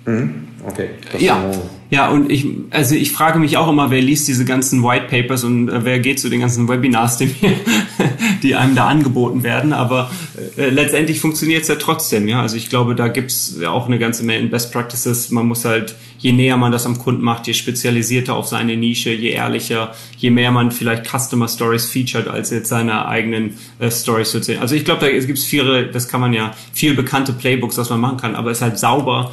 Mhm. 0.06 0.48
Okay. 0.66 0.92
Das 1.12 1.22
ja. 1.22 1.52
Ja, 1.92 2.10
und 2.10 2.32
ich, 2.32 2.46
also 2.70 2.94
ich 2.94 3.12
frage 3.12 3.40
mich 3.40 3.58
auch 3.58 3.68
immer, 3.68 3.90
wer 3.90 4.00
liest 4.00 4.28
diese 4.28 4.46
ganzen 4.46 4.84
White 4.84 5.08
Papers 5.10 5.44
und 5.44 5.70
äh, 5.70 5.86
wer 5.86 6.00
geht 6.00 6.20
zu 6.20 6.30
den 6.30 6.40
ganzen 6.40 6.68
Webinars, 6.68 7.18
die, 7.18 7.26
mir, 7.26 7.54
die 8.44 8.56
einem 8.56 8.76
da 8.76 8.88
angeboten 8.88 9.42
werden. 9.42 9.74
Aber 9.74 10.12
äh, 10.56 10.70
letztendlich 10.70 11.20
funktioniert 11.20 11.64
es 11.64 11.68
ja 11.68 11.76
trotzdem. 11.76 12.28
Ja, 12.28 12.44
also 12.44 12.58
ich 12.58 12.70
glaube, 12.70 12.94
da 12.94 13.08
gibt's 13.08 13.58
ja 13.60 13.72
auch 13.72 13.88
eine 13.88 13.98
ganze 13.98 14.24
Menge 14.24 14.48
Best 14.50 14.72
Practices. 14.72 15.32
Man 15.32 15.48
muss 15.48 15.66
halt, 15.66 15.96
je 16.20 16.32
näher 16.32 16.58
man 16.58 16.72
das 16.72 16.86
am 16.86 17.00
Kunden 17.00 17.24
macht, 17.24 17.48
je 17.48 17.56
spezialisierter 17.56 18.36
auf 18.36 18.48
seine 18.48 18.78
Nische, 18.78 19.12
je 19.12 19.32
ehrlicher, 19.32 19.96
je 20.16 20.30
mehr 20.30 20.52
man 20.52 20.72
vielleicht 20.72 21.08
Customer 21.08 21.48
Stories 21.48 21.86
featured 21.86 22.28
als 22.28 22.52
jetzt 22.52 22.70
seine 22.70 23.08
eigenen 23.08 23.56
äh, 23.80 23.90
Stories 23.90 24.30
zu 24.30 24.38
erzählen. 24.38 24.60
Also 24.60 24.76
ich 24.76 24.86
glaube, 24.86 25.02
da 25.02 25.10
gibt's 25.10 25.44
viele, 25.44 25.88
das 25.88 26.08
kann 26.08 26.22
man 26.22 26.34
ja, 26.34 26.54
viel 26.72 26.94
bekannte 26.94 27.34
Playbooks, 27.34 27.80
was 27.80 27.90
man 27.90 28.00
machen 28.00 28.18
kann, 28.18 28.36
aber 28.36 28.52
es 28.52 28.60
ist 28.60 28.62
halt 28.62 28.78
sauber 28.78 29.32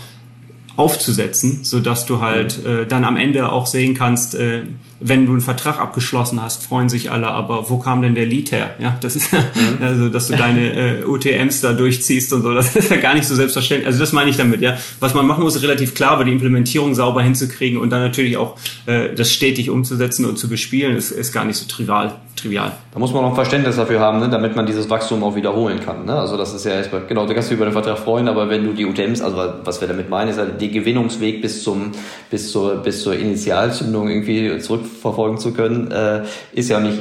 aufzusetzen, 0.77 1.65
so 1.65 1.81
dass 1.81 2.07
du 2.07 2.21
halt 2.21 2.65
äh, 2.65 2.87
dann 2.87 3.05
am 3.05 3.17
Ende 3.17 3.51
auch 3.51 3.67
sehen 3.67 3.95
kannst, 3.95 4.35
äh, 4.35 4.62
wenn 5.01 5.27
du 5.27 5.33
einen 5.33 5.41
Vertrag 5.43 5.79
abgeschlossen 5.79 6.43
hast, 6.43 6.65
freuen 6.65 6.89
sich 6.89 7.11
alle, 7.11 7.29
aber 7.29 7.69
wo 7.69 7.79
kam 7.79 8.01
denn 8.01 8.15
der 8.15 8.25
Lead 8.25 8.51
her? 8.51 8.75
Ja, 8.79 8.97
das 9.01 9.15
ist 9.15 9.33
mhm. 9.33 9.39
also, 9.83 10.09
dass 10.09 10.29
du 10.29 10.37
deine 10.37 11.01
äh, 11.01 11.05
UTMs 11.05 11.61
da 11.61 11.73
durchziehst 11.75 12.33
und 12.33 12.43
so, 12.43 12.55
das 12.55 12.75
ist 12.75 12.91
ja 12.91 12.97
gar 12.97 13.15
nicht 13.15 13.27
so 13.27 13.35
selbstverständlich. 13.35 13.87
Also 13.87 13.99
das 13.99 14.13
meine 14.13 14.31
ich 14.31 14.37
damit, 14.39 14.63
ja. 14.63 14.77
Was 15.01 15.13
man 15.13 15.27
machen 15.27 15.43
muss, 15.43 15.55
ist 15.55 15.63
relativ 15.63 15.95
klar, 15.95 16.13
aber 16.13 16.25
die 16.25 16.33
Implementierung 16.33 16.95
sauber 16.95 17.23
hinzukriegen 17.23 17.79
und 17.79 17.91
dann 17.91 18.01
natürlich 18.01 18.39
auch 18.39 18.57
äh, 18.87 19.15
das 19.15 19.31
stetig 19.31 19.69
umzusetzen 19.69 20.25
und 20.25 20.39
zu 20.39 20.49
bespielen, 20.49 20.97
ist, 20.97 21.11
ist 21.11 21.33
gar 21.33 21.45
nicht 21.45 21.57
so 21.57 21.67
trivial. 21.67 22.15
trivial. 22.35 22.73
Da 22.93 22.99
muss 22.99 23.13
man 23.13 23.25
auch 23.25 23.35
Verständnis 23.35 23.77
dafür 23.77 24.01
haben, 24.01 24.21
ne, 24.21 24.31
damit 24.31 24.57
man 24.57 24.65
dieses 24.65 24.89
Wachstum 24.89 25.23
auch 25.23 25.37
wiederholen 25.37 25.81
kann. 25.85 26.07
Ne? 26.07 26.15
Also 26.15 26.39
das 26.39 26.55
ist 26.55 26.65
ja 26.65 26.73
erstmal, 26.73 27.03
genau, 27.07 27.27
du 27.27 27.35
kannst 27.35 27.51
dich 27.51 27.57
über 27.57 27.67
den 27.67 27.73
Vertrag 27.73 27.99
freuen, 27.99 28.29
aber 28.29 28.49
wenn 28.49 28.65
du 28.65 28.73
die 28.73 28.87
UTMs, 28.87 29.21
also 29.21 29.37
was 29.63 29.81
wir 29.83 29.89
damit 29.89 30.09
meinen, 30.09 30.31
ist 30.31 30.39
halt 30.39 30.59
die 30.59 30.71
Gewinnungsweg 30.71 31.43
bis 31.43 31.63
zum, 31.63 31.93
bis 32.31 32.51
zur, 32.51 32.77
bis 32.77 33.03
zur 33.03 33.15
Initialzündung 33.15 34.09
irgendwie 34.09 34.59
zurück 34.59 34.86
verfolgen 34.87 35.38
zu 35.38 35.53
können, 35.53 35.90
äh, 35.90 36.25
ist 36.53 36.70
ja 36.70 36.81
nicht 36.81 36.99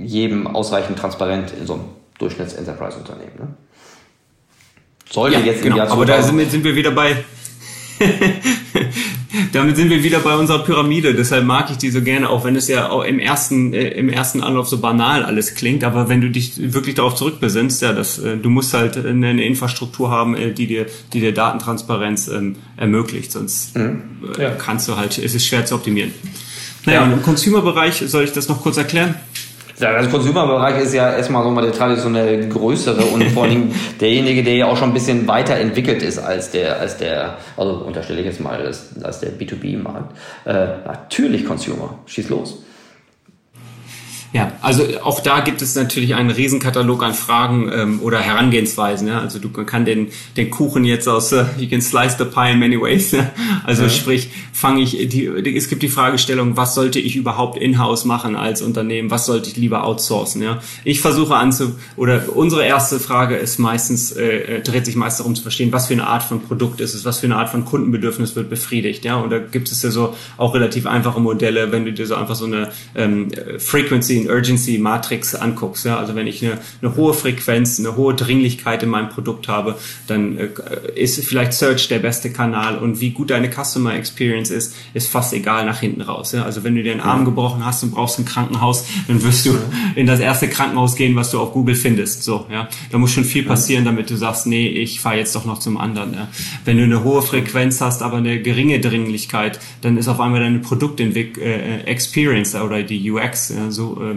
jedem 0.00 0.46
ausreichend 0.46 0.98
transparent 0.98 1.52
in 1.58 1.66
so 1.66 1.74
einem 1.74 1.84
Durchschnitts-Enterprise-Unternehmen. 2.18 3.32
Ne? 3.38 3.48
Sollte 5.10 5.38
ja, 5.38 5.44
jetzt 5.44 5.62
genau. 5.62 5.80
Aber 5.80 6.04
da 6.04 6.22
sind 6.22 6.38
wir, 6.38 6.46
sind 6.46 6.64
wir 6.64 6.74
wieder 6.74 6.90
bei 6.90 7.24
Damit 9.52 9.76
sind 9.76 9.90
wir 9.90 10.02
wieder 10.02 10.20
bei 10.20 10.36
unserer 10.36 10.60
Pyramide. 10.60 11.14
Deshalb 11.14 11.44
mag 11.44 11.70
ich 11.70 11.76
die 11.78 11.90
so 11.90 12.00
gerne, 12.00 12.28
auch 12.28 12.44
wenn 12.44 12.56
es 12.56 12.68
ja 12.68 12.90
auch 12.90 13.04
im 13.04 13.18
ersten, 13.18 13.72
äh, 13.72 13.88
im 13.90 14.08
ersten 14.08 14.42
Anlauf 14.42 14.68
so 14.68 14.78
banal 14.78 15.24
alles 15.24 15.54
klingt. 15.54 15.84
Aber 15.84 16.08
wenn 16.08 16.20
du 16.20 16.30
dich 16.30 16.72
wirklich 16.72 16.94
darauf 16.94 17.14
zurückbesinnst, 17.14 17.82
ja, 17.82 17.92
das, 17.92 18.18
äh, 18.18 18.36
du 18.36 18.50
musst 18.50 18.74
halt 18.74 18.96
eine, 18.96 19.28
eine 19.28 19.44
Infrastruktur 19.44 20.10
haben, 20.10 20.36
äh, 20.36 20.52
die 20.52 20.66
dir, 20.66 20.86
die 21.12 21.20
dir 21.20 21.32
Datentransparenz 21.32 22.28
ähm, 22.28 22.56
ermöglicht. 22.76 23.32
Sonst 23.32 23.76
mhm. 23.76 24.02
Äh, 24.38 24.42
ja. 24.42 24.50
kannst 24.50 24.88
du 24.88 24.96
halt, 24.96 25.18
es 25.18 25.34
ist 25.34 25.46
schwer 25.46 25.66
zu 25.66 25.74
optimieren. 25.74 26.12
Naja, 26.88 27.00
ja. 27.00 27.06
und 27.06 27.12
im 27.12 27.22
Consumer-Bereich 27.22 28.02
soll 28.06 28.24
ich 28.24 28.32
das 28.32 28.48
noch 28.48 28.62
kurz 28.62 28.78
erklären? 28.78 29.14
Ja, 29.78 29.92
der 29.92 30.08
Consumer-Bereich 30.08 30.82
ist 30.82 30.94
ja 30.94 31.12
erstmal 31.12 31.44
so 31.44 31.50
mal 31.50 31.60
der 31.60 31.72
traditionell 31.72 32.48
größere 32.48 33.04
und 33.04 33.22
vor 33.24 33.44
allem 33.44 33.72
derjenige, 34.00 34.42
der 34.42 34.54
ja 34.54 34.66
auch 34.66 34.76
schon 34.78 34.88
ein 34.88 34.94
bisschen 34.94 35.28
weiterentwickelt 35.28 36.02
ist 36.02 36.18
als 36.18 36.50
der, 36.50 36.80
als 36.80 36.96
der, 36.96 37.36
also 37.58 37.72
unterstelle 37.72 38.20
ich 38.20 38.26
jetzt 38.26 38.40
mal, 38.40 38.58
als, 38.60 38.88
als 39.02 39.20
der 39.20 39.32
B2B-Markt. 39.32 40.16
Äh, 40.46 40.52
natürlich 40.86 41.44
Consumer. 41.44 41.98
Schieß 42.06 42.30
los. 42.30 42.62
Ja, 44.32 44.52
also 44.60 44.84
auch 45.02 45.20
da 45.20 45.40
gibt 45.40 45.62
es 45.62 45.74
natürlich 45.74 46.14
einen 46.14 46.30
Riesenkatalog 46.30 47.02
an 47.02 47.14
Fragen 47.14 47.70
ähm, 47.72 48.00
oder 48.02 48.20
Herangehensweisen. 48.20 49.08
Ja? 49.08 49.20
Also 49.20 49.38
du 49.38 49.48
kann 49.48 49.86
den, 49.86 50.08
den 50.36 50.50
Kuchen 50.50 50.84
jetzt 50.84 51.08
aus, 51.08 51.32
uh, 51.32 51.44
you 51.58 51.66
can 51.66 51.80
slice 51.80 52.16
the 52.18 52.24
pie 52.24 52.52
in 52.52 52.58
many 52.58 52.80
ways. 52.80 53.12
Ja? 53.18 53.30
Also 53.64 53.84
ja. 53.84 53.88
sprich, 53.88 54.28
fange 54.52 54.82
ich, 54.82 54.90
die, 55.08 55.42
die, 55.42 55.56
es 55.56 55.68
gibt 55.68 55.82
die 55.82 55.88
Fragestellung, 55.88 56.56
was 56.56 56.74
sollte 56.74 56.98
ich 57.00 57.16
überhaupt 57.16 57.56
in-house 57.56 58.04
machen 58.04 58.36
als 58.36 58.60
Unternehmen? 58.60 59.10
Was 59.10 59.24
sollte 59.24 59.48
ich 59.48 59.56
lieber 59.56 59.84
outsourcen? 59.84 60.42
Ja? 60.42 60.60
Ich 60.84 61.00
versuche 61.00 61.34
anzu, 61.34 61.76
oder 61.96 62.24
unsere 62.34 62.64
erste 62.64 63.00
Frage 63.00 63.36
ist 63.36 63.58
meistens, 63.58 64.12
äh, 64.12 64.56
äh, 64.56 64.60
dreht 64.60 64.84
sich 64.84 64.94
meist 64.94 65.20
darum 65.20 65.34
zu 65.34 65.42
verstehen, 65.42 65.72
was 65.72 65.86
für 65.86 65.94
eine 65.94 66.06
Art 66.06 66.22
von 66.22 66.42
Produkt 66.42 66.80
ist 66.82 66.94
es, 66.94 67.06
was 67.06 67.20
für 67.20 67.26
eine 67.26 67.36
Art 67.36 67.48
von 67.48 67.64
Kundenbedürfnis 67.64 68.36
wird 68.36 68.50
befriedigt. 68.50 69.06
Ja? 69.06 69.16
Und 69.16 69.30
da 69.30 69.38
gibt 69.38 69.72
es 69.72 69.82
ja 69.82 69.90
so 69.90 70.14
auch 70.36 70.54
relativ 70.54 70.86
einfache 70.86 71.20
Modelle, 71.20 71.72
wenn 71.72 71.86
du 71.86 71.92
dir 71.92 72.06
so 72.06 72.14
einfach 72.14 72.34
so 72.34 72.44
eine 72.44 72.68
ähm, 72.94 73.30
Frequency 73.58 74.17
and 74.18 74.28
Urgency 74.28 74.78
Matrix 74.78 75.34
anguckst, 75.34 75.84
ja, 75.84 75.98
also 75.98 76.14
wenn 76.14 76.26
ich 76.26 76.44
eine, 76.44 76.58
eine 76.82 76.96
hohe 76.96 77.14
Frequenz, 77.14 77.78
eine 77.78 77.96
hohe 77.96 78.14
Dringlichkeit 78.14 78.82
in 78.82 78.88
meinem 78.88 79.08
Produkt 79.08 79.48
habe, 79.48 79.76
dann 80.06 80.38
äh, 80.38 80.48
ist 80.94 81.24
vielleicht 81.24 81.52
Search 81.52 81.88
der 81.88 81.98
beste 81.98 82.30
Kanal 82.30 82.78
und 82.78 83.00
wie 83.00 83.10
gut 83.10 83.30
deine 83.30 83.50
Customer 83.50 83.94
Experience 83.94 84.50
ist, 84.50 84.74
ist 84.94 85.08
fast 85.08 85.32
egal 85.32 85.64
nach 85.66 85.80
hinten 85.80 86.02
raus. 86.02 86.32
Ja. 86.32 86.44
Also 86.44 86.64
wenn 86.64 86.74
du 86.74 86.82
dir 86.82 86.92
einen 86.92 87.00
Arm 87.00 87.24
gebrochen 87.24 87.64
hast 87.64 87.82
und 87.82 87.92
brauchst 87.92 88.18
ein 88.18 88.24
Krankenhaus, 88.24 88.84
dann 89.06 89.22
wirst 89.22 89.46
du 89.46 89.56
in 89.94 90.06
das 90.06 90.20
erste 90.20 90.48
Krankenhaus 90.48 90.96
gehen, 90.96 91.16
was 91.16 91.30
du 91.30 91.40
auf 91.40 91.52
Google 91.52 91.74
findest. 91.74 92.22
So, 92.22 92.46
ja, 92.50 92.68
da 92.90 92.98
muss 92.98 93.12
schon 93.12 93.24
viel 93.24 93.44
passieren, 93.44 93.84
damit 93.84 94.10
du 94.10 94.16
sagst, 94.16 94.46
nee, 94.46 94.68
ich 94.68 95.00
fahre 95.00 95.16
jetzt 95.16 95.34
doch 95.34 95.44
noch 95.44 95.58
zum 95.58 95.78
anderen. 95.78 96.14
Ja. 96.14 96.28
Wenn 96.64 96.78
du 96.78 96.84
eine 96.84 97.04
hohe 97.04 97.22
Frequenz 97.22 97.80
hast, 97.80 98.02
aber 98.02 98.18
eine 98.18 98.40
geringe 98.42 98.80
Dringlichkeit, 98.80 99.60
dann 99.82 99.96
ist 99.96 100.08
auf 100.08 100.20
einmal 100.20 100.40
deine 100.40 100.58
Produktentwicklung 100.58 101.38
äh, 101.44 101.80
Experience 101.84 102.54
oder 102.54 102.82
die 102.82 103.10
UX 103.10 103.50
ja, 103.50 103.70
so 103.70 103.98
ähm, 104.02 104.07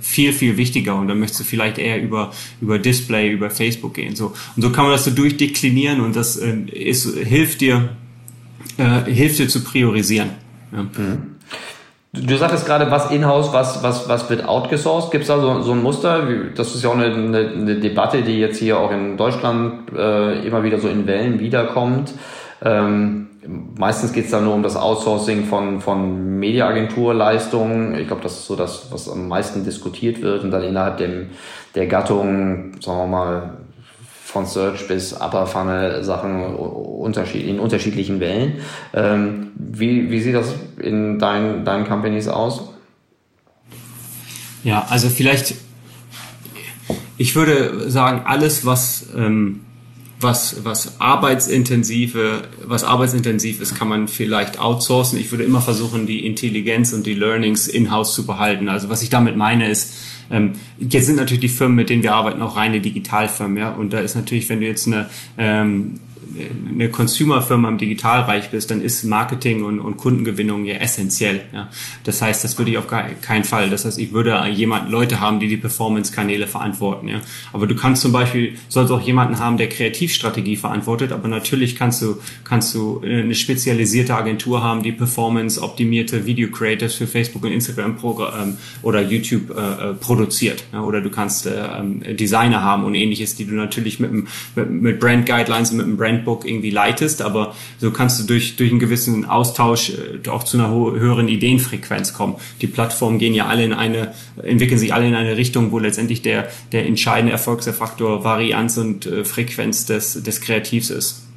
viel 0.00 0.32
viel 0.32 0.56
wichtiger 0.56 0.96
und 0.96 1.08
dann 1.08 1.18
möchtest 1.18 1.40
du 1.40 1.44
vielleicht 1.44 1.78
eher 1.78 2.02
über 2.02 2.32
über 2.60 2.78
Display, 2.78 3.30
über 3.30 3.50
Facebook 3.50 3.94
gehen. 3.94 4.16
So 4.16 4.32
und 4.56 4.62
so 4.62 4.70
kann 4.70 4.84
man 4.84 4.92
das 4.92 5.04
so 5.04 5.10
durchdeklinieren 5.10 6.00
und 6.00 6.16
das 6.16 6.36
äh, 6.36 6.54
ist, 6.72 7.16
hilft 7.16 7.60
dir 7.60 7.90
äh, 8.78 9.10
hilft 9.10 9.38
dir 9.38 9.48
zu 9.48 9.62
priorisieren. 9.62 10.30
Ja. 10.72 10.82
Mhm. 10.82 11.36
Du 12.12 12.36
sagtest 12.36 12.66
gerade, 12.66 12.90
was 12.90 13.12
in-house, 13.12 13.52
was, 13.52 13.84
was, 13.84 14.08
was 14.08 14.28
wird 14.28 14.44
outgesourced? 14.44 15.12
Gibt 15.12 15.22
es 15.22 15.28
da 15.28 15.40
so, 15.40 15.60
so 15.62 15.72
ein 15.72 15.82
Muster? 15.82 16.26
Das 16.56 16.74
ist 16.74 16.82
ja 16.82 16.90
auch 16.90 16.96
eine, 16.96 17.14
eine, 17.14 17.50
eine 17.50 17.76
Debatte, 17.76 18.22
die 18.22 18.40
jetzt 18.40 18.58
hier 18.58 18.80
auch 18.80 18.90
in 18.90 19.16
Deutschland 19.16 19.92
äh, 19.96 20.44
immer 20.44 20.64
wieder 20.64 20.80
so 20.80 20.88
in 20.88 21.06
Wellen 21.06 21.38
wiederkommt. 21.38 22.12
Ähm, 22.62 23.28
meistens 23.46 24.12
geht 24.12 24.26
es 24.26 24.30
dann 24.30 24.44
nur 24.44 24.54
um 24.54 24.62
das 24.62 24.76
Outsourcing 24.76 25.44
von, 25.44 25.80
von 25.80 26.38
Mediaagenturleistungen. 26.38 27.94
Ich 27.98 28.06
glaube, 28.06 28.22
das 28.22 28.34
ist 28.34 28.46
so 28.46 28.56
das, 28.56 28.88
was 28.90 29.08
am 29.08 29.28
meisten 29.28 29.64
diskutiert 29.64 30.20
wird 30.20 30.44
und 30.44 30.50
dann 30.50 30.62
innerhalb 30.62 30.98
dem, 30.98 31.30
der 31.74 31.86
Gattung, 31.86 32.72
sagen 32.80 32.98
wir 32.98 33.06
mal, 33.06 33.56
von 34.24 34.46
Search 34.46 34.86
bis 34.86 35.12
Upper 35.12 35.46
Funnel 35.46 36.04
Sachen 36.04 36.56
in 37.34 37.58
unterschiedlichen 37.58 38.20
Wellen. 38.20 38.58
Ähm, 38.94 39.48
wie, 39.56 40.10
wie 40.10 40.20
sieht 40.20 40.34
das 40.36 40.54
in 40.80 41.18
deinen, 41.18 41.64
deinen 41.64 41.86
Companies 41.86 42.28
aus? 42.28 42.68
Ja, 44.62 44.86
also 44.88 45.08
vielleicht, 45.08 45.54
ich 47.16 47.34
würde 47.34 47.90
sagen, 47.90 48.22
alles, 48.24 48.64
was, 48.64 49.06
ähm, 49.16 49.62
was, 50.20 50.64
was 50.64 51.00
arbeitsintensive, 51.00 52.42
was 52.64 52.84
arbeitsintensiv 52.84 53.60
ist, 53.60 53.74
kann 53.74 53.88
man 53.88 54.06
vielleicht 54.06 54.60
outsourcen. 54.60 55.18
Ich 55.18 55.30
würde 55.30 55.44
immer 55.44 55.60
versuchen, 55.60 56.06
die 56.06 56.26
Intelligenz 56.26 56.92
und 56.92 57.06
die 57.06 57.14
Learnings 57.14 57.68
in-house 57.68 58.14
zu 58.14 58.26
behalten. 58.26 58.68
Also 58.68 58.88
was 58.88 59.02
ich 59.02 59.08
damit 59.08 59.36
meine 59.36 59.68
ist, 59.68 59.94
ähm, 60.30 60.52
jetzt 60.78 61.06
sind 61.06 61.16
natürlich 61.16 61.40
die 61.40 61.48
Firmen, 61.48 61.76
mit 61.76 61.90
denen 61.90 62.02
wir 62.02 62.14
arbeiten, 62.14 62.42
auch 62.42 62.56
reine 62.56 62.80
Digitalfirmen, 62.80 63.56
ja. 63.56 63.72
Und 63.72 63.92
da 63.92 64.00
ist 64.00 64.14
natürlich, 64.14 64.48
wenn 64.48 64.60
du 64.60 64.66
jetzt 64.66 64.86
eine 64.86 65.10
ähm, 65.38 66.00
eine 66.68 66.88
Consumer-Firma 66.88 67.68
im 67.68 67.78
Digitalbereich 67.78 68.50
bist, 68.50 68.70
dann 68.70 68.80
ist 68.80 69.04
Marketing 69.04 69.64
und, 69.64 69.80
und 69.80 69.96
Kundengewinnung 69.96 70.64
ja 70.64 70.76
essentiell. 70.76 71.42
Ja. 71.52 71.68
Das 72.04 72.22
heißt, 72.22 72.44
das 72.44 72.58
würde 72.58 72.70
ich 72.70 72.78
auf 72.78 72.86
keinen 72.86 73.44
Fall. 73.44 73.70
Das 73.70 73.84
heißt, 73.84 73.98
ich 73.98 74.12
würde 74.12 74.44
jemand 74.52 74.90
Leute 74.90 75.20
haben, 75.20 75.40
die 75.40 75.48
die 75.48 75.56
Performance-Kanäle 75.56 76.46
verantworten. 76.46 77.08
Ja. 77.08 77.20
Aber 77.52 77.66
du 77.66 77.74
kannst 77.74 78.02
zum 78.02 78.12
Beispiel, 78.12 78.54
sollst 78.68 78.92
auch 78.92 79.00
jemanden 79.00 79.38
haben, 79.38 79.56
der 79.56 79.68
Kreativstrategie 79.68 80.56
verantwortet. 80.56 81.12
Aber 81.12 81.28
natürlich 81.28 81.76
kannst 81.76 82.02
du 82.02 82.18
kannst 82.44 82.74
du 82.74 83.00
eine 83.04 83.34
spezialisierte 83.34 84.14
Agentur 84.14 84.62
haben, 84.62 84.82
die 84.82 84.92
Performance-optimierte 84.92 86.26
Video-Creatives 86.26 86.94
für 86.94 87.06
Facebook 87.06 87.44
und 87.44 87.52
Instagram 87.52 87.96
ähm, 88.02 88.56
oder 88.82 89.02
YouTube 89.02 89.50
äh, 89.50 89.90
äh, 89.90 89.94
produziert. 89.94 90.64
Ja. 90.72 90.82
Oder 90.82 91.00
du 91.00 91.10
kannst 91.10 91.46
äh, 91.46 91.50
ähm, 91.78 92.02
Designer 92.16 92.62
haben 92.62 92.84
und 92.84 92.94
ähnliches, 92.94 93.36
die 93.36 93.44
du 93.44 93.54
natürlich 93.54 94.00
mit, 94.00 94.12
mit, 94.12 94.26
mit 94.70 95.00
Brand 95.00 95.26
Guidelines 95.26 95.70
und 95.70 95.78
mit 95.78 95.86
einem 95.86 95.96
Brand 95.96 96.19
Handbook 96.20 96.46
irgendwie 96.46 96.70
leitest, 96.70 97.22
aber 97.22 97.54
so 97.78 97.90
kannst 97.90 98.20
du 98.20 98.24
durch, 98.24 98.56
durch 98.56 98.70
einen 98.70 98.78
gewissen 98.78 99.24
Austausch 99.24 99.90
äh, 99.90 100.28
auch 100.28 100.44
zu 100.44 100.58
einer 100.58 100.70
höheren 100.70 101.28
Ideenfrequenz 101.28 102.12
kommen. 102.12 102.36
Die 102.60 102.66
Plattformen 102.66 103.18
gehen 103.18 103.34
ja 103.34 103.46
alle 103.46 103.64
in 103.64 103.72
eine, 103.72 104.14
entwickeln 104.42 104.78
sich 104.78 104.94
alle 104.94 105.08
in 105.08 105.14
eine 105.14 105.36
Richtung, 105.36 105.72
wo 105.72 105.78
letztendlich 105.78 106.22
der, 106.22 106.48
der 106.72 106.86
entscheidende 106.86 107.32
Erfolgsfaktor 107.32 108.24
Varianz 108.24 108.76
und 108.76 109.06
äh, 109.06 109.24
Frequenz 109.24 109.86
des, 109.86 110.22
des 110.22 110.40
Kreativs 110.40 110.90
ist. 110.90 111.29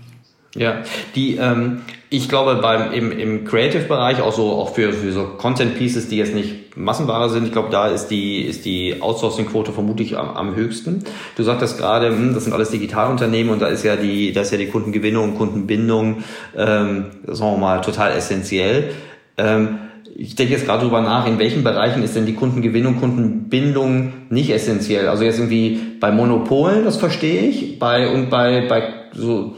Ja, 0.56 0.84
die, 1.16 1.38
ähm, 1.38 1.82
ich 2.12 2.30
glaube 2.30 2.56
beim 2.62 2.92
im, 2.92 3.12
im 3.12 3.44
Creative-Bereich 3.44 4.22
auch 4.22 4.34
so 4.34 4.52
auch 4.52 4.76
für, 4.76 4.94
für 4.94 5.12
so 5.12 5.24
Content 5.24 5.76
Pieces, 5.80 6.10
die 6.10 6.18
jetzt 6.18 6.36
nicht 6.36 6.78
Massenware 6.78 7.30
sind, 7.30 7.46
ich 7.46 7.52
glaube 7.52 7.70
da 7.72 7.88
ist 7.88 8.10
die 8.10 8.42
ist 8.42 8.64
die 8.66 9.02
Outsourcing-Quote 9.02 9.72
vermutlich 9.72 10.16
am, 10.16 10.30
am 10.30 10.56
höchsten. 10.56 11.06
Du 11.36 11.44
sagtest 11.44 11.80
gerade, 11.80 12.10
hm, 12.10 12.36
das 12.36 12.44
sind 12.44 12.54
alles 12.54 12.70
Digitalunternehmen 12.70 13.52
und 13.52 13.64
da 13.64 13.68
ist 13.68 13.84
ja 13.84 13.96
die 13.96 14.32
da 14.32 14.42
ist 14.42 14.52
ja 14.52 14.60
die 14.60 14.68
Kundengewinnung, 14.68 15.36
Kundenbindung, 15.36 16.24
ähm, 16.56 17.06
sagen 17.26 17.54
wir 17.54 17.58
mal 17.58 17.82
total 17.82 18.12
essentiell. 18.12 18.92
Ähm, 19.40 19.80
ich 20.16 20.36
denke 20.36 20.54
jetzt 20.54 20.66
gerade 20.66 20.84
drüber 20.84 21.02
nach, 21.02 21.26
in 21.26 21.40
welchen 21.40 21.64
Bereichen 21.64 22.04
ist 22.04 22.16
denn 22.16 22.28
die 22.28 22.36
Kundengewinnung, 22.36 23.00
Kundenbindung 23.00 24.14
nicht 24.30 24.52
essentiell? 24.52 25.08
Also 25.08 25.24
jetzt 25.24 25.40
irgendwie 25.40 25.80
bei 26.00 26.12
Monopolen, 26.12 26.86
das 26.86 26.98
verstehe 26.98 27.42
ich, 27.42 27.80
bei 27.80 28.08
und 28.08 28.30
bei 28.30 28.68
bei 28.68 28.84
so 29.14 29.56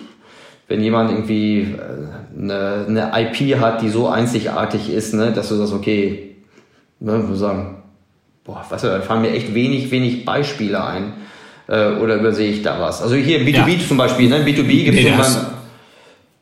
wenn 0.67 0.81
jemand 0.81 1.11
irgendwie 1.11 1.61
äh, 1.61 2.39
eine, 2.41 2.85
eine 2.87 3.11
IP 3.21 3.59
hat, 3.59 3.81
die 3.81 3.89
so 3.89 4.09
einzigartig 4.09 4.89
ist, 4.89 5.13
ne, 5.13 5.31
dass 5.31 5.49
du 5.49 5.55
sagst, 5.55 5.73
okay, 5.73 6.35
ne, 6.99 7.23
wir 7.27 7.35
sagen, 7.35 7.83
boah, 8.43 8.65
du, 8.69 8.87
da 8.87 9.01
fallen 9.01 9.21
mir 9.21 9.31
echt 9.31 9.53
wenig, 9.53 9.91
wenig 9.91 10.25
Beispiele 10.25 10.83
ein. 10.83 11.13
Äh, 11.67 11.93
oder 11.93 12.15
übersehe 12.15 12.51
ich 12.51 12.61
da 12.61 12.79
was? 12.79 13.01
Also 13.01 13.15
hier 13.15 13.41
B2B 13.41 13.77
ja. 13.77 13.87
zum 13.87 13.97
Beispiel, 13.97 14.29
ne? 14.29 14.43
B2B 14.43 14.83
gibt 14.83 14.89
es 14.89 15.03
nee, 15.03 15.09
irgendwann. 15.09 15.47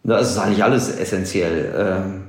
Das 0.03 0.32
ist 0.32 0.38
eigentlich 0.38 0.63
alles 0.63 0.97
essentiell. 0.97 1.74
Ähm, 1.78 2.22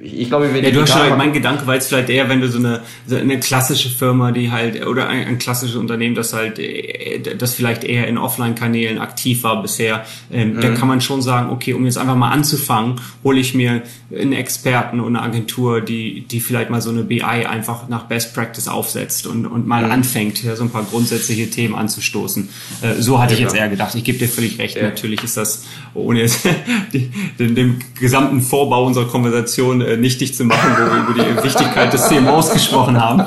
ich 0.00 0.28
glaube, 0.28 0.54
wir 0.54 0.62
ja, 0.62 0.70
du 0.70 0.82
hast 0.82 0.92
schon, 0.92 1.16
mein 1.18 1.32
Gedanke 1.32 1.66
war 1.66 1.74
jetzt 1.74 1.88
vielleicht 1.88 2.08
eher, 2.08 2.28
wenn 2.28 2.40
du 2.40 2.48
so 2.48 2.58
eine, 2.58 2.82
so 3.06 3.16
eine 3.16 3.40
klassische 3.40 3.88
Firma, 3.88 4.30
die 4.30 4.52
halt, 4.52 4.86
oder 4.86 5.08
ein, 5.08 5.26
ein 5.26 5.38
klassisches 5.38 5.74
Unternehmen, 5.74 6.14
das 6.14 6.32
halt, 6.32 6.60
äh, 6.60 7.20
das 7.36 7.54
vielleicht 7.54 7.82
eher 7.82 8.06
in 8.06 8.16
Offline-Kanälen 8.16 8.98
aktiv 8.98 9.42
war 9.42 9.60
bisher, 9.60 10.04
ähm, 10.30 10.54
mhm. 10.54 10.60
da 10.60 10.70
kann 10.70 10.86
man 10.86 11.00
schon 11.00 11.20
sagen, 11.20 11.50
okay, 11.50 11.72
um 11.74 11.84
jetzt 11.84 11.98
einfach 11.98 12.14
mal 12.14 12.30
anzufangen, 12.30 13.00
hole 13.24 13.40
ich 13.40 13.54
mir 13.54 13.82
einen 14.16 14.32
Experten 14.32 15.00
und 15.00 15.16
eine 15.16 15.24
Agentur, 15.24 15.80
die, 15.80 16.20
die 16.20 16.38
vielleicht 16.38 16.70
mal 16.70 16.80
so 16.80 16.90
eine 16.90 17.02
BI 17.02 17.22
einfach 17.22 17.88
nach 17.88 18.04
Best 18.04 18.34
Practice 18.34 18.68
aufsetzt 18.68 19.26
und, 19.26 19.46
und 19.46 19.66
mal 19.66 19.84
mhm. 19.84 19.90
anfängt, 19.90 20.44
ja, 20.44 20.54
so 20.54 20.62
ein 20.62 20.70
paar 20.70 20.84
grundsätzliche 20.84 21.50
Themen 21.50 21.74
anzustoßen. 21.74 22.48
Äh, 22.82 23.02
so 23.02 23.20
hatte 23.20 23.34
ja, 23.34 23.38
ich 23.38 23.44
jetzt 23.44 23.56
eher 23.56 23.68
gedacht. 23.68 23.96
Ich 23.96 24.04
gebe 24.04 24.18
dir 24.18 24.28
völlig 24.28 24.60
recht. 24.60 24.76
Ja. 24.76 24.84
Natürlich 24.84 25.24
ist 25.24 25.36
das, 25.36 25.64
ohne 25.94 26.20
jetzt 26.20 26.46
den, 26.92 27.54
den 27.56 27.84
gesamten 27.98 28.40
Vorbau 28.40 28.86
unserer 28.86 29.06
Konversation 29.06 29.87
äh, 29.88 29.96
nichtig 29.96 30.34
zu 30.34 30.44
machen, 30.44 30.76
wo 30.76 31.14
wir 31.16 31.24
über 31.24 31.40
die 31.40 31.44
Wichtigkeit 31.44 31.92
des 31.92 32.08
CMOs 32.08 32.52
gesprochen 32.52 33.02
haben. 33.02 33.24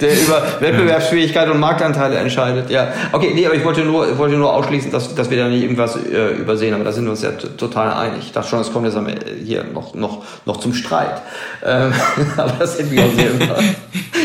Der 0.00 0.20
über 0.20 0.42
Wettbewerbsfähigkeit 0.60 1.48
und 1.48 1.58
Marktanteile 1.58 2.16
entscheidet. 2.16 2.70
Ja, 2.70 2.92
okay, 3.12 3.32
nee, 3.34 3.44
aber 3.46 3.54
ich 3.54 3.64
wollte 3.64 3.82
nur, 3.82 4.18
wollte 4.18 4.36
nur 4.36 4.52
ausschließen, 4.52 4.90
dass, 4.90 5.14
dass 5.14 5.30
wir 5.30 5.38
da 5.38 5.48
nicht 5.48 5.62
irgendwas 5.62 5.96
äh, 5.96 6.34
übersehen, 6.34 6.74
aber 6.74 6.84
da 6.84 6.92
sind 6.92 7.04
wir 7.04 7.10
uns 7.10 7.22
ja 7.22 7.32
total 7.32 7.92
einig. 7.92 8.20
Ich 8.26 8.32
dachte 8.32 8.48
schon, 8.48 8.60
es 8.60 8.72
kommt 8.72 8.86
jetzt 8.86 8.98
hier 9.44 9.64
noch, 9.64 9.94
noch, 9.94 10.24
noch 10.46 10.58
zum 10.58 10.74
Streit. 10.74 11.22
Ähm, 11.64 11.92
aber 12.36 12.52
das 12.58 12.76
sind 12.76 12.90
wir 12.90 13.02
hier 13.04 13.30
immer. 13.30 13.56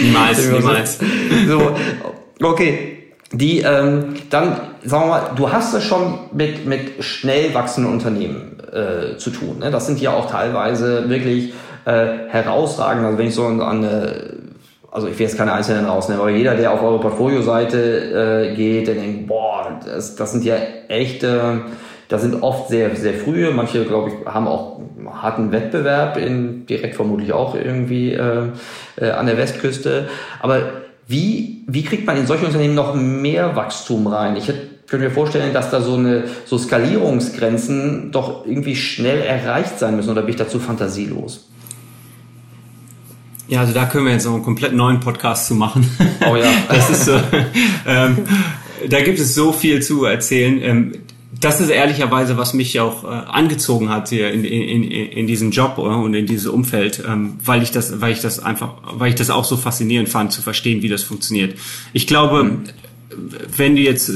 Niemals, 0.02 0.48
niemals. 0.50 1.00
So, 1.48 1.76
okay. 2.42 2.94
Die, 3.32 3.60
ähm, 3.60 4.16
dann, 4.30 4.56
sagen 4.88 5.04
wir 5.06 5.08
mal, 5.08 5.32
du 5.36 5.52
hast 5.52 5.74
es 5.74 5.84
schon 5.84 6.20
mit, 6.32 6.66
mit 6.66 7.04
schnell 7.04 7.54
wachsenden 7.54 7.92
Unternehmen 7.92 8.58
äh, 8.72 9.18
zu 9.18 9.32
tun. 9.32 9.60
Ne? 9.60 9.70
Das 9.70 9.86
sind 9.86 10.00
ja 10.00 10.14
auch 10.14 10.30
teilweise 10.30 11.10
wirklich 11.10 11.54
äh, 11.86 12.08
herausragend. 12.30 13.06
Also 13.06 13.18
wenn 13.18 13.28
ich 13.28 13.36
so 13.36 13.46
an 13.46 13.62
eine, 13.62 14.38
also 14.90 15.08
ich 15.08 15.20
will 15.20 15.26
jetzt 15.26 15.38
keine 15.38 15.54
Einzelnen 15.54 15.86
rausnehmen, 15.86 16.22
aber 16.22 16.32
jeder, 16.32 16.56
der 16.56 16.72
auf 16.72 16.82
eure 16.82 17.00
Portfolio-Seite 17.00 18.52
äh, 18.52 18.56
geht, 18.56 18.88
der 18.88 18.96
denkt, 18.96 19.28
boah, 19.28 19.78
das, 19.86 20.16
das 20.16 20.32
sind 20.32 20.46
ja 20.46 20.56
echte, 20.88 21.62
das 22.08 22.22
sind 22.22 22.42
oft 22.42 22.70
sehr, 22.70 22.96
sehr 22.96 23.14
frühe. 23.14 23.52
Manche, 23.52 23.84
glaube 23.84 24.10
ich, 24.10 24.34
haben 24.34 24.48
auch 24.48 24.80
harten 25.22 25.52
Wettbewerb 25.52 26.18
in 26.18 26.66
direkt 26.66 26.96
vermutlich 26.96 27.34
auch 27.34 27.56
irgendwie 27.56 28.14
äh, 28.14 28.48
äh, 28.96 29.12
an 29.12 29.26
der 29.26 29.38
Westküste. 29.38 30.08
Aber 30.40 30.62
wie, 31.08 31.64
wie 31.68 31.84
kriegt 31.84 32.06
man 32.06 32.18
in 32.18 32.26
solche 32.26 32.46
Unternehmen 32.46 32.76
noch 32.76 32.94
mehr 32.96 33.56
Wachstum 33.56 34.08
rein? 34.08 34.36
Ich 34.36 34.52
könnte 34.88 35.06
mir 35.06 35.12
vorstellen, 35.12 35.54
dass 35.54 35.70
da 35.70 35.82
so 35.82 35.96
eine 35.96 36.26
so 36.46 36.58
Skalierungsgrenzen 36.58 38.12
doch 38.12 38.46
irgendwie 38.46 38.76
schnell 38.76 39.22
erreicht 39.22 39.80
sein 39.80 39.96
müssen 39.96 40.10
oder 40.10 40.22
bin 40.22 40.32
ich 40.32 40.38
dazu 40.38 40.60
fantasielos? 40.60 41.50
Ja, 43.50 43.62
also 43.62 43.74
da 43.74 43.86
können 43.86 44.06
wir 44.06 44.14
jetzt 44.14 44.26
noch 44.26 44.34
einen 44.34 44.44
komplett 44.44 44.74
neuen 44.74 45.00
Podcast 45.00 45.48
zu 45.48 45.56
machen. 45.56 45.90
Oh 46.30 46.36
ja. 46.36 46.50
Das 46.70 46.90
ist 46.90 47.06
so, 47.06 47.20
ähm, 47.86 48.18
da 48.90 49.02
gibt 49.02 49.20
es 49.20 49.36
so 49.36 49.54
viel 49.54 49.82
zu 49.82 50.06
erzählen. 50.06 50.62
Ähm, 50.62 50.92
das 51.40 51.62
ist 51.62 51.70
ehrlicherweise, 51.70 52.38
was 52.38 52.54
mich 52.54 52.80
auch 52.80 53.04
äh, 53.04 53.08
angezogen 53.08 53.90
hat 53.90 54.10
hier 54.10 54.32
in, 54.32 54.44
in, 54.44 54.84
in 54.84 55.28
diesen 55.28 55.52
Job 55.52 55.78
oder, 55.78 55.98
und 55.98 56.14
in 56.14 56.26
dieses 56.26 56.48
Umfeld, 56.48 57.04
ähm, 57.08 57.34
weil 57.44 57.62
ich 57.62 57.72
das, 57.72 58.02
weil 58.02 58.12
ich 58.12 58.22
das 58.22 58.40
einfach, 58.40 58.74
weil 58.84 59.10
ich 59.10 59.16
das 59.16 59.30
auch 59.30 59.46
so 59.46 59.56
faszinierend 59.56 60.10
fand, 60.10 60.32
zu 60.32 60.42
verstehen, 60.42 60.82
wie 60.82 60.90
das 60.90 61.04
funktioniert. 61.04 61.58
Ich 61.94 62.08
glaube, 62.08 62.44
mhm. 62.44 62.64
wenn 63.56 63.76
du 63.76 63.82
jetzt 63.82 64.12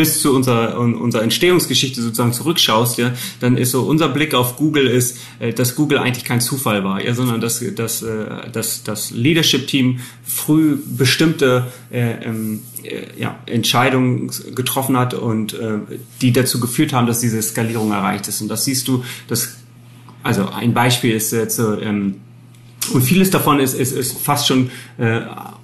bis 0.00 0.22
zu 0.22 0.34
unserer, 0.34 0.78
unserer 0.78 1.22
Entstehungsgeschichte 1.22 2.00
sozusagen 2.00 2.32
zurückschaust, 2.32 2.96
ja, 2.96 3.12
dann 3.40 3.58
ist 3.58 3.72
so 3.72 3.82
unser 3.82 4.08
Blick 4.08 4.32
auf 4.32 4.56
Google 4.56 4.86
ist, 4.86 5.18
äh, 5.40 5.52
dass 5.52 5.76
Google 5.76 5.98
eigentlich 5.98 6.24
kein 6.24 6.40
Zufall 6.40 6.84
war, 6.84 7.04
ja, 7.04 7.12
sondern 7.12 7.42
dass, 7.42 7.62
dass, 7.74 8.00
äh, 8.00 8.50
dass 8.50 8.82
das 8.82 9.10
Leadership-Team 9.10 10.00
früh 10.24 10.78
bestimmte 10.86 11.66
äh, 11.92 12.12
ähm, 12.24 12.62
äh, 12.82 13.20
ja, 13.20 13.38
Entscheidungen 13.44 14.30
getroffen 14.54 14.96
hat 14.96 15.12
und 15.12 15.52
äh, 15.52 15.80
die 16.22 16.32
dazu 16.32 16.60
geführt 16.60 16.94
haben, 16.94 17.06
dass 17.06 17.20
diese 17.20 17.42
Skalierung 17.42 17.92
erreicht 17.92 18.26
ist. 18.26 18.40
Und 18.40 18.48
das 18.48 18.64
siehst 18.64 18.88
du, 18.88 19.04
dass 19.28 19.56
also 20.22 20.48
ein 20.48 20.72
Beispiel 20.72 21.14
ist 21.14 21.30
jetzt 21.32 21.56
so, 21.56 21.78
ähm, 21.78 22.22
und 22.94 23.02
vieles 23.02 23.28
davon 23.28 23.60
ist, 23.60 23.74
ist, 23.74 23.92
ist 23.92 24.18
fast 24.18 24.46
schon 24.46 24.70
äh, 24.96 25.20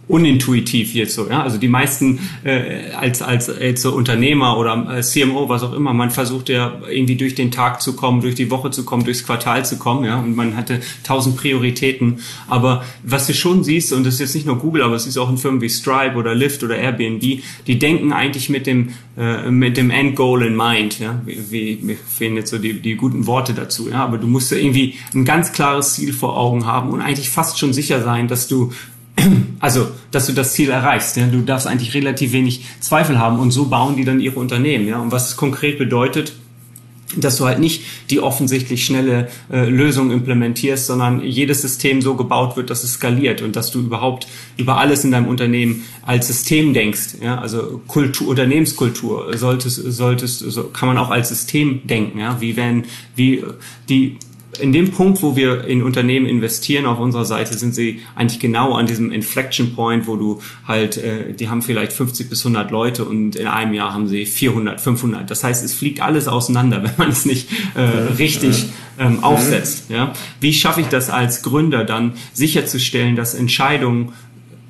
unintuitiv 0.08 0.94
jetzt 0.94 1.14
so. 1.14 1.28
Ja? 1.28 1.42
Also 1.42 1.58
die 1.58 1.68
meisten 1.68 2.20
äh, 2.44 2.92
als 2.96 3.22
als 3.22 3.50
als 3.50 3.84
Unternehmer 3.84 4.56
oder 4.56 4.86
als 4.88 5.12
CMO, 5.12 5.48
was 5.48 5.62
auch 5.62 5.72
immer, 5.72 5.92
man 5.92 6.10
versucht 6.10 6.48
ja 6.48 6.80
irgendwie 6.88 7.16
durch 7.16 7.34
den 7.34 7.50
Tag 7.50 7.82
zu 7.82 7.96
kommen, 7.96 8.20
durch 8.20 8.36
die 8.36 8.50
Woche 8.50 8.70
zu 8.70 8.84
kommen, 8.84 9.04
durchs 9.04 9.24
Quartal 9.24 9.64
zu 9.64 9.78
kommen, 9.78 10.04
ja, 10.04 10.20
und 10.20 10.36
man 10.36 10.56
hatte 10.56 10.80
tausend 11.02 11.36
Prioritäten. 11.36 12.20
Aber 12.46 12.84
was 13.02 13.26
du 13.26 13.34
schon 13.34 13.64
siehst, 13.64 13.92
und 13.92 14.04
das 14.04 14.14
ist 14.14 14.20
jetzt 14.20 14.34
nicht 14.34 14.46
nur 14.46 14.58
Google, 14.58 14.82
aber 14.82 14.94
es 14.94 15.06
ist 15.06 15.18
auch 15.18 15.28
in 15.28 15.38
Firmen 15.38 15.60
wie 15.60 15.68
Stripe 15.68 16.14
oder 16.16 16.34
Lyft 16.34 16.62
oder 16.62 16.76
Airbnb, 16.76 17.42
die 17.66 17.78
denken 17.78 18.12
eigentlich 18.12 18.48
mit 18.48 18.66
dem 18.66 18.90
äh, 19.18 19.50
mit 19.50 19.76
dem 19.76 19.90
Endgoal 19.90 20.42
in 20.42 20.56
mind, 20.56 21.00
ja, 21.00 21.20
wie, 21.24 21.80
wie 21.82 21.94
fehlen 21.94 22.36
jetzt 22.36 22.50
so 22.50 22.58
die, 22.58 22.80
die 22.80 22.94
guten 22.94 23.26
Worte 23.26 23.54
dazu, 23.54 23.88
ja, 23.88 24.04
aber 24.04 24.18
du 24.18 24.28
musst 24.28 24.52
ja 24.52 24.58
irgendwie 24.58 24.94
ein 25.14 25.24
ganz 25.24 25.52
klares 25.52 25.94
Ziel 25.94 26.12
vor 26.12 26.36
Augen 26.36 26.66
haben 26.66 26.90
und 26.90 27.00
eigentlich 27.00 27.30
fast 27.30 27.58
schon 27.58 27.72
sicher 27.72 28.02
sein, 28.02 28.28
dass 28.28 28.46
du 28.46 28.72
also, 29.60 29.88
dass 30.10 30.26
du 30.26 30.32
das 30.32 30.52
Ziel 30.52 30.70
erreichst. 30.70 31.16
Ja? 31.16 31.26
Du 31.26 31.40
darfst 31.40 31.66
eigentlich 31.66 31.94
relativ 31.94 32.32
wenig 32.32 32.64
Zweifel 32.80 33.18
haben 33.18 33.38
und 33.38 33.50
so 33.50 33.66
bauen 33.66 33.96
die 33.96 34.04
dann 34.04 34.20
ihre 34.20 34.38
Unternehmen. 34.38 34.86
Ja? 34.88 35.00
Und 35.00 35.12
was 35.12 35.30
es 35.30 35.36
konkret 35.36 35.78
bedeutet, 35.78 36.32
dass 37.16 37.36
du 37.36 37.46
halt 37.46 37.60
nicht 37.60 37.82
die 38.10 38.20
offensichtlich 38.20 38.84
schnelle 38.84 39.28
äh, 39.50 39.68
Lösung 39.68 40.10
implementierst, 40.10 40.86
sondern 40.86 41.22
jedes 41.22 41.62
System 41.62 42.02
so 42.02 42.16
gebaut 42.16 42.56
wird, 42.56 42.68
dass 42.68 42.82
es 42.82 42.94
skaliert 42.94 43.42
und 43.42 43.54
dass 43.54 43.70
du 43.70 43.80
überhaupt 43.80 44.26
über 44.56 44.78
alles 44.78 45.04
in 45.04 45.12
deinem 45.12 45.28
Unternehmen 45.28 45.84
als 46.02 46.26
System 46.26 46.74
denkst. 46.74 47.18
Ja? 47.22 47.38
Also 47.38 47.80
Kultur, 47.86 48.28
Unternehmenskultur 48.28 49.36
solltest, 49.36 49.76
solltest, 49.92 50.40
so 50.40 50.64
kann 50.64 50.88
man 50.88 50.98
auch 50.98 51.10
als 51.10 51.28
System 51.28 51.86
denken. 51.86 52.18
Ja? 52.18 52.40
Wie 52.40 52.56
wenn, 52.56 52.84
wie 53.14 53.44
die 53.88 54.18
in 54.60 54.72
dem 54.72 54.90
Punkt, 54.90 55.22
wo 55.22 55.36
wir 55.36 55.64
in 55.64 55.82
Unternehmen 55.82 56.26
investieren 56.26 56.86
auf 56.86 56.98
unserer 56.98 57.24
Seite, 57.24 57.56
sind 57.56 57.74
sie 57.74 58.02
eigentlich 58.14 58.40
genau 58.40 58.74
an 58.74 58.86
diesem 58.86 59.12
Inflection 59.12 59.74
Point, 59.74 60.06
wo 60.06 60.16
du 60.16 60.40
halt, 60.66 60.96
äh, 60.96 61.32
die 61.32 61.48
haben 61.48 61.62
vielleicht 61.62 61.92
50 61.92 62.28
bis 62.28 62.44
100 62.44 62.70
Leute 62.70 63.04
und 63.04 63.36
in 63.36 63.46
einem 63.46 63.72
Jahr 63.74 63.92
haben 63.92 64.08
sie 64.08 64.26
400, 64.26 64.80
500. 64.80 65.30
Das 65.30 65.44
heißt, 65.44 65.64
es 65.64 65.74
fliegt 65.74 66.00
alles 66.00 66.28
auseinander, 66.28 66.82
wenn 66.84 66.94
man 66.96 67.10
es 67.10 67.24
nicht 67.24 67.48
äh, 67.74 67.80
richtig 68.18 68.66
ähm, 68.98 69.22
aufsetzt. 69.22 69.90
Ja? 69.90 70.12
Wie 70.40 70.52
schaffe 70.52 70.80
ich 70.80 70.88
das 70.88 71.10
als 71.10 71.42
Gründer 71.42 71.84
dann 71.84 72.14
sicherzustellen, 72.32 73.16
dass 73.16 73.34
Entscheidungen 73.34 74.12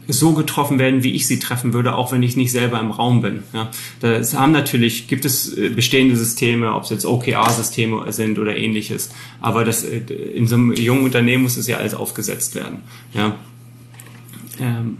so 0.08 0.32
getroffen 0.32 0.78
werden, 0.78 1.02
wie 1.02 1.12
ich 1.12 1.26
sie 1.26 1.38
treffen 1.38 1.72
würde, 1.72 1.94
auch 1.94 2.12
wenn 2.12 2.22
ich 2.22 2.36
nicht 2.36 2.52
selber 2.52 2.80
im 2.80 2.90
Raum 2.90 3.22
bin. 3.22 3.42
Ja, 3.52 3.70
das 4.00 4.34
haben 4.34 4.52
natürlich, 4.52 5.08
gibt 5.08 5.24
es 5.24 5.56
äh, 5.56 5.68
bestehende 5.68 6.16
Systeme, 6.16 6.74
ob 6.74 6.84
es 6.84 6.90
jetzt 6.90 7.06
OKR-Systeme 7.06 8.12
sind 8.12 8.38
oder 8.38 8.56
ähnliches, 8.56 9.10
aber 9.40 9.64
das, 9.64 9.84
äh, 9.84 9.98
in 9.98 10.46
so 10.46 10.56
einem 10.56 10.72
jungen 10.72 11.04
Unternehmen 11.04 11.42
muss 11.42 11.56
es 11.56 11.66
ja 11.66 11.78
alles 11.78 11.94
aufgesetzt 11.94 12.54
werden. 12.54 12.78
Ja. 13.14 13.34
Ähm, 14.60 14.98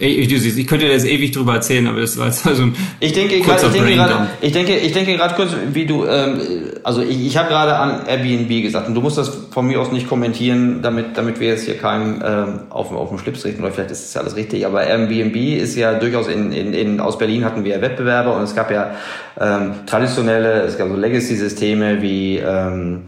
ich, 0.00 0.56
ich 0.56 0.66
könnte 0.66 0.88
das 0.88 1.04
ewig 1.04 1.32
drüber 1.32 1.54
erzählen, 1.56 1.86
aber 1.86 2.00
das 2.00 2.16
war 2.16 2.26
jetzt 2.26 2.46
also 2.46 2.62
ein 2.62 2.74
ich 3.00 3.12
denke 3.12 3.38
gerade, 3.40 3.66
ich 3.66 3.72
denke 3.72 3.94
gerade, 3.94 4.28
ich 4.40 4.52
denke, 4.52 4.76
ich 4.78 4.92
denke 4.92 5.16
gerade 5.16 5.34
kurz, 5.34 5.50
wie 5.74 5.84
du, 5.84 6.06
ähm, 6.06 6.40
also 6.82 7.02
ich, 7.02 7.26
ich 7.26 7.36
habe 7.36 7.48
gerade 7.50 7.76
an 7.76 8.06
Airbnb 8.06 8.62
gesagt 8.62 8.88
und 8.88 8.94
du 8.94 9.02
musst 9.02 9.18
das 9.18 9.49
von 9.50 9.66
mir 9.66 9.80
aus 9.80 9.90
nicht 9.90 10.08
kommentieren, 10.08 10.80
damit, 10.82 11.16
damit 11.16 11.40
wir 11.40 11.48
jetzt 11.48 11.64
hier 11.64 11.76
keinem 11.76 12.22
ähm, 12.24 12.60
auf, 12.70 12.92
auf 12.92 13.08
den 13.08 13.18
Schlips 13.18 13.44
richten 13.44 13.62
oder 13.62 13.72
vielleicht 13.72 13.90
ist 13.90 14.04
das 14.04 14.14
ja 14.14 14.20
alles 14.20 14.36
richtig, 14.36 14.64
aber 14.64 14.84
Airbnb 14.84 15.36
ist 15.36 15.76
ja 15.76 15.94
durchaus 15.94 16.28
in, 16.28 16.52
in, 16.52 16.72
in 16.72 17.00
aus 17.00 17.18
Berlin 17.18 17.44
hatten 17.44 17.64
wir 17.64 17.80
Wettbewerber 17.80 18.36
und 18.36 18.42
es 18.42 18.54
gab 18.54 18.70
ja 18.70 18.92
ähm, 19.40 19.72
traditionelle, 19.86 20.62
es 20.62 20.78
gab 20.78 20.88
so 20.88 20.96
Legacy-Systeme 20.96 22.00
wie 22.00 22.38
ähm, 22.38 23.02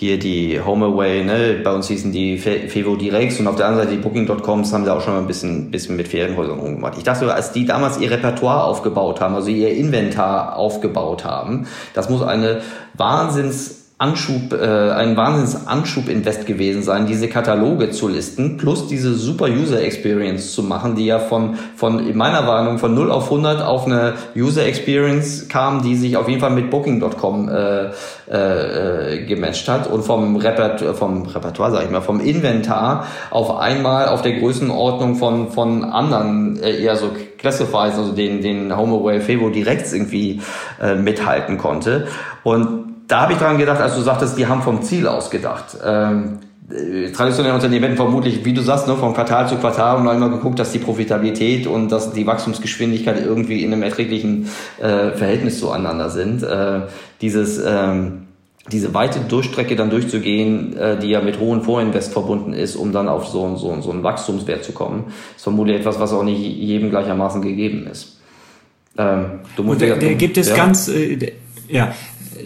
hier 0.00 0.18
die 0.18 0.58
HomeAway, 0.58 1.24
ne, 1.24 1.60
bei 1.62 1.72
uns 1.72 1.88
hießen 1.88 2.10
die 2.10 2.38
Fevo 2.38 2.96
Directs 2.96 3.38
und 3.38 3.46
auf 3.46 3.56
der 3.56 3.66
anderen 3.66 3.86
Seite 3.86 3.98
die 3.98 4.02
Booking.coms 4.02 4.72
haben 4.72 4.84
sie 4.84 4.94
auch 4.94 5.02
schon 5.02 5.12
mal 5.12 5.20
ein 5.20 5.26
bisschen, 5.26 5.70
bisschen 5.70 5.96
mit 5.96 6.08
Ferienhäusern 6.08 6.58
rumgemacht. 6.58 6.96
Ich 6.96 7.04
dachte, 7.04 7.34
als 7.34 7.52
die 7.52 7.66
damals 7.66 7.98
ihr 7.98 8.10
Repertoire 8.10 8.64
aufgebaut 8.64 9.20
haben, 9.20 9.34
also 9.34 9.50
ihr 9.50 9.74
Inventar 9.74 10.56
aufgebaut 10.56 11.26
haben, 11.26 11.66
das 11.92 12.08
muss 12.08 12.22
eine 12.22 12.62
Wahnsinns 12.94 13.79
Anschub, 14.00 14.54
äh, 14.54 14.92
ein 14.92 15.14
Wahnsinns-Anschub-Invest 15.14 16.46
gewesen 16.46 16.82
sein, 16.82 17.04
diese 17.04 17.28
Kataloge 17.28 17.90
zu 17.90 18.08
listen, 18.08 18.56
plus 18.56 18.86
diese 18.88 19.12
super 19.12 19.44
User 19.44 19.82
Experience 19.82 20.54
zu 20.54 20.62
machen, 20.62 20.94
die 20.94 21.04
ja 21.04 21.18
von, 21.18 21.58
von 21.76 22.08
in 22.08 22.16
meiner 22.16 22.46
Warnung 22.46 22.78
von 22.78 22.94
0 22.94 23.10
auf 23.10 23.24
100 23.24 23.62
auf 23.62 23.84
eine 23.84 24.14
User 24.34 24.64
Experience 24.64 25.48
kam, 25.50 25.82
die 25.82 25.96
sich 25.96 26.16
auf 26.16 26.30
jeden 26.30 26.40
Fall 26.40 26.48
mit 26.48 26.70
Booking.com 26.70 27.50
äh, 27.50 27.90
äh, 28.30 29.26
gematcht 29.26 29.68
hat 29.68 29.86
und 29.86 30.02
vom, 30.02 30.36
Repertoire, 30.36 30.94
vom 30.94 31.26
Repertoire, 31.26 31.70
sag 31.72 31.84
ich 31.84 31.90
mal, 31.90 32.00
vom 32.00 32.20
Inventar 32.20 33.06
auf 33.30 33.58
einmal 33.58 34.08
auf 34.08 34.22
der 34.22 34.32
Größenordnung 34.38 35.16
von, 35.16 35.50
von 35.50 35.84
anderen 35.84 36.58
äh, 36.62 36.82
eher 36.82 36.96
so 36.96 37.10
Classifies, 37.36 37.98
also 37.98 38.12
den, 38.12 38.40
den 38.40 38.74
HomeAway 38.74 39.20
Fevo 39.20 39.50
direkt 39.50 39.92
irgendwie 39.92 40.40
äh, 40.80 40.94
mithalten 40.94 41.58
konnte. 41.58 42.06
Und 42.44 42.89
da 43.10 43.22
habe 43.22 43.32
ich 43.32 43.38
dran 43.38 43.58
gedacht, 43.58 43.80
als 43.80 43.94
du 43.94 44.02
sagtest, 44.02 44.38
die 44.38 44.46
haben 44.46 44.62
vom 44.62 44.82
Ziel 44.82 45.06
aus 45.06 45.30
gedacht. 45.30 45.76
Ähm, 45.84 46.38
äh, 46.70 47.10
traditionelle 47.10 47.54
Unternehmen 47.54 47.84
hätten 47.84 47.96
vermutlich, 47.96 48.44
wie 48.44 48.52
du 48.52 48.62
sagst, 48.62 48.86
ne, 48.86 48.94
von 48.94 49.14
Quartal 49.14 49.48
zu 49.48 49.56
Quartal 49.56 49.96
und 49.96 50.04
noch 50.04 50.14
immer 50.14 50.28
geguckt, 50.28 50.58
dass 50.58 50.72
die 50.72 50.78
Profitabilität 50.78 51.66
und 51.66 51.90
dass 51.90 52.12
die 52.12 52.26
Wachstumsgeschwindigkeit 52.26 53.20
irgendwie 53.24 53.64
in 53.64 53.72
einem 53.72 53.82
erträglichen 53.82 54.48
äh, 54.78 55.10
Verhältnis 55.10 55.58
zueinander 55.58 56.10
sind. 56.10 56.42
Äh, 56.42 56.82
dieses 57.20 57.60
ähm, 57.64 58.26
diese 58.70 58.94
weite 58.94 59.20
Durchstrecke 59.20 59.74
dann 59.74 59.90
durchzugehen, 59.90 60.76
äh, 60.76 60.98
die 60.98 61.08
ja 61.08 61.20
mit 61.20 61.40
hohen 61.40 61.62
Vorinvest 61.62 62.12
verbunden 62.12 62.52
ist, 62.52 62.76
um 62.76 62.92
dann 62.92 63.08
auf 63.08 63.26
so, 63.26 63.56
so, 63.56 63.80
so 63.80 63.90
einen 63.90 64.02
Wachstumswert 64.02 64.64
zu 64.64 64.72
kommen, 64.72 65.12
ist 65.34 65.42
vermutlich 65.42 65.76
etwas, 65.76 65.98
was 65.98 66.12
auch 66.12 66.22
nicht 66.22 66.38
jedem 66.38 66.90
gleichermaßen 66.90 67.42
gegeben 67.42 67.88
ist. 67.90 68.20
Ähm, 68.96 69.40
du 69.56 69.62
musst 69.62 69.82
und 69.82 69.88
da, 69.88 69.96
da 69.96 70.12
gibt 70.12 70.36
es 70.36 70.50
ja? 70.50 70.56
ganz, 70.56 70.88
äh, 70.88 71.32
ja, 71.68 71.94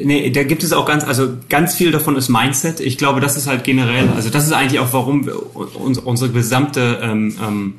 nee, 0.02 0.30
da 0.30 0.42
gibt 0.42 0.62
es 0.62 0.72
auch 0.72 0.86
ganz, 0.86 1.04
also 1.04 1.36
ganz 1.48 1.74
viel 1.74 1.90
davon 1.90 2.16
ist 2.16 2.28
Mindset. 2.28 2.80
Ich 2.80 2.98
glaube, 2.98 3.20
das 3.20 3.36
ist 3.36 3.46
halt 3.46 3.64
generell, 3.64 4.08
also 4.14 4.30
das 4.30 4.46
ist 4.46 4.52
eigentlich 4.52 4.80
auch, 4.80 4.92
warum 4.92 5.26
wir, 5.26 5.34
unsere 5.76 6.30
gesamte 6.30 6.98
ähm, 7.02 7.36
ähm, 7.42 7.74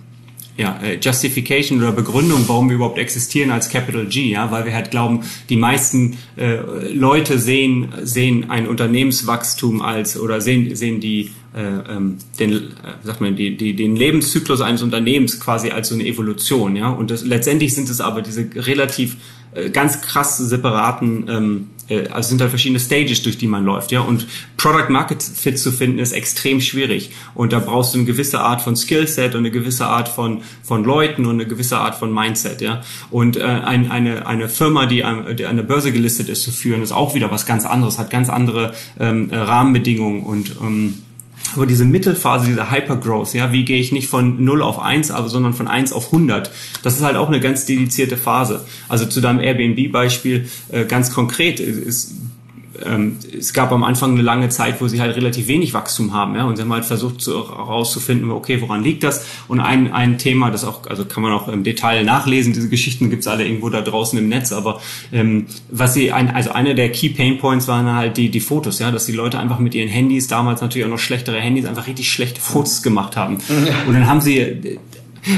ja, 0.57 0.79
äh, 0.81 0.97
Justification 1.01 1.79
oder 1.79 1.91
Begründung, 1.91 2.47
warum 2.47 2.69
wir 2.69 2.75
überhaupt 2.75 2.97
existieren 2.97 3.51
als 3.51 3.69
Capital 3.69 4.05
G, 4.05 4.31
ja, 4.31 4.51
weil 4.51 4.65
wir 4.65 4.73
halt 4.73 4.89
glauben, 4.89 5.21
die 5.49 5.57
meisten 5.57 6.17
äh, 6.37 6.57
Leute 6.93 7.39
sehen 7.39 7.89
sehen 8.03 8.49
ein 8.49 8.67
Unternehmenswachstum 8.67 9.81
als 9.81 10.17
oder 10.17 10.39
sehen 10.39 10.73
sehen 10.75 11.01
die 11.01 11.31
äh, 11.53 11.61
ähm, 11.89 12.17
den 12.39 12.53
äh, 12.53 12.61
sagt 13.03 13.21
man 13.21 13.35
die, 13.35 13.57
die 13.57 13.75
den 13.75 13.95
Lebenszyklus 13.95 14.61
eines 14.61 14.81
Unternehmens 14.81 15.39
quasi 15.39 15.71
als 15.71 15.89
so 15.89 15.95
eine 15.95 16.05
Evolution, 16.05 16.75
ja, 16.75 16.89
und 16.89 17.11
das, 17.11 17.25
letztendlich 17.25 17.73
sind 17.75 17.89
es 17.89 17.99
aber 17.99 18.21
diese 18.21 18.47
relativ 18.55 19.17
äh, 19.53 19.69
ganz 19.69 20.01
krass 20.01 20.37
separaten 20.37 21.25
ähm, 21.29 21.69
äh, 21.89 22.07
also 22.09 22.29
sind 22.29 22.41
da 22.41 22.49
verschiedene 22.49 22.79
Stages, 22.79 23.21
durch 23.23 23.37
die 23.37 23.47
man 23.47 23.65
läuft, 23.65 23.91
ja. 23.91 24.01
Und 24.01 24.27
Product 24.57 24.89
Market 24.89 25.21
Fit 25.21 25.59
zu 25.59 25.71
finden 25.71 25.99
ist 25.99 26.11
extrem 26.11 26.61
schwierig. 26.61 27.11
Und 27.33 27.53
da 27.53 27.59
brauchst 27.59 27.93
du 27.93 27.99
eine 27.99 28.05
gewisse 28.05 28.39
Art 28.39 28.61
von 28.61 28.75
Skillset 28.75 29.33
und 29.35 29.39
eine 29.39 29.51
gewisse 29.51 29.87
Art 29.87 30.09
von 30.09 30.41
von 30.63 30.83
Leuten 30.83 31.25
und 31.25 31.33
eine 31.33 31.45
gewisse 31.45 31.77
Art 31.77 31.95
von 31.95 32.13
Mindset, 32.13 32.61
ja. 32.61 32.81
Und 33.11 33.37
äh, 33.37 33.43
ein, 33.43 33.91
eine 33.91 34.25
eine 34.25 34.49
Firma, 34.49 34.85
die, 34.85 35.03
die 35.37 35.45
an 35.45 35.55
der 35.55 35.63
Börse 35.63 35.91
gelistet 35.91 36.29
ist, 36.29 36.43
zu 36.43 36.51
führen, 36.51 36.81
ist 36.81 36.91
auch 36.91 37.15
wieder 37.15 37.31
was 37.31 37.45
ganz 37.45 37.65
anderes, 37.65 37.99
hat 37.99 38.09
ganz 38.09 38.29
andere 38.29 38.73
ähm, 38.99 39.29
Rahmenbedingungen 39.31 40.23
und 40.23 40.55
ähm, 40.61 41.04
aber 41.53 41.65
diese 41.65 41.85
Mittelphase, 41.85 42.47
diese 42.47 42.71
Hypergrowth, 42.71 43.33
ja, 43.33 43.51
wie 43.51 43.65
gehe 43.65 43.79
ich 43.79 43.91
nicht 43.91 44.07
von 44.07 44.43
0 44.43 44.61
auf 44.61 44.79
1, 44.79 45.11
aber 45.11 45.29
sondern 45.29 45.53
von 45.53 45.67
1 45.67 45.93
auf 45.93 46.07
100, 46.07 46.51
das 46.83 46.95
ist 46.95 47.03
halt 47.03 47.17
auch 47.17 47.27
eine 47.27 47.39
ganz 47.39 47.65
dedizierte 47.65 48.17
Phase. 48.17 48.65
Also 48.87 49.05
zu 49.05 49.21
deinem 49.21 49.39
Airbnb-Beispiel 49.39 50.47
äh, 50.71 50.85
ganz 50.85 51.11
konkret 51.13 51.59
ist, 51.59 52.13
ähm, 52.83 53.17
es 53.37 53.53
gab 53.53 53.71
am 53.71 53.83
Anfang 53.83 54.11
eine 54.11 54.21
lange 54.21 54.49
Zeit, 54.49 54.81
wo 54.81 54.87
sie 54.87 55.01
halt 55.01 55.15
relativ 55.15 55.47
wenig 55.47 55.73
Wachstum 55.73 56.13
haben, 56.13 56.35
ja, 56.35 56.43
und 56.45 56.55
sie 56.55 56.63
haben 56.63 56.73
halt 56.73 56.85
versucht 56.85 57.21
zu, 57.21 57.33
herauszufinden, 57.33 58.31
okay, 58.31 58.61
woran 58.61 58.83
liegt 58.83 59.03
das? 59.03 59.25
Und 59.47 59.59
ein, 59.59 59.93
ein 59.93 60.17
Thema, 60.17 60.51
das 60.51 60.63
auch, 60.63 60.87
also 60.87 61.05
kann 61.05 61.23
man 61.23 61.31
auch 61.31 61.47
im 61.47 61.63
Detail 61.63 62.03
nachlesen, 62.03 62.53
diese 62.53 62.69
Geschichten 62.69 63.09
gibt's 63.09 63.27
alle 63.27 63.45
irgendwo 63.45 63.69
da 63.69 63.81
draußen 63.81 64.17
im 64.17 64.29
Netz, 64.29 64.51
aber 64.51 64.81
ähm, 65.11 65.45
was 65.69 65.93
sie, 65.93 66.11
ein, 66.11 66.29
also 66.29 66.51
eine 66.51 66.75
der 66.75 66.91
Key 66.91 67.09
Pain 67.09 67.37
Points 67.37 67.67
waren 67.67 67.91
halt 67.93 68.17
die, 68.17 68.29
die 68.29 68.39
Fotos, 68.39 68.79
ja, 68.79 68.91
dass 68.91 69.05
die 69.05 69.13
Leute 69.13 69.39
einfach 69.39 69.59
mit 69.59 69.75
ihren 69.75 69.89
Handys, 69.89 70.27
damals 70.27 70.61
natürlich 70.61 70.85
auch 70.85 70.91
noch 70.91 70.99
schlechtere 70.99 71.39
Handys, 71.39 71.65
einfach 71.65 71.87
richtig 71.87 72.11
schlechte 72.11 72.41
Fotos 72.41 72.81
gemacht 72.81 73.15
haben. 73.15 73.37
Und 73.87 73.93
dann 73.93 74.07
haben 74.07 74.21
sie 74.21 74.79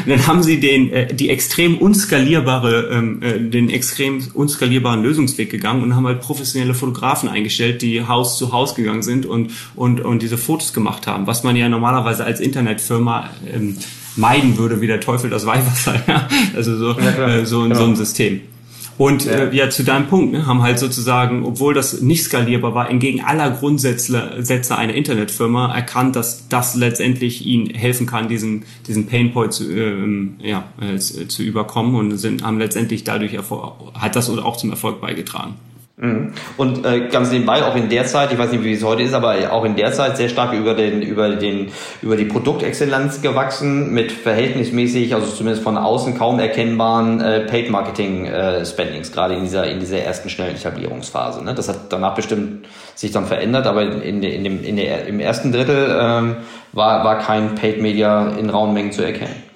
dann 0.06 0.28
haben 0.28 0.44
sie 0.44 0.60
den, 0.60 0.92
äh, 0.92 1.14
die 1.14 1.30
extrem 1.30 1.78
unskalierbare, 1.78 2.90
ähm, 2.92 3.22
äh, 3.22 3.40
den 3.40 3.70
extrem 3.70 4.22
unskalierbaren 4.34 5.04
Lösungsweg 5.04 5.50
gegangen 5.50 5.84
und 5.84 5.96
haben 5.96 6.06
halt 6.06 6.22
professionelle 6.22 6.74
Fotografen 6.74 7.30
eingestellt, 7.30 7.82
die 7.82 8.06
Haus 8.06 8.38
zu 8.38 8.52
Haus 8.52 8.76
gegangen 8.76 9.04
sind 9.04 9.26
und, 9.26 9.52
und, 9.76 10.02
und 10.02 10.22
diese 10.22 10.38
Fotos 10.38 10.74
gemacht 10.74 11.08
haben, 11.08 11.28
was 11.28 11.44
man 11.44 11.56
ja 11.56 11.70
normalerweise 11.70 12.26
als 12.26 12.40
Internetfirma 12.40 13.30
ähm, 13.54 13.78
meiden 14.16 14.58
würde, 14.58 14.82
wie 14.82 14.88
der 14.88 15.00
Teufel 15.00 15.30
das 15.30 15.46
Weihwasser. 15.46 15.96
Ja? 16.08 16.28
Also 16.56 16.78
so, 16.78 17.00
ja, 17.00 17.28
äh, 17.28 17.46
so, 17.46 17.74
so 17.74 17.84
ein 17.84 17.96
System. 17.96 18.42
Und 18.98 19.26
ja. 19.26 19.32
Äh, 19.34 19.56
ja, 19.56 19.70
zu 19.70 19.84
deinem 19.84 20.08
Punkt, 20.08 20.34
ne, 20.34 20.48
haben 20.48 20.64
halt 20.64 20.80
sozusagen, 20.80 21.46
obwohl 21.46 21.74
das 21.74 22.02
nicht 22.02 22.24
skalierbar 22.24 22.74
war, 22.74 22.90
entgegen 22.90 23.22
aller 23.24 23.52
Grundsätze 23.52 24.76
einer 24.76 24.94
Internetfirma 24.94 25.74
erkannt, 25.74 26.16
dass 26.16 26.48
das 26.48 26.76
letztendlich 26.76 27.46
ihnen 27.46 27.70
helfen 27.70 28.08
kann, 28.08 28.28
diesen, 28.28 28.66
diesen 28.88 29.06
Painpoint 29.06 29.54
zu, 29.54 29.72
ähm, 29.72 30.38
ja, 30.42 30.64
äh, 30.82 30.98
zu 30.98 31.44
überkommen 31.44 31.96
und 31.96 32.18
sind, 32.18 32.44
haben 32.44 32.58
letztendlich 32.58 33.04
dadurch, 33.04 33.38
hat 33.94 34.16
das 34.16 34.30
auch 34.30 34.58
zum 34.58 34.72
Erfolg 34.72 35.00
beigetragen. 35.00 35.56
Mhm. 36.00 36.34
Und 36.58 36.86
äh, 36.86 37.08
ganz 37.08 37.32
nebenbei 37.32 37.64
auch 37.64 37.76
in 37.76 37.90
der 37.90 38.06
Zeit, 38.06 38.32
ich 38.32 38.38
weiß 38.38 38.52
nicht, 38.52 38.64
wie 38.64 38.74
es 38.74 38.84
heute 38.84 39.02
ist, 39.02 39.16
aber 39.16 39.52
auch 39.52 39.66
in 39.66 39.76
der 39.76 39.92
Zeit 39.94 40.16
sehr 40.16 40.30
stark 40.30 40.54
über 40.54 40.76
den 40.76 41.02
über 41.02 41.30
den 41.30 41.72
über 42.04 42.16
die 42.16 42.26
Produktexzellenz 42.26 43.24
gewachsen 43.24 43.92
mit 43.96 44.12
verhältnismäßig, 44.12 45.16
also 45.16 45.26
zumindest 45.26 45.64
von 45.64 45.76
außen 45.76 46.16
kaum 46.16 46.38
erkennbaren 46.38 47.20
äh, 47.20 47.40
Paid 47.48 47.72
Marketing 47.72 48.28
äh, 48.28 48.64
Spendings, 48.64 49.12
gerade 49.12 49.34
in 49.34 49.42
dieser 49.42 49.66
in 49.66 49.80
dieser 49.80 49.98
ersten 49.98 50.30
schnellen 50.30 50.56
Etablierungsphase. 50.56 51.44
Ne? 51.44 51.56
Das 51.56 51.68
hat 51.68 51.92
danach 51.92 52.14
bestimmt 52.14 52.68
sich 52.94 53.12
dann 53.12 53.26
verändert, 53.26 53.66
aber 53.66 53.82
in, 53.82 54.22
in 54.22 54.44
dem 54.44 54.64
in 54.64 54.76
der 54.76 55.08
im 55.08 55.20
ersten 55.20 55.52
Drittel 55.52 55.98
ähm, 56.00 56.36
war 56.74 57.04
war 57.06 57.18
kein 57.18 57.56
Paid 57.56 57.82
Media 57.82 58.36
in 58.38 58.52
rauen 58.52 58.72
Mengen 58.72 58.92
zu 58.92 59.02
erkennen. 59.02 59.47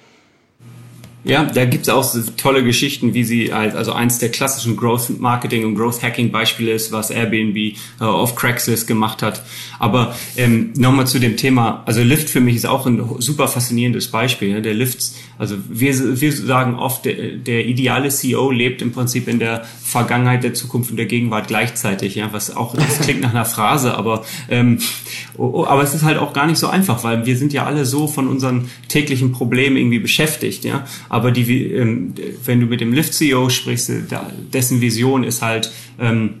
Ja, 1.24 1.44
da 1.44 1.64
gibt's 1.66 1.88
auch 1.88 2.02
so 2.02 2.20
tolle 2.36 2.64
Geschichten, 2.64 3.14
wie 3.14 3.22
sie 3.22 3.54
halt, 3.54 3.76
also 3.76 3.92
eins 3.92 4.18
der 4.18 4.30
klassischen 4.30 4.76
Growth 4.76 5.20
Marketing 5.20 5.64
und 5.64 5.76
Growth 5.76 6.02
Hacking 6.02 6.32
Beispiele 6.32 6.72
ist, 6.72 6.90
was 6.90 7.10
Airbnb 7.10 7.56
äh, 7.56 7.76
auf 8.00 8.34
Craigslist 8.34 8.88
gemacht 8.88 9.22
hat. 9.22 9.40
Aber 9.78 10.16
ähm, 10.36 10.72
nochmal 10.76 11.06
zu 11.06 11.20
dem 11.20 11.36
Thema, 11.36 11.84
also 11.86 12.02
Lyft 12.02 12.28
für 12.28 12.40
mich 12.40 12.56
ist 12.56 12.66
auch 12.66 12.86
ein 12.86 13.00
super 13.18 13.46
faszinierendes 13.46 14.08
Beispiel. 14.08 14.48
Ja? 14.48 14.60
Der 14.60 14.74
Lyft, 14.74 15.12
also 15.38 15.56
wir, 15.68 16.20
wir 16.20 16.32
sagen 16.32 16.74
oft, 16.74 17.04
der, 17.04 17.36
der 17.36 17.66
ideale 17.66 18.08
CEO 18.08 18.50
lebt 18.50 18.82
im 18.82 18.90
Prinzip 18.90 19.28
in 19.28 19.38
der 19.38 19.64
Vergangenheit, 19.84 20.42
der 20.42 20.54
Zukunft 20.54 20.90
und 20.90 20.96
der 20.96 21.06
Gegenwart 21.06 21.46
gleichzeitig, 21.46 22.16
ja, 22.16 22.32
was 22.32 22.56
auch, 22.56 22.74
das 22.74 23.00
klingt 23.00 23.20
nach 23.20 23.30
einer 23.30 23.44
Phrase, 23.44 23.94
aber, 23.94 24.24
ähm, 24.50 24.78
oh, 25.36 25.50
oh, 25.52 25.66
aber 25.66 25.82
es 25.82 25.94
ist 25.94 26.02
halt 26.02 26.18
auch 26.18 26.32
gar 26.32 26.46
nicht 26.46 26.58
so 26.58 26.66
einfach, 26.66 27.04
weil 27.04 27.26
wir 27.26 27.36
sind 27.36 27.52
ja 27.52 27.64
alle 27.64 27.84
so 27.84 28.08
von 28.08 28.26
unseren 28.26 28.70
täglichen 28.88 29.32
Problemen 29.32 29.76
irgendwie 29.76 29.98
beschäftigt, 30.00 30.64
ja 30.64 30.84
aber 31.12 31.30
die, 31.30 31.66
ähm, 31.66 32.14
wenn 32.46 32.60
du 32.60 32.66
mit 32.66 32.80
dem 32.80 32.94
Lyft-CEO 32.94 33.50
sprichst, 33.50 33.90
äh, 33.90 34.00
dessen 34.50 34.80
Vision 34.80 35.24
ist 35.24 35.42
halt, 35.42 35.70
ähm, 36.00 36.36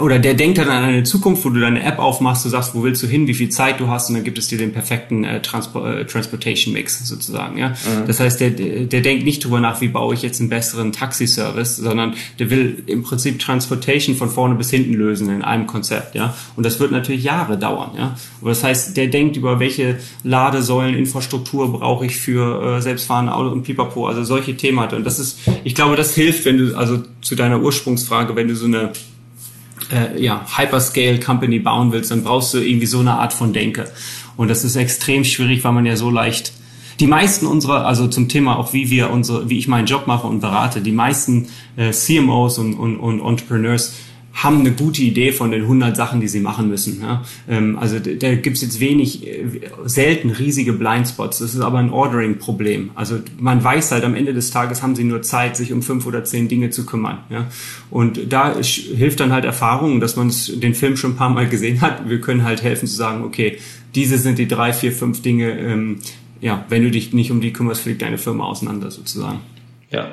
oder 0.00 0.18
der 0.18 0.34
denkt 0.34 0.58
dann 0.58 0.68
an 0.68 0.84
eine 0.84 1.02
Zukunft, 1.02 1.44
wo 1.44 1.50
du 1.50 1.60
deine 1.60 1.82
App 1.82 1.98
aufmachst, 1.98 2.44
du 2.44 2.48
sagst, 2.48 2.74
wo 2.74 2.82
willst 2.82 3.02
du 3.02 3.06
hin, 3.06 3.26
wie 3.26 3.34
viel 3.34 3.50
Zeit 3.50 3.78
du 3.78 3.88
hast 3.88 4.08
und 4.08 4.14
dann 4.14 4.24
gibt 4.24 4.38
es 4.38 4.48
dir 4.48 4.56
den 4.56 4.72
perfekten 4.72 5.24
äh, 5.24 5.42
Transport, 5.42 5.86
äh, 5.86 6.06
Transportation 6.06 6.72
Mix 6.72 7.06
sozusagen. 7.06 7.58
Ja? 7.58 7.70
Mhm. 7.70 8.06
Das 8.06 8.20
heißt, 8.20 8.40
der, 8.40 8.50
der 8.50 9.00
denkt 9.02 9.24
nicht 9.24 9.44
drüber 9.44 9.60
nach, 9.60 9.80
wie 9.82 9.88
baue 9.88 10.14
ich 10.14 10.22
jetzt 10.22 10.40
einen 10.40 10.48
besseren 10.48 10.92
Taxiservice, 10.92 11.76
sondern 11.76 12.14
der 12.38 12.50
will 12.50 12.84
im 12.86 13.02
Prinzip 13.02 13.38
Transportation 13.38 14.16
von 14.16 14.30
vorne 14.30 14.54
bis 14.54 14.70
hinten 14.70 14.94
lösen 14.94 15.28
in 15.28 15.42
einem 15.42 15.66
Konzept. 15.66 16.14
Ja? 16.14 16.34
Und 16.56 16.64
das 16.64 16.80
wird 16.80 16.90
natürlich 16.90 17.24
Jahre 17.24 17.58
dauern. 17.58 17.90
Ja? 17.96 18.16
Aber 18.40 18.50
das 18.50 18.64
heißt, 18.64 18.96
der 18.96 19.08
denkt 19.08 19.36
über 19.36 19.60
welche 19.60 19.98
Ladesäulen, 20.22 20.94
Infrastruktur 20.94 21.70
brauche 21.70 22.06
ich 22.06 22.16
für 22.16 22.78
äh, 22.78 22.80
selbstfahrende 22.80 23.34
Auto 23.34 23.50
und 23.50 23.62
Pipapo, 23.62 24.06
also 24.06 24.24
solche 24.24 24.56
Themen. 24.56 24.76
Und 24.76 25.04
das 25.04 25.18
ist, 25.18 25.38
ich 25.64 25.74
glaube, 25.74 25.96
das 25.96 26.14
hilft, 26.14 26.44
wenn 26.44 26.58
du, 26.58 26.76
also 26.76 27.02
zu 27.20 27.34
deiner 27.34 27.60
Ursprungsfrage, 27.60 28.36
wenn 28.36 28.48
du 28.48 28.54
so 28.54 28.66
eine 28.66 28.92
äh, 29.92 30.22
ja, 30.22 30.46
Hyperscale 30.56 31.20
Company 31.20 31.58
bauen 31.58 31.92
willst, 31.92 32.10
dann 32.10 32.24
brauchst 32.24 32.54
du 32.54 32.58
irgendwie 32.58 32.86
so 32.86 33.00
eine 33.00 33.14
Art 33.14 33.32
von 33.32 33.52
Denke. 33.52 33.90
Und 34.36 34.48
das 34.48 34.64
ist 34.64 34.76
extrem 34.76 35.24
schwierig, 35.24 35.64
weil 35.64 35.72
man 35.72 35.86
ja 35.86 35.96
so 35.96 36.10
leicht 36.10 36.52
die 37.00 37.06
meisten 37.06 37.46
unserer, 37.46 37.86
also 37.86 38.08
zum 38.08 38.28
Thema 38.28 38.58
auch 38.58 38.72
wie 38.72 38.90
wir 38.90 39.10
unsere, 39.10 39.50
wie 39.50 39.58
ich 39.58 39.68
meinen 39.68 39.86
Job 39.86 40.06
mache 40.06 40.26
und 40.26 40.40
berate, 40.40 40.80
die 40.80 40.92
meisten 40.92 41.48
äh, 41.76 41.90
CMOs 41.90 42.58
und, 42.58 42.74
und, 42.74 42.98
und 42.98 43.20
Entrepreneurs 43.20 43.94
haben 44.36 44.60
eine 44.60 44.72
gute 44.72 45.00
Idee 45.02 45.32
von 45.32 45.50
den 45.50 45.62
100 45.62 45.96
Sachen, 45.96 46.20
die 46.20 46.28
sie 46.28 46.40
machen 46.40 46.68
müssen. 46.68 47.00
Ja? 47.00 47.24
Ähm, 47.48 47.78
also 47.78 47.98
da 47.98 48.34
gibt's 48.34 48.60
jetzt 48.60 48.80
wenig, 48.80 49.26
äh, 49.26 49.46
selten 49.86 50.28
riesige 50.30 50.74
Blindspots. 50.74 51.38
Das 51.38 51.54
ist 51.54 51.60
aber 51.62 51.78
ein 51.78 51.90
Ordering-Problem. 51.90 52.90
Also 52.94 53.18
man 53.38 53.64
weiß 53.64 53.92
halt, 53.92 54.04
am 54.04 54.14
Ende 54.14 54.34
des 54.34 54.50
Tages 54.50 54.82
haben 54.82 54.94
sie 54.94 55.04
nur 55.04 55.22
Zeit, 55.22 55.56
sich 55.56 55.72
um 55.72 55.82
fünf 55.82 56.06
oder 56.06 56.22
zehn 56.24 56.48
Dinge 56.48 56.68
zu 56.68 56.84
kümmern. 56.84 57.20
Ja? 57.30 57.46
Und 57.90 58.30
da 58.30 58.54
hilft 58.60 59.20
dann 59.20 59.32
halt 59.32 59.46
Erfahrung, 59.46 60.00
dass 60.00 60.16
man 60.16 60.30
den 60.56 60.74
Film 60.74 60.98
schon 60.98 61.12
ein 61.12 61.16
paar 61.16 61.30
Mal 61.30 61.48
gesehen 61.48 61.80
hat. 61.80 62.06
Wir 62.08 62.20
können 62.20 62.44
halt 62.44 62.62
helfen 62.62 62.86
zu 62.86 62.94
sagen, 62.94 63.24
okay, 63.24 63.56
diese 63.94 64.18
sind 64.18 64.38
die 64.38 64.46
drei, 64.46 64.74
vier, 64.74 64.92
fünf 64.92 65.22
Dinge, 65.22 65.58
ähm, 65.58 65.98
ja, 66.42 66.66
wenn 66.68 66.82
du 66.82 66.90
dich 66.90 67.14
nicht 67.14 67.30
um 67.30 67.40
die 67.40 67.54
kümmerst, 67.54 67.80
fliegt 67.80 68.02
deine 68.02 68.18
Firma 68.18 68.44
auseinander 68.44 68.90
sozusagen. 68.90 69.40
Ja. 69.88 70.06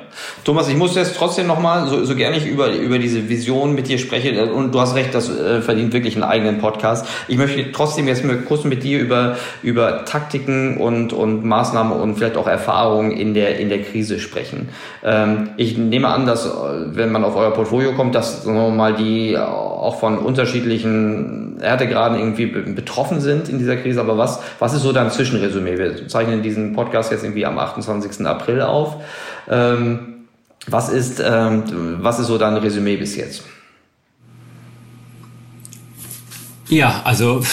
Thomas, 0.44 0.68
ich 0.68 0.76
muss 0.76 0.94
jetzt 0.94 1.16
trotzdem 1.16 1.48
nochmal, 1.48 1.88
so, 1.88 2.04
so 2.04 2.14
gerne 2.14 2.36
ich 2.36 2.46
über, 2.46 2.70
über 2.70 3.00
diese 3.00 3.28
Vision 3.28 3.74
mit 3.74 3.88
dir 3.88 3.98
spreche, 3.98 4.52
und 4.52 4.72
du 4.72 4.80
hast 4.80 4.94
recht, 4.94 5.12
das 5.12 5.28
äh, 5.28 5.62
verdient 5.62 5.92
wirklich 5.92 6.14
einen 6.14 6.22
eigenen 6.22 6.58
Podcast. 6.58 7.08
Ich 7.26 7.36
möchte 7.38 7.72
trotzdem 7.72 8.06
jetzt 8.06 8.24
mal 8.24 8.36
kurz 8.36 8.62
mit 8.62 8.84
dir 8.84 9.00
über, 9.00 9.36
über 9.64 10.04
Taktiken 10.04 10.76
und, 10.76 11.12
und 11.12 11.44
Maßnahmen 11.44 11.92
und 11.92 12.14
vielleicht 12.14 12.36
auch 12.36 12.46
Erfahrungen 12.46 13.10
in 13.10 13.34
der, 13.34 13.58
in 13.58 13.68
der 13.68 13.82
Krise 13.82 14.20
sprechen. 14.20 14.68
Ähm, 15.02 15.50
ich 15.56 15.76
nehme 15.76 16.06
an, 16.06 16.24
dass, 16.24 16.48
wenn 16.92 17.10
man 17.10 17.24
auf 17.24 17.34
euer 17.34 17.50
Portfolio 17.50 17.94
kommt, 17.94 18.14
dass 18.14 18.44
sagen 18.44 18.56
wir 18.56 18.70
mal 18.70 18.94
die 18.94 19.36
auch 19.36 19.98
von 19.98 20.18
unterschiedlichen 20.18 21.58
Härtegraden 21.60 22.18
irgendwie 22.18 22.46
betroffen 22.46 23.20
sind 23.20 23.48
in 23.48 23.58
dieser 23.58 23.76
Krise. 23.76 24.00
Aber 24.00 24.16
was, 24.18 24.40
was 24.60 24.72
ist 24.72 24.82
so 24.82 24.92
dein 24.92 25.10
Zwischenresümee? 25.10 25.78
Wir 25.78 26.06
zeichnen 26.06 26.42
diesen 26.42 26.74
Podcast 26.74 27.10
jetzt 27.10 27.24
irgendwie 27.24 27.44
am 27.44 27.58
28. 27.58 28.24
April 28.24 28.62
auf. 28.62 28.96
Ähm, 29.72 29.98
was 30.66 30.88
ist, 30.88 31.22
ähm, 31.24 31.98
was 32.00 32.18
ist 32.18 32.28
so 32.28 32.38
dein 32.38 32.54
Resümee 32.54 32.96
bis 32.96 33.16
jetzt? 33.16 33.42
Ja, 36.68 37.02
also 37.04 37.44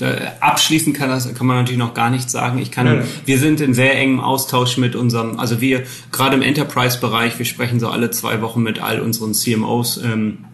äh, 0.00 0.26
abschließend 0.40 0.96
kann 0.96 1.08
das 1.08 1.32
kann 1.34 1.46
man 1.46 1.56
natürlich 1.56 1.78
noch 1.78 1.94
gar 1.94 2.10
nichts 2.10 2.32
sagen. 2.32 2.58
Ich 2.58 2.70
kann, 2.70 2.86
ja. 2.86 3.02
wir 3.24 3.38
sind 3.38 3.60
in 3.60 3.74
sehr 3.74 3.98
engem 3.98 4.20
Austausch 4.20 4.76
mit 4.76 4.94
unserem, 4.94 5.40
also 5.40 5.60
wir 5.60 5.84
gerade 6.12 6.36
im 6.36 6.42
Enterprise-Bereich, 6.42 7.38
wir 7.38 7.46
sprechen 7.46 7.80
so 7.80 7.88
alle 7.88 8.10
zwei 8.10 8.40
Wochen 8.42 8.62
mit 8.62 8.80
all 8.80 9.00
unseren 9.00 9.34
CMOs 9.34 9.98
ähm, 9.98 10.44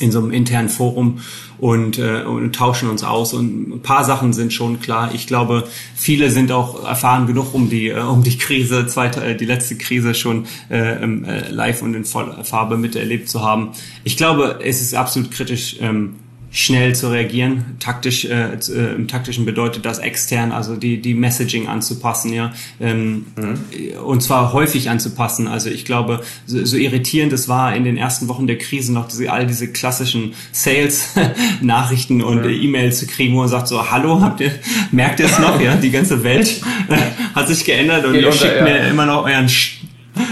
in 0.00 0.12
so 0.12 0.18
einem 0.18 0.30
internen 0.30 0.68
Forum 0.68 1.20
und, 1.58 1.98
äh, 1.98 2.22
und 2.22 2.54
tauschen 2.54 2.90
uns 2.90 3.04
aus. 3.04 3.32
Und 3.32 3.76
ein 3.76 3.80
paar 3.80 4.04
Sachen 4.04 4.32
sind 4.32 4.52
schon 4.52 4.80
klar. 4.80 5.10
Ich 5.14 5.26
glaube, 5.26 5.68
viele 5.94 6.30
sind 6.30 6.52
auch 6.52 6.84
erfahren 6.84 7.26
genug, 7.26 7.54
um 7.54 7.68
die, 7.68 7.88
äh, 7.88 8.00
um 8.00 8.22
die 8.22 8.36
Krise, 8.38 8.86
zweite, 8.86 9.24
äh, 9.24 9.36
die 9.36 9.46
letzte 9.46 9.76
Krise 9.76 10.14
schon 10.14 10.46
äh, 10.70 11.02
äh, 11.02 11.48
live 11.50 11.82
und 11.82 11.94
in 11.94 12.04
voller 12.04 12.44
Farbe 12.44 12.76
miterlebt 12.76 13.28
zu 13.28 13.42
haben. 13.42 13.70
Ich 14.04 14.16
glaube, 14.16 14.60
es 14.62 14.80
ist 14.80 14.94
absolut 14.94 15.30
kritisch, 15.30 15.76
ähm, 15.80 16.16
schnell 16.54 16.94
zu 16.94 17.10
reagieren. 17.10 17.76
Taktisch, 17.80 18.24
äh, 18.24 18.54
äh, 18.54 18.94
im 18.94 19.08
taktischen 19.08 19.44
bedeutet 19.44 19.84
das 19.84 19.98
extern, 19.98 20.52
also 20.52 20.76
die 20.76 21.02
die 21.02 21.12
Messaging 21.12 21.66
anzupassen, 21.66 22.32
ja, 22.32 22.52
ähm, 22.80 23.26
mhm. 23.36 23.58
und 24.04 24.22
zwar 24.22 24.52
häufig 24.52 24.88
anzupassen. 24.88 25.48
Also 25.48 25.68
ich 25.68 25.84
glaube, 25.84 26.22
so, 26.46 26.64
so 26.64 26.76
irritierend 26.76 27.32
es 27.32 27.48
war 27.48 27.74
in 27.74 27.82
den 27.82 27.96
ersten 27.96 28.28
Wochen 28.28 28.46
der 28.46 28.56
Krise 28.56 28.92
noch 28.92 29.08
diese, 29.08 29.32
all 29.32 29.46
diese 29.46 29.72
klassischen 29.72 30.34
Sales-Nachrichten 30.52 32.22
und 32.22 32.42
mhm. 32.42 32.50
E-Mails 32.50 33.00
zu 33.00 33.08
kriegen, 33.08 33.34
wo 33.34 33.40
man 33.40 33.48
sagt 33.48 33.66
so, 33.66 33.90
hallo, 33.90 34.20
habt 34.20 34.40
ihr, 34.40 34.52
merkt 34.92 35.18
ihr 35.18 35.26
es 35.26 35.38
noch, 35.40 35.60
ja, 35.60 35.74
die 35.74 35.90
ganze 35.90 36.22
Welt 36.22 36.62
hat 37.34 37.48
sich 37.48 37.64
geändert 37.64 38.06
und 38.06 38.12
Geht 38.12 38.22
ihr 38.22 38.28
unter, 38.28 38.38
schickt 38.38 38.58
ja. 38.58 38.62
mir 38.62 38.88
immer 38.88 39.06
noch 39.06 39.24
euren 39.24 39.48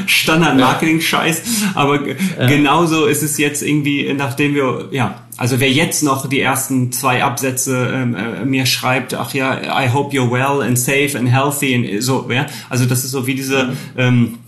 Standard-Marketing-Scheiß. 0.06 1.42
Aber 1.74 2.06
ja. 2.06 2.46
genauso 2.46 3.06
ist 3.06 3.24
es 3.24 3.38
jetzt 3.38 3.62
irgendwie, 3.62 4.12
nachdem 4.14 4.54
wir, 4.54 4.88
ja, 4.92 5.21
also 5.36 5.60
wer 5.60 5.70
jetzt 5.70 6.02
noch 6.02 6.28
die 6.28 6.40
ersten 6.40 6.92
zwei 6.92 7.24
Absätze 7.24 7.90
ähm, 7.92 8.14
äh, 8.14 8.44
mir 8.44 8.66
schreibt, 8.66 9.14
ach 9.14 9.32
ja, 9.34 9.58
I 9.82 9.90
hope 9.90 10.14
you're 10.14 10.30
well 10.30 10.66
and 10.66 10.78
safe 10.78 11.16
and 11.18 11.28
healthy 11.28 11.74
and 11.74 12.02
so, 12.02 12.28
ja, 12.30 12.46
also 12.68 12.84
das 12.84 13.04
ist 13.04 13.12
so 13.12 13.26
wie 13.26 13.34
diese, 13.34 13.64
mhm. 13.64 13.76
ähm, 13.96 14.38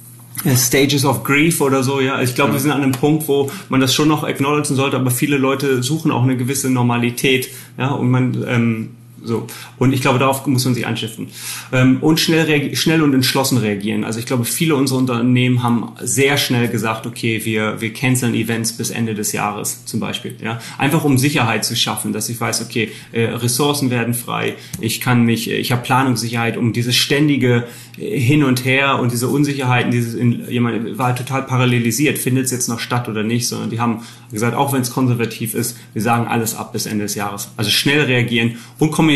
äh, 0.45 0.57
Stages 0.57 1.05
of 1.05 1.25
Grief 1.25 1.61
oder 1.61 1.83
so, 1.83 2.01
ja. 2.01 2.21
Ich 2.21 2.35
glaube, 2.35 2.53
wir 2.53 2.61
sind 2.61 2.71
an 2.71 2.83
einem 2.83 2.93
Punkt, 2.93 3.29
wo 3.29 3.51
man 3.69 3.81
das 3.81 3.95
schon 3.95 4.09
noch 4.09 4.25
acknowledgen 4.25 4.77
sollte, 4.77 4.97
aber 4.97 5.11
viele 5.11 5.39
Leute 5.39 5.83
suchen 5.83 6.11
auch 6.11 6.23
eine 6.23 6.37
gewisse 6.37 6.71
Normalität, 6.71 7.49
ja, 7.79 7.91
und 7.91 8.11
man 8.11 8.45
ähm, 8.47 8.91
so. 9.25 9.47
Und 9.79 9.93
ich 9.93 10.01
glaube, 10.01 10.19
darauf 10.19 10.47
muss 10.47 10.65
man 10.65 10.75
sich 10.75 10.87
einschiffen. 10.87 11.29
Ähm, 11.73 11.99
und 12.01 12.21
schnell, 12.21 12.77
schnell 12.77 13.03
und 13.03 13.15
entschlossen 13.15 13.59
reagieren. 13.59 14.05
Also 14.05 14.19
ich 14.19 14.27
glaube, 14.27 14.45
viele 14.45 14.77
unserer 14.77 14.99
Unternehmen 14.99 15.63
haben 15.63 15.93
sehr 16.01 16.37
schnell 16.37 16.69
gesagt, 16.69 17.07
okay, 17.07 17.41
wir, 17.45 17.81
wir 17.81 17.93
canceln 17.93 18.35
Events 18.35 18.75
bis 18.75 18.91
Ende 18.91 19.15
des 19.15 19.33
Jahres 19.33 19.85
zum 19.87 20.01
Beispiel. 20.01 20.37
Ja? 20.43 20.61
Einfach 20.79 21.05
um 21.05 21.19
Sicherheit 21.19 21.65
zu 21.65 21.75
schaffen, 21.75 22.13
dass 22.13 22.29
ich 22.29 22.41
weiß, 22.41 22.63
okay, 22.63 22.91
äh, 23.13 23.25
Ressourcen 23.25 23.91
werden 23.91 24.15
frei, 24.15 24.55
ich 24.81 25.01
kann 25.01 25.25
mich, 25.25 25.51
ich 25.51 25.73
habe 25.73 25.83
Planungssicherheit, 25.83 26.57
um 26.57 26.73
dieses 26.73 26.95
ständige 26.95 27.67
äh, 27.99 28.19
Hin 28.19 28.45
und 28.45 28.65
Her 28.65 28.99
und 28.99 29.13
diese 29.13 29.29
Unsicherheiten, 29.29 29.91
dieses 29.91 30.15
in, 30.15 30.49
jemand 30.51 30.99
war 30.99 31.17
total 31.17 31.45
parallelisiert, 31.45 32.19
findet 32.19 32.47
es 32.47 32.51
jetzt 32.51 32.69
noch 32.69 32.79
statt 32.79 33.09
oder 33.09 33.23
nicht, 33.23 33.49
sondern 33.49 33.71
die 33.71 33.81
haben 33.81 34.03
gesagt, 34.31 34.55
auch 34.55 34.73
wenn 34.73 34.83
es 34.83 34.91
konservativ 34.91 35.55
ist, 35.55 35.79
wir 35.95 36.03
sagen 36.03 36.27
alles 36.27 36.55
ab 36.55 36.73
bis 36.73 36.87
Ende 36.87 37.05
des 37.05 37.15
Jahres. 37.15 37.51
Also 37.57 37.71
schnell 37.71 38.03
reagieren 38.03 38.57
und 38.79 38.91
kommunizieren. 38.91 39.14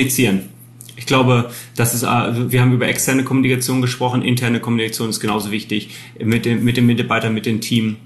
Ich 0.96 1.06
glaube, 1.06 1.50
das 1.76 1.94
ist, 1.94 2.02
äh, 2.02 2.50
wir 2.50 2.60
haben 2.60 2.72
über 2.72 2.88
externe 2.88 3.24
Kommunikation 3.24 3.80
gesprochen, 3.80 4.22
interne 4.22 4.60
Kommunikation 4.60 5.08
ist 5.08 5.20
genauso 5.20 5.50
wichtig 5.50 5.90
mit 6.22 6.44
dem, 6.44 6.64
mit 6.64 6.76
dem 6.76 6.86
Mitarbeiter, 6.86 7.30
mit 7.30 7.46
dem 7.46 7.60
Team. 7.60 7.96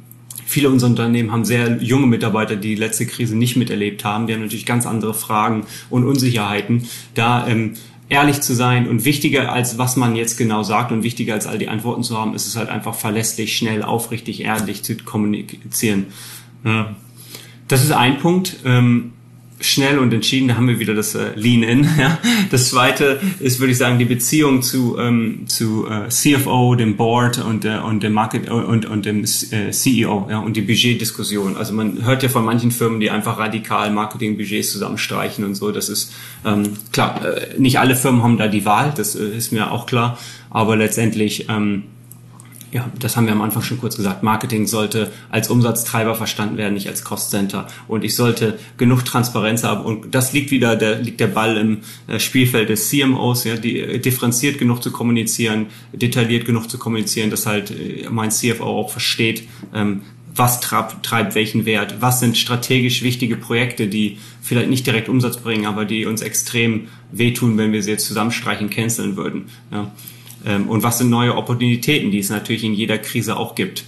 Viele 0.44 0.68
unserer 0.68 0.90
Unternehmen 0.90 1.32
haben 1.32 1.46
sehr 1.46 1.82
junge 1.82 2.06
Mitarbeiter, 2.06 2.56
die 2.56 2.70
die 2.70 2.74
letzte 2.74 3.06
Krise 3.06 3.36
nicht 3.36 3.56
miterlebt 3.56 4.04
haben. 4.04 4.26
Die 4.26 4.34
haben 4.34 4.42
natürlich 4.42 4.66
ganz 4.66 4.86
andere 4.86 5.14
Fragen 5.14 5.66
und 5.88 6.04
Unsicherheiten. 6.04 6.86
Da 7.14 7.46
ähm, 7.46 7.74
ehrlich 8.10 8.42
zu 8.42 8.54
sein 8.54 8.86
und 8.86 9.06
wichtiger 9.06 9.50
als 9.52 9.78
was 9.78 9.96
man 9.96 10.14
jetzt 10.14 10.36
genau 10.36 10.62
sagt 10.62 10.92
und 10.92 11.02
wichtiger 11.02 11.32
als 11.32 11.46
all 11.46 11.56
die 11.56 11.68
Antworten 11.68 12.02
zu 12.02 12.18
haben, 12.18 12.34
ist 12.34 12.46
es 12.46 12.56
halt 12.56 12.68
einfach 12.68 12.94
verlässlich, 12.94 13.56
schnell, 13.56 13.82
aufrichtig, 13.82 14.42
ehrlich 14.42 14.82
zu 14.82 14.96
kommunizieren. 14.98 16.06
Das 17.68 17.82
ist 17.82 17.92
ein 17.92 18.18
Punkt. 18.18 18.58
Ähm, 18.66 19.12
schnell 19.62 19.98
und 19.98 20.12
entschieden, 20.12 20.48
da 20.48 20.56
haben 20.56 20.68
wir 20.68 20.78
wieder 20.78 20.94
das 20.94 21.14
äh, 21.14 21.30
Lean-In. 21.34 21.88
Ja. 22.02 22.18
Das 22.50 22.70
zweite 22.70 23.20
ist, 23.38 23.60
würde 23.60 23.72
ich 23.72 23.78
sagen, 23.78 23.98
die 23.98 24.04
Beziehung 24.04 24.62
zu, 24.62 24.98
ähm, 24.98 25.44
zu 25.46 25.86
äh, 25.86 26.08
CFO, 26.08 26.74
dem 26.74 26.96
Board 26.96 27.38
und, 27.38 27.64
äh, 27.64 27.78
und 27.78 28.02
dem 28.02 28.12
Market 28.12 28.50
und, 28.50 28.86
und 28.86 29.04
dem 29.04 29.22
äh, 29.22 29.70
CEO 29.70 30.26
ja, 30.30 30.38
und 30.40 30.56
die 30.56 30.62
Budgetdiskussion. 30.62 31.56
Also 31.56 31.74
man 31.74 32.04
hört 32.04 32.22
ja 32.22 32.28
von 32.28 32.44
manchen 32.44 32.70
Firmen, 32.70 32.98
die 32.98 33.10
einfach 33.10 33.38
radikal 33.38 33.90
Marketingbudgets 33.92 34.72
zusammenstreichen 34.72 35.44
und 35.44 35.54
so. 35.54 35.70
Das 35.70 35.88
ist 35.88 36.12
ähm, 36.44 36.72
klar, 36.92 37.20
äh, 37.24 37.58
nicht 37.58 37.78
alle 37.78 37.94
Firmen 37.94 38.22
haben 38.22 38.38
da 38.38 38.48
die 38.48 38.64
Wahl, 38.64 38.92
das 38.96 39.14
äh, 39.14 39.36
ist 39.36 39.52
mir 39.52 39.70
auch 39.70 39.86
klar, 39.86 40.18
aber 40.50 40.76
letztendlich 40.76 41.48
ähm, 41.48 41.84
ja, 42.72 42.90
das 42.98 43.16
haben 43.16 43.26
wir 43.26 43.34
am 43.34 43.42
Anfang 43.42 43.62
schon 43.62 43.78
kurz 43.78 43.96
gesagt. 43.96 44.22
Marketing 44.22 44.66
sollte 44.66 45.12
als 45.30 45.50
Umsatztreiber 45.50 46.14
verstanden 46.14 46.56
werden, 46.56 46.72
nicht 46.72 46.88
als 46.88 47.04
Cost 47.04 47.30
Center. 47.30 47.66
Und 47.86 48.02
ich 48.02 48.16
sollte 48.16 48.58
genug 48.78 49.04
Transparenz 49.04 49.62
haben. 49.62 49.84
Und 49.84 50.14
das 50.14 50.32
liegt 50.32 50.50
wieder, 50.50 50.74
der, 50.74 50.98
liegt 50.98 51.20
der 51.20 51.26
Ball 51.26 51.58
im 51.58 51.80
äh, 52.08 52.18
Spielfeld 52.18 52.70
des 52.70 52.88
CMOs, 52.88 53.44
ja, 53.44 53.56
die 53.56 53.78
äh, 53.78 53.98
differenziert 53.98 54.58
genug 54.58 54.82
zu 54.82 54.90
kommunizieren, 54.90 55.66
detailliert 55.92 56.46
genug 56.46 56.70
zu 56.70 56.78
kommunizieren, 56.78 57.28
dass 57.28 57.44
halt 57.44 57.70
äh, 57.70 58.08
mein 58.10 58.30
CFO 58.30 58.64
auch 58.64 58.90
versteht, 58.90 59.46
ähm, 59.74 60.00
was 60.34 60.60
treibt, 60.60 61.02
treibt 61.04 61.34
welchen 61.34 61.66
Wert, 61.66 61.96
was 62.00 62.20
sind 62.20 62.38
strategisch 62.38 63.02
wichtige 63.02 63.36
Projekte, 63.36 63.86
die 63.86 64.16
vielleicht 64.40 64.70
nicht 64.70 64.86
direkt 64.86 65.10
Umsatz 65.10 65.36
bringen, 65.36 65.66
aber 65.66 65.84
die 65.84 66.06
uns 66.06 66.22
extrem 66.22 66.88
wehtun, 67.10 67.58
wenn 67.58 67.72
wir 67.72 67.82
sie 67.82 67.90
jetzt 67.90 68.06
zusammenstreichen, 68.06 68.70
canceln 68.70 69.18
würden. 69.18 69.50
Ja. 69.70 69.92
Ähm, 70.46 70.68
und 70.68 70.82
was 70.82 70.98
sind 70.98 71.10
neue 71.10 71.36
Opportunitäten, 71.36 72.10
die 72.10 72.18
es 72.18 72.30
natürlich 72.30 72.64
in 72.64 72.74
jeder 72.74 72.98
Krise 72.98 73.36
auch 73.36 73.54
gibt. 73.54 73.84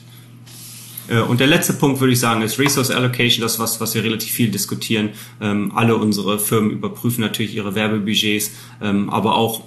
Äh, 1.08 1.20
und 1.20 1.40
der 1.40 1.46
letzte 1.46 1.72
Punkt 1.74 2.00
würde 2.00 2.12
ich 2.12 2.20
sagen 2.20 2.42
ist 2.42 2.58
Resource 2.58 2.90
Allocation, 2.90 3.42
das 3.42 3.58
was, 3.58 3.80
was 3.80 3.94
wir 3.94 4.02
relativ 4.02 4.30
viel 4.30 4.50
diskutieren. 4.50 5.10
Ähm, 5.40 5.72
alle 5.74 5.96
unsere 5.96 6.38
Firmen 6.38 6.70
überprüfen 6.70 7.20
natürlich 7.20 7.54
ihre 7.54 7.74
Werbebudgets, 7.74 8.52
ähm, 8.82 9.10
aber 9.10 9.36
auch 9.36 9.62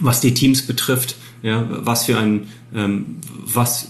was 0.00 0.20
die 0.20 0.34
Teams 0.34 0.66
betrifft, 0.66 1.16
ja, 1.42 1.66
was 1.68 2.06
für 2.06 2.16
ein, 2.18 2.48
was 2.70 3.88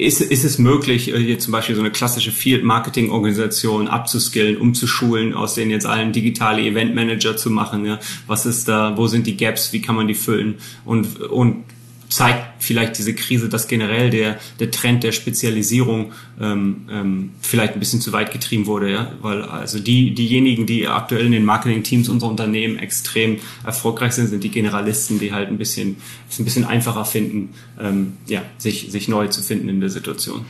ist, 0.00 0.20
ist 0.20 0.44
es 0.44 0.58
möglich, 0.58 1.12
äh, 1.12 1.18
hier 1.18 1.38
zum 1.38 1.52
Beispiel 1.52 1.74
so 1.74 1.80
eine 1.80 1.90
klassische 1.90 2.32
Field-Marketing-Organisation 2.32 3.88
abzuskillen, 3.88 4.56
umzuschulen, 4.56 5.34
aus 5.34 5.54
denen 5.54 5.70
jetzt 5.70 5.86
allen 5.86 6.12
digitale 6.12 6.62
Event-Manager 6.62 7.36
zu 7.36 7.50
machen? 7.50 7.84
Ja? 7.86 8.00
Was 8.26 8.46
ist 8.46 8.68
da, 8.68 8.96
wo 8.96 9.06
sind 9.06 9.26
die 9.26 9.36
Gaps, 9.36 9.72
wie 9.72 9.80
kann 9.80 9.96
man 9.96 10.08
die 10.08 10.14
füllen? 10.14 10.56
Und, 10.84 11.20
und 11.20 11.64
zeigt 12.10 12.62
vielleicht 12.62 12.98
diese 12.98 13.14
Krise, 13.14 13.48
dass 13.48 13.68
generell 13.68 14.10
der, 14.10 14.36
der 14.58 14.70
Trend 14.70 15.04
der 15.04 15.12
Spezialisierung 15.12 16.12
ähm, 16.40 16.88
ähm, 16.90 17.30
vielleicht 17.40 17.74
ein 17.74 17.78
bisschen 17.78 18.00
zu 18.00 18.12
weit 18.12 18.32
getrieben 18.32 18.66
wurde, 18.66 18.90
ja, 18.90 19.12
weil 19.22 19.42
also 19.42 19.78
die 19.78 20.12
diejenigen, 20.12 20.66
die 20.66 20.88
aktuell 20.88 21.26
in 21.26 21.32
den 21.32 21.44
Marketing-Teams 21.44 22.08
unserer 22.08 22.30
Unternehmen 22.30 22.78
extrem 22.78 23.38
erfolgreich 23.64 24.12
sind, 24.12 24.26
sind 24.26 24.42
die 24.42 24.50
Generalisten, 24.50 25.20
die 25.20 25.32
halt 25.32 25.48
ein 25.48 25.56
bisschen 25.56 25.96
es 26.28 26.38
ein 26.38 26.44
bisschen 26.44 26.64
einfacher 26.64 27.04
finden, 27.04 27.54
ähm, 27.80 28.14
ja, 28.26 28.42
sich 28.58 28.90
sich 28.90 29.08
neu 29.08 29.28
zu 29.28 29.40
finden 29.40 29.68
in 29.68 29.80
der 29.80 29.90
Situation. 29.90 30.44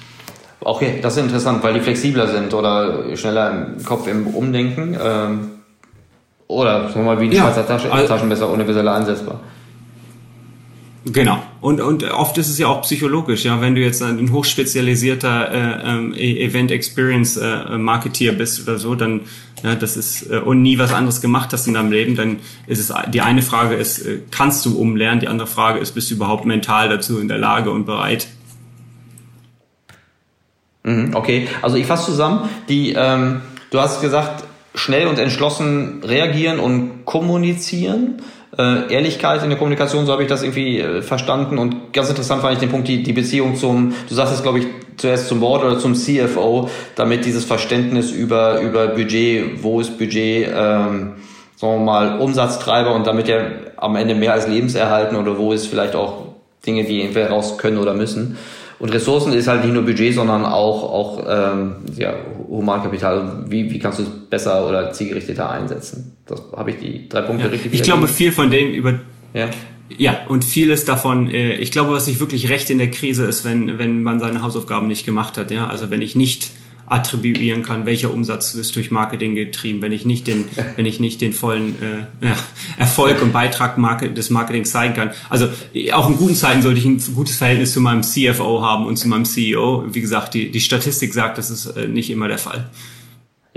Okay, 0.63 0.99
das 1.03 1.17
ist 1.17 1.23
interessant, 1.23 1.63
weil 1.63 1.75
die 1.75 1.81
flexibler 1.81 2.27
sind 2.27 2.53
oder 2.55 3.17
schneller 3.17 3.67
im 3.77 3.85
Kopf 3.85 4.07
im 4.09 4.27
Umdenken. 4.27 4.97
Ähm, 5.01 5.51
oder 6.47 6.89
sagen 6.89 7.05
wir 7.07 7.15
mal 7.15 7.21
wie 7.21 7.29
die 7.29 7.37
ja, 7.37 7.45
Schweizer 7.45 7.67
Tasche, 7.67 7.93
also, 7.93 8.09
Taschenmesser 8.09 8.51
universell 8.51 8.89
einsetzbar. 8.89 9.41
Genau. 11.05 11.43
Und, 11.63 11.81
und 11.81 12.05
oft 12.11 12.37
ist 12.37 12.51
es 12.51 12.59
ja 12.59 12.67
auch 12.69 12.83
psychologisch, 12.83 13.45
ja, 13.45 13.61
wenn 13.63 13.75
du 13.75 13.81
jetzt 13.81 14.03
ein 14.03 14.33
hochspezialisierter 14.33 15.51
äh, 15.51 15.91
ähm, 15.91 16.15
e-, 16.15 16.45
Event 16.45 16.71
Experience 16.71 17.39
äh, 17.39 17.79
Marketeer 17.79 18.33
bist 18.33 18.61
oder 18.63 18.79
so, 18.79 18.95
dann 18.95 19.23
ja, 19.63 19.75
das 19.75 19.97
ist 19.97 20.31
äh, 20.31 20.39
und 20.39 20.61
nie 20.61 20.79
was 20.79 20.93
anderes 20.93 21.23
gemacht 21.23 21.53
hast 21.53 21.67
in 21.67 21.75
deinem 21.75 21.91
Leben, 21.91 22.17
dann 22.17 22.37
ist 22.67 22.79
es 22.79 22.95
die 23.13 23.23
eine 23.23 23.41
Frage 23.41 23.77
ist, 23.77 24.01
äh, 24.01 24.21
kannst 24.31 24.67
du 24.67 24.79
umlernen, 24.79 25.21
die 25.21 25.29
andere 25.29 25.49
Frage 25.49 25.79
ist, 25.79 25.93
bist 25.93 26.11
du 26.11 26.17
überhaupt 26.17 26.45
mental 26.45 26.91
dazu 26.91 27.19
in 27.19 27.29
der 27.29 27.39
Lage 27.39 27.71
und 27.71 27.87
bereit? 27.87 28.29
Mhm, 30.83 31.15
okay, 31.15 31.49
also 31.63 31.77
ich 31.77 31.87
fasse 31.87 32.07
zusammen, 32.07 32.49
die 32.69 32.93
ähm, 32.93 33.41
du 33.71 33.81
hast 33.81 34.03
gesagt, 34.03 34.45
schnell 34.75 35.07
und 35.07 35.19
entschlossen 35.19 36.03
reagieren 36.05 36.61
und 36.61 37.05
kommunizieren 37.07 38.23
äh, 38.59 38.93
Ehrlichkeit 38.93 39.43
in 39.43 39.51
der 39.51 39.59
Kommunikation, 39.59 40.07
so 40.07 40.13
habe 40.13 40.23
ich 40.23 40.29
das 40.29 40.43
irgendwie 40.43 40.81
äh, 40.81 41.03
verstanden. 41.03 41.59
Und 41.59 41.93
ganz 41.93 42.09
interessant 42.09 42.43
fand 42.43 42.55
ich 42.55 42.59
den 42.61 42.71
Punkt, 42.71 42.89
die, 42.89 43.03
die 43.03 43.13
Beziehung 43.13 43.57
zum, 43.57 43.95
du 44.09 44.15
sagst 44.15 44.35
es, 44.35 44.43
glaube 44.43 44.61
ich, 44.61 44.67
zuerst 44.97 45.29
zum 45.29 45.41
Board 45.41 45.65
oder 45.65 45.79
zum 45.79 45.95
CFO, 45.95 46.69
damit 46.95 47.25
dieses 47.25 47.45
Verständnis 47.45 48.11
über, 48.11 48.61
über 48.61 48.89
Budget, 48.89 49.63
wo 49.63 49.81
ist 49.81 49.99
Budget, 49.99 50.49
ähm, 50.49 51.13
sagen 51.57 51.75
wir 51.75 51.79
mal, 51.79 52.19
Umsatztreiber 52.19 52.95
und 52.95 53.07
damit 53.07 53.29
ja 53.29 53.39
am 53.77 53.97
Ende 53.97 54.15
mehr 54.15 54.33
als 54.33 54.47
Lebenserhalten 54.47 55.17
oder 55.17 55.39
wo 55.39 55.53
ist 55.53 55.67
vielleicht 55.67 55.95
auch 55.95 56.27
Dinge, 56.67 56.85
die 56.85 57.03
entweder 57.03 57.31
raus 57.31 57.57
können 57.57 57.79
oder 57.79 57.95
müssen. 57.95 58.37
Und 58.79 58.95
Ressourcen 58.95 59.35
ist 59.35 59.47
halt 59.47 59.63
nicht 59.63 59.75
nur 59.75 59.85
Budget, 59.85 60.15
sondern 60.15 60.45
auch, 60.45 60.83
auch 60.83 61.25
ähm, 61.29 61.77
ja, 61.97 62.15
Humankapital. 62.49 63.45
Wie, 63.47 63.71
wie 63.71 63.79
kannst 63.79 63.99
du 63.99 64.05
es 64.05 64.09
besser 64.09 64.67
oder 64.67 64.91
zielgerichteter 64.93 65.51
einsetzen? 65.51 66.17
Das 66.31 66.43
habe 66.57 66.71
ich 66.71 66.79
die 66.79 67.09
drei 67.09 67.23
Punkte 67.23 67.45
ja, 67.45 67.51
richtig. 67.51 67.75
Ich 67.75 67.83
glaube, 67.83 68.09
viel 68.09 68.33
von 68.33 68.51
dem 68.51 68.73
über 68.73 69.01
ja. 69.35 69.51
Ja, 69.99 70.21
und 70.29 70.45
vieles 70.45 70.85
davon, 70.85 71.31
äh, 71.31 71.57
ich 71.57 71.73
glaube, 71.73 71.91
was 71.91 72.07
ich 72.07 72.21
wirklich 72.21 72.49
recht 72.49 72.71
in 72.71 72.79
der 72.79 72.91
Krise 72.91 73.25
ist, 73.25 73.45
wenn, 73.45 73.79
wenn 73.79 74.03
man 74.03 74.21
seine 74.21 74.41
Hausaufgaben 74.41 74.87
nicht 74.87 75.05
gemacht 75.05 75.37
hat. 75.37 75.51
Ja, 75.51 75.67
also 75.67 75.91
wenn 75.91 76.01
ich 76.01 76.15
nicht 76.15 76.53
attribuieren 76.87 77.63
kann, 77.63 77.87
welcher 77.87 78.13
Umsatz 78.13 78.55
ist 78.55 78.75
durch 78.75 78.91
Marketing 78.91 79.35
getrieben, 79.35 79.81
wenn 79.81 79.93
ich 79.93 80.05
nicht 80.05 80.27
den, 80.27 80.45
wenn 80.77 80.87
ich 80.87 81.01
nicht 81.01 81.21
den 81.21 81.33
vollen 81.33 81.77
äh, 81.83 82.27
ja, 82.27 82.37
Erfolg 82.79 83.23
und 83.23 83.33
Beitrag 83.33 83.77
des 84.15 84.31
Marketings 84.31 84.71
zeigen 84.71 84.95
kann. 84.95 85.11
Also 85.29 85.49
auch 85.93 86.09
in 86.09 86.17
guten 86.17 86.35
Zeiten 86.35 86.63
sollte 86.63 86.79
ich 86.79 86.85
ein 86.85 87.03
gutes 87.15 87.37
Verhältnis 87.37 87.73
zu 87.73 87.81
meinem 87.81 88.03
CFO 88.03 88.63
haben 88.63 88.87
und 88.87 88.97
zu 88.97 89.09
meinem 89.09 89.25
CEO. 89.25 89.85
Wie 89.93 90.01
gesagt, 90.01 90.35
die, 90.35 90.51
die 90.51 90.61
Statistik 90.61 91.15
sagt, 91.15 91.39
das 91.39 91.51
ist 91.51 91.67
äh, 91.67 91.87
nicht 91.87 92.11
immer 92.11 92.29
der 92.29 92.39
Fall. 92.39 92.71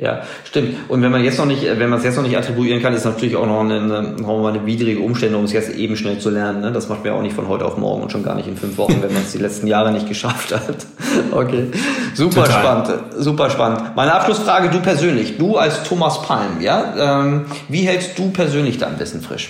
Ja, 0.03 0.23
stimmt. 0.43 0.75
Und 0.89 1.01
wenn 1.01 1.13
man 1.13 1.23
jetzt 1.23 1.37
noch 1.37 1.45
nicht, 1.45 1.63
wenn 1.63 1.89
man 1.89 1.97
es 1.97 2.03
jetzt 2.03 2.17
noch 2.17 2.23
nicht 2.23 2.37
attribuieren 2.37 2.81
kann, 2.81 2.93
ist 2.93 3.05
natürlich 3.05 3.37
auch 3.37 3.45
noch 3.45 3.61
eine, 3.61 3.75
eine, 3.77 4.15
eine 4.17 4.65
widrige 4.65 4.99
Umstände, 4.99 5.37
um 5.37 5.45
es 5.45 5.53
jetzt 5.53 5.73
eben 5.75 5.95
schnell 5.95 6.19
zu 6.19 6.29
lernen. 6.29 6.59
Ne? 6.59 6.73
Das 6.73 6.89
macht 6.89 7.05
man 7.05 7.13
ja 7.13 7.17
auch 7.17 7.21
nicht 7.21 7.33
von 7.33 7.47
heute 7.47 7.63
auf 7.63 7.77
morgen 7.77 8.01
und 8.01 8.11
schon 8.11 8.21
gar 8.21 8.35
nicht 8.35 8.49
in 8.49 8.57
fünf 8.57 8.77
Wochen, 8.77 9.01
wenn 9.01 9.13
man 9.13 9.21
es 9.21 9.31
die 9.31 9.37
letzten 9.37 9.65
Jahre 9.65 9.93
nicht 9.93 10.09
geschafft 10.09 10.53
hat. 10.53 10.85
Okay, 11.31 11.67
super 12.15 12.43
Total. 12.43 12.59
spannend, 12.59 13.03
super 13.17 13.49
spannend. 13.49 13.95
Meine 13.95 14.13
Abschlussfrage: 14.13 14.69
Du 14.69 14.79
persönlich, 14.79 15.37
du 15.37 15.57
als 15.57 15.83
Thomas 15.83 16.21
Palm, 16.23 16.59
ja, 16.59 17.21
ähm, 17.21 17.45
wie 17.69 17.81
hältst 17.83 18.17
du 18.17 18.31
persönlich 18.31 18.77
dein 18.79 18.99
Wissen 18.99 19.21
frisch? 19.21 19.49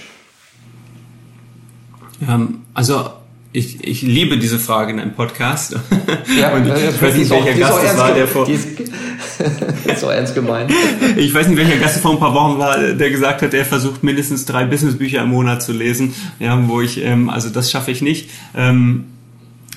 Ähm, 2.27 2.63
also 2.73 3.05
ich, 3.53 3.83
ich 3.83 4.01
liebe 4.01 4.37
diese 4.37 4.57
Frage 4.57 4.91
in 4.91 4.99
einem 4.99 5.13
Podcast. 5.13 5.75
Ja, 6.39 6.53
und 6.55 6.65
ich 6.65 7.01
weiß 7.01 7.15
nicht, 7.15 7.29
welcher 7.29 7.53
Gast 7.53 7.79
es 7.85 7.97
war, 7.97 8.11
der 8.13 8.27
vor. 8.27 8.45
Die 8.45 8.53
ist, 8.53 8.67
ist 8.79 9.99
so 10.01 10.07
ernst 10.07 10.33
gemeint. 10.33 10.71
Ich 11.17 11.33
weiß 11.33 11.47
nicht, 11.47 11.57
welcher 11.57 11.77
Gast 11.77 11.99
vor 11.99 12.11
ein 12.11 12.19
paar 12.19 12.33
Wochen 12.33 12.57
war, 12.57 12.77
der 12.79 13.09
gesagt 13.11 13.43
hat, 13.43 13.53
er 13.53 13.63
versucht 13.63 14.03
mindestens 14.03 14.45
drei 14.45 14.65
Businessbücher 14.65 15.21
im 15.21 15.29
Monat 15.29 15.61
zu 15.61 15.71
lesen. 15.71 16.15
Ja, 16.39 16.59
wo 16.67 16.81
ich, 16.81 17.03
ähm, 17.03 17.29
also 17.29 17.49
das 17.49 17.69
schaffe 17.71 17.91
ich 17.91 18.01
nicht. 18.01 18.29
Ähm, 18.55 19.05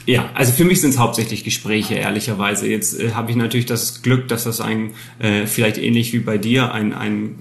Ja, 0.06 0.30
also 0.34 0.52
für 0.52 0.64
mich 0.64 0.80
sind 0.80 0.90
es 0.90 0.98
hauptsächlich 0.98 1.44
Gespräche, 1.44 1.96
ehrlicherweise. 1.96 2.66
Jetzt 2.68 2.98
äh, 2.98 3.10
habe 3.12 3.30
ich 3.30 3.36
natürlich 3.36 3.66
das 3.66 4.02
Glück, 4.02 4.28
dass 4.28 4.44
das 4.44 4.60
ein, 4.60 4.92
äh, 5.18 5.46
vielleicht 5.46 5.76
ähnlich 5.76 6.12
wie 6.14 6.20
bei 6.20 6.38
dir, 6.38 6.72
ein, 6.72 6.94
ein 6.94 7.34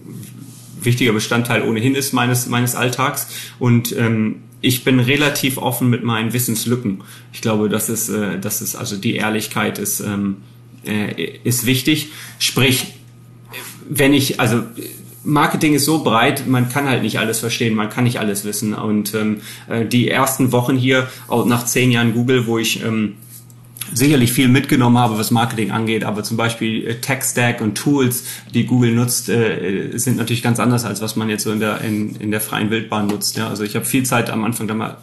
wichtiger 0.81 1.13
Bestandteil 1.13 1.61
ohnehin 1.61 1.95
ist 1.95 2.11
meines, 2.11 2.47
meines 2.47 2.75
Alltags. 2.75 3.27
Und 3.59 3.95
ähm, 3.97 4.41
ich 4.65 4.83
bin 4.83 4.99
relativ 4.99 5.57
offen 5.57 5.89
mit 5.89 6.03
meinen 6.03 6.33
Wissenslücken. 6.33 7.03
Ich 7.31 7.41
glaube, 7.41 7.69
das 7.69 7.87
ist, 7.89 8.09
äh, 8.09 8.39
das 8.39 8.61
ist 8.61 8.75
also 8.75 8.97
die 8.97 9.15
Ehrlichkeit 9.15 9.77
ist, 9.77 9.99
ähm, 9.99 10.37
äh, 10.85 11.37
ist 11.43 11.65
wichtig. 11.65 12.09
Sprich, 12.39 12.95
wenn 13.87 14.13
ich, 14.13 14.39
also 14.39 14.63
Marketing 15.23 15.73
ist 15.75 15.85
so 15.85 16.03
breit, 16.03 16.47
man 16.47 16.69
kann 16.69 16.87
halt 16.87 17.03
nicht 17.03 17.19
alles 17.19 17.39
verstehen, 17.39 17.75
man 17.75 17.89
kann 17.89 18.03
nicht 18.03 18.19
alles 18.19 18.43
wissen. 18.43 18.73
Und 18.73 19.13
ähm, 19.13 19.41
äh, 19.69 19.85
die 19.85 20.09
ersten 20.09 20.51
Wochen 20.51 20.77
hier, 20.77 21.07
auch 21.27 21.45
nach 21.45 21.65
zehn 21.65 21.91
Jahren 21.91 22.13
Google, 22.13 22.47
wo 22.47 22.57
ich 22.57 22.83
ähm, 22.83 23.15
sicherlich 23.93 24.31
viel 24.31 24.47
mitgenommen 24.47 24.97
habe, 24.97 25.17
was 25.17 25.31
Marketing 25.31 25.71
angeht, 25.71 26.03
aber 26.03 26.23
zum 26.23 26.37
Beispiel 26.37 26.87
äh, 26.87 26.95
Tech-Stack 26.95 27.61
und 27.61 27.75
Tools, 27.75 28.23
die 28.53 28.65
Google 28.65 28.93
nutzt, 28.93 29.29
äh, 29.29 29.91
sind 29.97 30.17
natürlich 30.17 30.43
ganz 30.43 30.59
anders, 30.59 30.85
als 30.85 31.01
was 31.01 31.15
man 31.15 31.29
jetzt 31.29 31.43
so 31.43 31.51
in 31.51 31.59
der, 31.59 31.81
in, 31.81 32.15
in 32.15 32.31
der 32.31 32.41
freien 32.41 32.69
Wildbahn 32.69 33.07
nutzt. 33.07 33.37
Ja? 33.37 33.47
Also 33.49 33.63
ich 33.63 33.75
habe 33.75 33.85
viel 33.85 34.03
Zeit 34.03 34.29
am 34.29 34.43
Anfang 34.43 34.67
damit, 34.67 34.95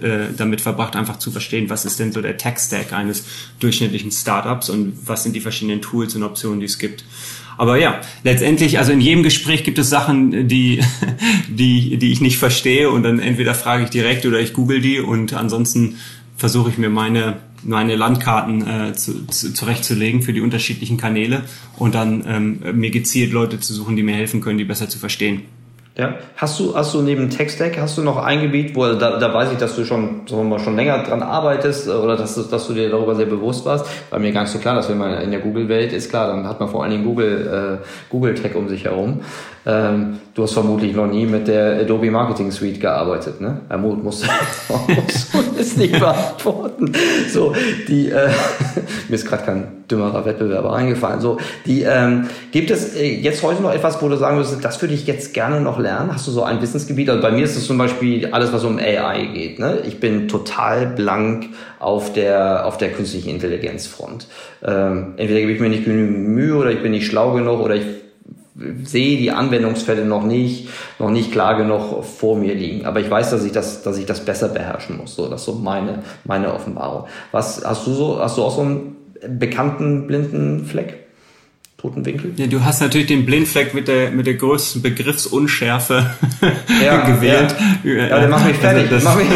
äh, 0.00 0.32
damit 0.36 0.60
verbracht, 0.60 0.96
einfach 0.96 1.18
zu 1.18 1.30
verstehen, 1.30 1.68
was 1.70 1.84
ist 1.84 1.98
denn 1.98 2.12
so 2.12 2.22
der 2.22 2.36
Tech-Stack 2.36 2.92
eines 2.92 3.24
durchschnittlichen 3.60 4.10
Startups 4.10 4.70
und 4.70 4.94
was 5.04 5.22
sind 5.22 5.34
die 5.34 5.40
verschiedenen 5.40 5.82
Tools 5.82 6.14
und 6.14 6.22
Optionen, 6.22 6.60
die 6.60 6.66
es 6.66 6.78
gibt. 6.78 7.04
Aber 7.58 7.76
ja, 7.76 8.00
letztendlich, 8.24 8.78
also 8.78 8.92
in 8.92 9.00
jedem 9.00 9.22
Gespräch 9.22 9.62
gibt 9.62 9.78
es 9.78 9.90
Sachen, 9.90 10.48
die, 10.48 10.80
die, 11.48 11.98
die 11.98 12.12
ich 12.12 12.20
nicht 12.20 12.38
verstehe 12.38 12.90
und 12.90 13.02
dann 13.02 13.18
entweder 13.18 13.54
frage 13.54 13.84
ich 13.84 13.90
direkt 13.90 14.24
oder 14.26 14.40
ich 14.40 14.52
google 14.52 14.80
die 14.80 15.00
und 15.00 15.34
ansonsten 15.34 15.96
versuche 16.36 16.70
ich 16.70 16.78
mir 16.78 16.90
meine, 16.90 17.36
meine 17.64 17.96
Landkarten 17.96 18.66
äh, 18.66 18.92
zu, 18.92 19.26
zu, 19.26 19.52
zurechtzulegen 19.52 20.22
für 20.22 20.32
die 20.32 20.40
unterschiedlichen 20.40 20.96
Kanäle 20.96 21.42
und 21.76 21.94
dann 21.94 22.24
ähm, 22.26 22.78
mir 22.78 22.90
gezielt 22.90 23.32
Leute 23.32 23.60
zu 23.60 23.74
suchen, 23.74 23.96
die 23.96 24.02
mir 24.02 24.14
helfen 24.14 24.40
können, 24.40 24.58
die 24.58 24.64
besser 24.64 24.88
zu 24.88 24.98
verstehen. 24.98 25.42
Ja. 25.96 26.14
Hast 26.36 26.58
du, 26.58 26.74
hast 26.74 26.94
du 26.94 27.02
neben 27.02 27.28
Tech-Stack, 27.28 27.76
hast 27.78 27.98
du 27.98 28.02
noch 28.02 28.16
ein 28.16 28.40
Gebiet, 28.40 28.74
wo, 28.74 28.86
da, 28.94 29.18
da 29.18 29.34
weiß 29.34 29.52
ich, 29.52 29.58
dass 29.58 29.76
du 29.76 29.84
schon, 29.84 30.26
sagen 30.26 30.42
wir 30.42 30.56
mal, 30.56 30.58
schon 30.58 30.74
länger 30.74 31.02
dran 31.02 31.22
arbeitest 31.22 31.86
oder 31.86 32.16
dass, 32.16 32.34
du, 32.34 32.42
dass 32.44 32.66
du 32.66 32.72
dir 32.72 32.88
darüber 32.88 33.14
sehr 33.14 33.26
bewusst 33.26 33.66
warst. 33.66 33.84
War 34.08 34.18
mir 34.18 34.32
nicht 34.32 34.46
so 34.48 34.58
klar, 34.58 34.74
dass 34.74 34.88
wenn 34.88 34.96
man 34.96 35.20
in 35.20 35.30
der 35.30 35.40
Google-Welt 35.40 35.92
ist, 35.92 36.08
klar, 36.08 36.28
dann 36.28 36.46
hat 36.46 36.60
man 36.60 36.70
vor 36.70 36.82
allen 36.82 36.92
Dingen 36.92 37.04
Google, 37.04 37.80
äh, 37.82 37.86
Google 38.08 38.34
Tech 38.34 38.54
um 38.54 38.70
sich 38.70 38.84
herum. 38.84 39.20
Ähm, 39.64 40.18
du 40.34 40.42
hast 40.42 40.54
vermutlich 40.54 40.94
noch 40.94 41.06
nie 41.06 41.24
mit 41.24 41.46
der 41.46 41.80
Adobe 41.80 42.10
Marketing 42.10 42.50
Suite 42.50 42.80
gearbeitet, 42.80 43.40
ne? 43.40 43.60
Herr 43.68 43.78
Mut 43.78 44.02
muss, 44.02 44.24
es 45.58 45.76
nicht 45.76 45.98
beantworten. 45.98 46.92
So, 47.28 47.54
die, 47.86 48.08
äh, 48.08 48.28
mir 49.08 49.14
ist 49.14 49.26
gerade 49.26 49.44
kein 49.44 49.84
dümmerer 49.88 50.24
Wettbewerber 50.24 50.74
eingefallen. 50.74 51.20
So, 51.20 51.38
die, 51.64 51.82
ähm, 51.82 52.28
gibt 52.50 52.72
es 52.72 52.96
äh, 52.96 53.14
jetzt 53.14 53.44
heute 53.44 53.62
noch 53.62 53.72
etwas, 53.72 54.02
wo 54.02 54.08
du 54.08 54.16
sagen 54.16 54.36
würdest, 54.36 54.64
das 54.64 54.82
würde 54.82 54.94
ich 54.94 55.06
jetzt 55.06 55.32
gerne 55.32 55.60
noch 55.60 55.78
lernen? 55.78 56.12
Hast 56.12 56.26
du 56.26 56.32
so 56.32 56.42
ein 56.42 56.60
Wissensgebiet? 56.60 57.08
Also 57.08 57.22
bei 57.22 57.30
mir 57.30 57.44
ist 57.44 57.56
es 57.56 57.64
zum 57.66 57.78
Beispiel 57.78 58.26
alles, 58.32 58.52
was 58.52 58.64
um 58.64 58.78
AI 58.78 59.26
geht. 59.32 59.60
Ne? 59.60 59.78
Ich 59.86 60.00
bin 60.00 60.26
total 60.26 60.88
blank 60.88 61.50
auf 61.78 62.12
der, 62.12 62.66
auf 62.66 62.78
der 62.78 62.90
künstlichen 62.90 63.30
Intelligenzfront. 63.30 64.26
Ähm, 64.64 65.14
entweder 65.18 65.38
gebe 65.38 65.52
ich 65.52 65.60
mir 65.60 65.68
nicht 65.68 65.84
genügend 65.84 66.28
Mühe 66.30 66.56
oder 66.56 66.72
ich 66.72 66.82
bin 66.82 66.90
nicht 66.90 67.06
schlau 67.06 67.32
genug 67.32 67.60
oder 67.60 67.76
ich 67.76 68.01
sehe 68.54 69.16
die 69.16 69.30
Anwendungsfälle 69.30 70.04
noch 70.04 70.24
nicht, 70.24 70.68
noch 70.98 71.10
nicht 71.10 71.32
klar 71.32 71.56
genug 71.56 72.04
vor 72.04 72.36
mir 72.36 72.54
liegen. 72.54 72.84
Aber 72.84 73.00
ich 73.00 73.10
weiß, 73.10 73.30
dass 73.30 73.44
ich 73.44 73.52
das, 73.52 73.82
dass 73.82 73.96
ich 73.98 74.06
das 74.06 74.24
besser 74.24 74.48
beherrschen 74.48 74.98
muss. 74.98 75.14
So, 75.14 75.28
das 75.28 75.40
ist 75.40 75.46
so 75.46 75.54
meine, 75.54 76.02
meine 76.24 76.52
Offenbarung. 76.52 77.06
Was 77.30 77.64
hast 77.64 77.86
du 77.86 77.94
so, 77.94 78.20
hast 78.20 78.36
du 78.36 78.42
auch 78.42 78.54
so 78.54 78.62
einen 78.62 78.96
bekannten 79.38 80.06
blinden 80.06 80.66
Fleck? 80.66 80.98
Toten 81.78 82.04
Winkel? 82.04 82.32
Ja, 82.36 82.46
du 82.46 82.62
hast 82.62 82.80
natürlich 82.80 83.08
den 83.08 83.26
Blindfleck 83.26 83.74
mit 83.74 83.88
der, 83.88 84.10
mit 84.10 84.26
der 84.26 84.34
größten 84.34 84.82
Begriffsunschärfe 84.82 86.10
ja, 86.84 87.06
gewählt. 87.06 87.54
Ja. 87.82 87.92
ja, 87.92 88.20
der 88.20 88.28
macht 88.28 88.46
mich 88.46 88.56
fertig. 88.56 88.92
Also 88.92 89.08
mach, 89.08 89.16
mich, 89.16 89.28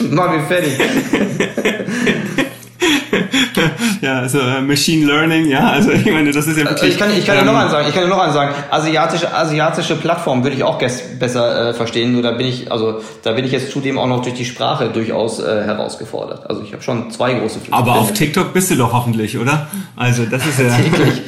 mach 0.10 0.32
mich 0.32 0.42
fertig. 0.42 0.78
ja, 4.00 4.20
also 4.20 4.38
äh, 4.38 4.60
Machine 4.60 5.06
Learning, 5.06 5.46
ja, 5.46 5.70
also 5.70 5.90
ich 5.90 6.04
meine, 6.06 6.32
das 6.32 6.46
ist 6.46 6.58
ja 6.58 6.64
wirklich. 6.64 6.92
Ich 6.92 6.98
kann, 6.98 7.10
ich 7.10 7.26
kann 7.26 7.38
ähm, 7.38 7.46
ja 7.46 7.52
noch 7.52 7.58
einen 7.58 7.70
sagen, 7.70 7.88
ich 7.88 7.94
kann 7.94 8.04
ja 8.04 8.08
noch 8.08 8.22
einen 8.22 8.32
sagen. 8.32 8.54
Asiatische, 8.70 9.34
asiatische 9.34 9.96
Plattform 9.96 10.42
würde 10.42 10.56
ich 10.56 10.62
auch 10.62 10.78
besser 10.78 11.70
äh, 11.70 11.74
verstehen, 11.74 12.12
nur 12.12 12.22
da 12.22 12.32
bin 12.32 12.46
ich, 12.46 12.70
also 12.70 13.00
da 13.22 13.32
bin 13.32 13.44
ich 13.44 13.52
jetzt 13.52 13.70
zudem 13.70 13.98
auch 13.98 14.06
noch 14.06 14.22
durch 14.22 14.34
die 14.34 14.44
Sprache 14.44 14.90
durchaus 14.90 15.40
äh, 15.40 15.62
herausgefordert. 15.64 16.48
Also 16.48 16.62
ich 16.62 16.72
habe 16.72 16.82
schon 16.82 17.10
zwei 17.10 17.34
große 17.34 17.58
Pflichten. 17.58 17.74
Aber 17.74 17.96
auf 17.96 18.12
TikTok 18.12 18.52
bist 18.52 18.70
du 18.70 18.76
doch 18.76 18.92
hoffentlich, 18.92 19.38
oder? 19.38 19.68
Also 19.96 20.24
das 20.24 20.46
ist 20.46 20.58
ja. 20.58 20.76
täglich, 20.76 21.22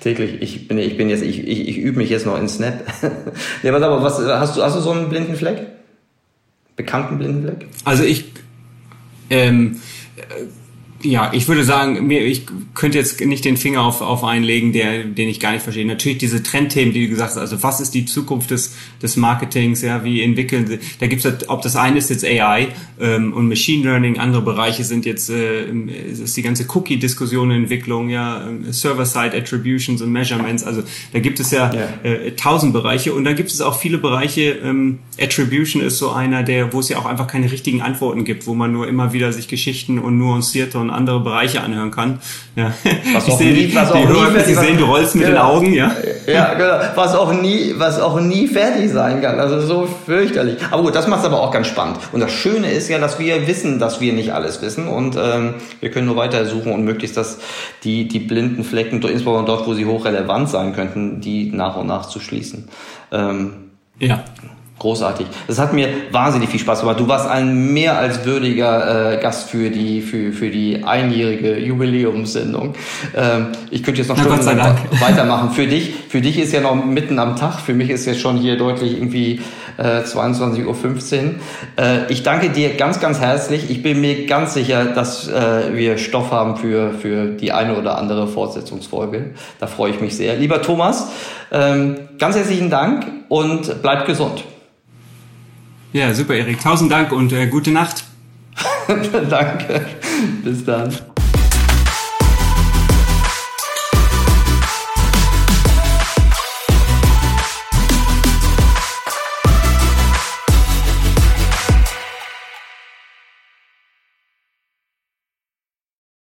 täglich. 0.00 0.42
Ich 0.42 0.68
bin, 0.68 0.78
ich 0.78 0.96
bin 0.96 1.10
jetzt, 1.10 1.22
ich, 1.22 1.46
ich, 1.46 1.68
ich 1.68 1.78
übe 1.78 1.98
mich 1.98 2.10
jetzt 2.10 2.26
noch 2.26 2.38
in 2.38 2.48
Snap. 2.48 2.84
nee, 3.62 3.72
was 3.72 3.82
aber, 3.82 4.02
was, 4.02 4.18
hast 4.18 4.56
du, 4.56 4.62
hast 4.62 4.76
du 4.76 4.80
so 4.80 4.90
einen 4.90 5.08
blinden 5.08 5.36
Fleck? 5.36 5.66
Bekannten 6.76 7.18
blinden 7.18 7.42
Fleck? 7.42 7.68
Also 7.84 8.04
ich, 8.04 8.26
ähm, 9.30 9.80
ja, 11.02 11.30
ich 11.32 11.46
würde 11.46 11.64
sagen, 11.64 12.06
mir, 12.06 12.24
ich 12.24 12.46
könnte 12.74 12.98
jetzt 12.98 13.20
nicht 13.20 13.44
den 13.44 13.56
Finger 13.56 13.82
auf, 13.82 14.00
auf 14.00 14.24
einlegen, 14.24 14.72
der, 14.72 15.04
den 15.04 15.28
ich 15.28 15.40
gar 15.40 15.52
nicht 15.52 15.62
verstehe. 15.62 15.86
Natürlich 15.86 16.18
diese 16.18 16.42
Trendthemen, 16.42 16.94
die 16.94 17.04
du 17.04 17.10
gesagt 17.10 17.32
hast, 17.32 17.38
also 17.38 17.62
was 17.62 17.80
ist 17.80 17.94
die 17.94 18.06
Zukunft 18.06 18.50
des, 18.50 18.74
des 19.02 19.16
Marketings, 19.16 19.82
ja, 19.82 20.04
wie 20.04 20.22
entwickeln 20.22 20.66
sie, 20.66 20.78
da 20.98 21.06
gibt's 21.06 21.24
halt, 21.24 21.48
ob 21.48 21.62
das 21.62 21.76
eine 21.76 21.98
ist 21.98 22.10
jetzt 22.10 22.24
AI 22.24 22.68
ähm, 22.98 23.32
und 23.34 23.48
Machine 23.48 23.84
Learning, 23.84 24.18
andere 24.18 24.42
Bereiche 24.42 24.84
sind 24.84 25.04
jetzt, 25.04 25.28
äh, 25.28 25.66
ist 25.66 26.36
die 26.36 26.42
ganze 26.42 26.66
Cookie-Diskussion 26.74 27.50
Entwicklung, 27.50 28.08
ja, 28.08 28.46
ähm, 28.46 28.72
Server-Side 28.72 29.36
Attributions 29.36 30.00
und 30.00 30.10
Measurements, 30.10 30.64
also 30.64 30.82
da 31.12 31.18
gibt 31.18 31.40
es 31.40 31.50
ja, 31.50 31.72
ja. 31.74 31.88
Äh, 32.02 32.32
tausend 32.32 32.72
Bereiche 32.72 33.12
und 33.12 33.24
da 33.24 33.32
gibt 33.32 33.50
es 33.50 33.60
auch 33.60 33.78
viele 33.78 33.98
Bereiche, 33.98 34.58
ähm, 34.64 34.98
Attribution 35.20 35.82
ist 35.82 35.98
so 35.98 36.10
einer, 36.10 36.42
der, 36.42 36.72
wo 36.72 36.80
es 36.80 36.88
ja 36.88 36.98
auch 36.98 37.06
einfach 37.06 37.26
keine 37.26 37.50
richtigen 37.50 37.82
Antworten 37.82 38.24
gibt, 38.24 38.46
wo 38.46 38.54
man 38.54 38.72
nur 38.72 38.88
immer 38.88 39.12
wieder 39.12 39.32
sich 39.32 39.48
Geschichten 39.48 39.98
und 39.98 40.18
nuancierte 40.18 40.78
und 40.78 40.85
andere 40.90 41.20
Bereiche 41.20 41.60
anhören 41.60 41.90
kann. 41.90 42.18
Ja. 42.54 42.72
Was 43.14 43.26
ich 43.26 43.34
auch 43.34 43.38
sehe, 43.38 43.52
nie, 43.52 43.74
was 43.74 43.92
die, 43.92 43.98
auch 43.98 44.08
nie 44.08 44.30
fertig, 44.32 44.46
Sie 44.46 44.54
sehen, 44.54 44.78
du 44.78 44.84
rollst 44.84 45.14
mit 45.14 45.26
genau. 45.26 45.50
den 45.50 45.56
Augen, 45.56 45.72
ja. 45.72 45.92
Ja, 46.26 46.54
genau. 46.54 46.78
Was 46.94 47.14
auch 47.14 47.32
nie, 47.32 47.74
was 47.76 48.00
auch 48.00 48.20
nie 48.20 48.48
fertig 48.48 48.90
sein 48.90 49.20
kann. 49.20 49.38
Also 49.38 49.60
so 49.60 49.88
fürchterlich. 50.06 50.58
Aber 50.70 50.82
gut, 50.82 50.94
das 50.94 51.06
macht 51.06 51.20
es 51.20 51.26
aber 51.26 51.40
auch 51.40 51.50
ganz 51.50 51.66
spannend. 51.66 51.98
Und 52.12 52.20
das 52.20 52.32
Schöne 52.32 52.70
ist 52.70 52.88
ja, 52.88 52.98
dass 52.98 53.18
wir 53.18 53.46
wissen, 53.46 53.78
dass 53.78 54.00
wir 54.00 54.12
nicht 54.12 54.32
alles 54.32 54.62
wissen 54.62 54.88
und 54.88 55.16
ähm, 55.16 55.54
wir 55.80 55.90
können 55.90 56.06
nur 56.06 56.16
weiter 56.16 56.44
suchen 56.46 56.72
und 56.72 56.84
möglichst, 56.84 57.16
dass 57.16 57.38
die, 57.84 58.08
die 58.08 58.18
blinden 58.18 58.64
Flecken, 58.64 59.02
insbesondere 59.02 59.44
dort, 59.44 59.66
wo 59.66 59.74
sie 59.74 59.86
hochrelevant 59.86 60.48
sein 60.48 60.74
könnten, 60.74 61.20
die 61.20 61.50
nach 61.52 61.76
und 61.76 61.86
nach 61.86 62.06
zu 62.06 62.20
schließen. 62.20 62.68
Ähm, 63.12 63.52
ja. 63.98 64.24
Großartig. 64.78 65.26
Das 65.46 65.58
hat 65.58 65.72
mir 65.72 65.88
wahnsinnig 66.10 66.50
viel 66.50 66.60
Spaß 66.60 66.80
gemacht. 66.80 67.00
Du 67.00 67.08
warst 67.08 67.26
ein 67.26 67.72
mehr 67.72 67.98
als 67.98 68.26
würdiger 68.26 69.14
äh, 69.14 69.22
Gast 69.22 69.48
für 69.48 69.70
die 69.70 70.02
für, 70.02 70.32
für 70.32 70.50
die 70.50 70.84
einjährige 70.84 71.56
Jubiläumssendung. 71.58 72.74
Ähm, 73.16 73.46
ich 73.70 73.82
könnte 73.82 74.02
jetzt 74.02 74.08
noch 74.08 74.18
stundenlang 74.18 74.76
weitermachen. 75.00 75.52
Für 75.52 75.66
dich 75.66 75.94
für 76.10 76.20
dich 76.20 76.38
ist 76.38 76.52
ja 76.52 76.60
noch 76.60 76.74
mitten 76.74 77.18
am 77.18 77.36
Tag. 77.36 77.60
Für 77.60 77.72
mich 77.72 77.88
ist 77.88 78.04
jetzt 78.04 78.20
schon 78.20 78.36
hier 78.36 78.58
deutlich 78.58 78.92
irgendwie 78.92 79.40
äh, 79.78 80.02
22:15 80.02 80.66
Uhr. 80.66 80.74
Äh, 81.82 82.12
ich 82.12 82.22
danke 82.22 82.50
dir 82.50 82.74
ganz 82.74 83.00
ganz 83.00 83.18
herzlich. 83.18 83.70
Ich 83.70 83.82
bin 83.82 84.02
mir 84.02 84.26
ganz 84.26 84.52
sicher, 84.52 84.84
dass 84.84 85.26
äh, 85.26 85.74
wir 85.74 85.96
Stoff 85.96 86.32
haben 86.32 86.58
für 86.58 86.92
für 86.92 87.28
die 87.28 87.50
eine 87.50 87.78
oder 87.78 87.96
andere 87.96 88.28
Fortsetzungsfolge. 88.28 89.30
Da 89.58 89.68
freue 89.68 89.92
ich 89.92 90.02
mich 90.02 90.18
sehr. 90.18 90.36
Lieber 90.36 90.60
Thomas, 90.60 91.08
ähm, 91.50 91.96
ganz 92.18 92.36
herzlichen 92.36 92.68
Dank 92.68 93.06
und 93.30 93.80
bleibt 93.80 94.04
gesund. 94.04 94.44
Ja, 95.96 96.12
super, 96.12 96.34
Erik. 96.34 96.60
Tausend 96.60 96.92
Dank 96.92 97.10
und 97.10 97.32
äh, 97.32 97.46
gute 97.46 97.70
Nacht. 97.70 98.04
Danke. 99.30 99.86
Bis 100.44 100.62
dann. 100.62 100.94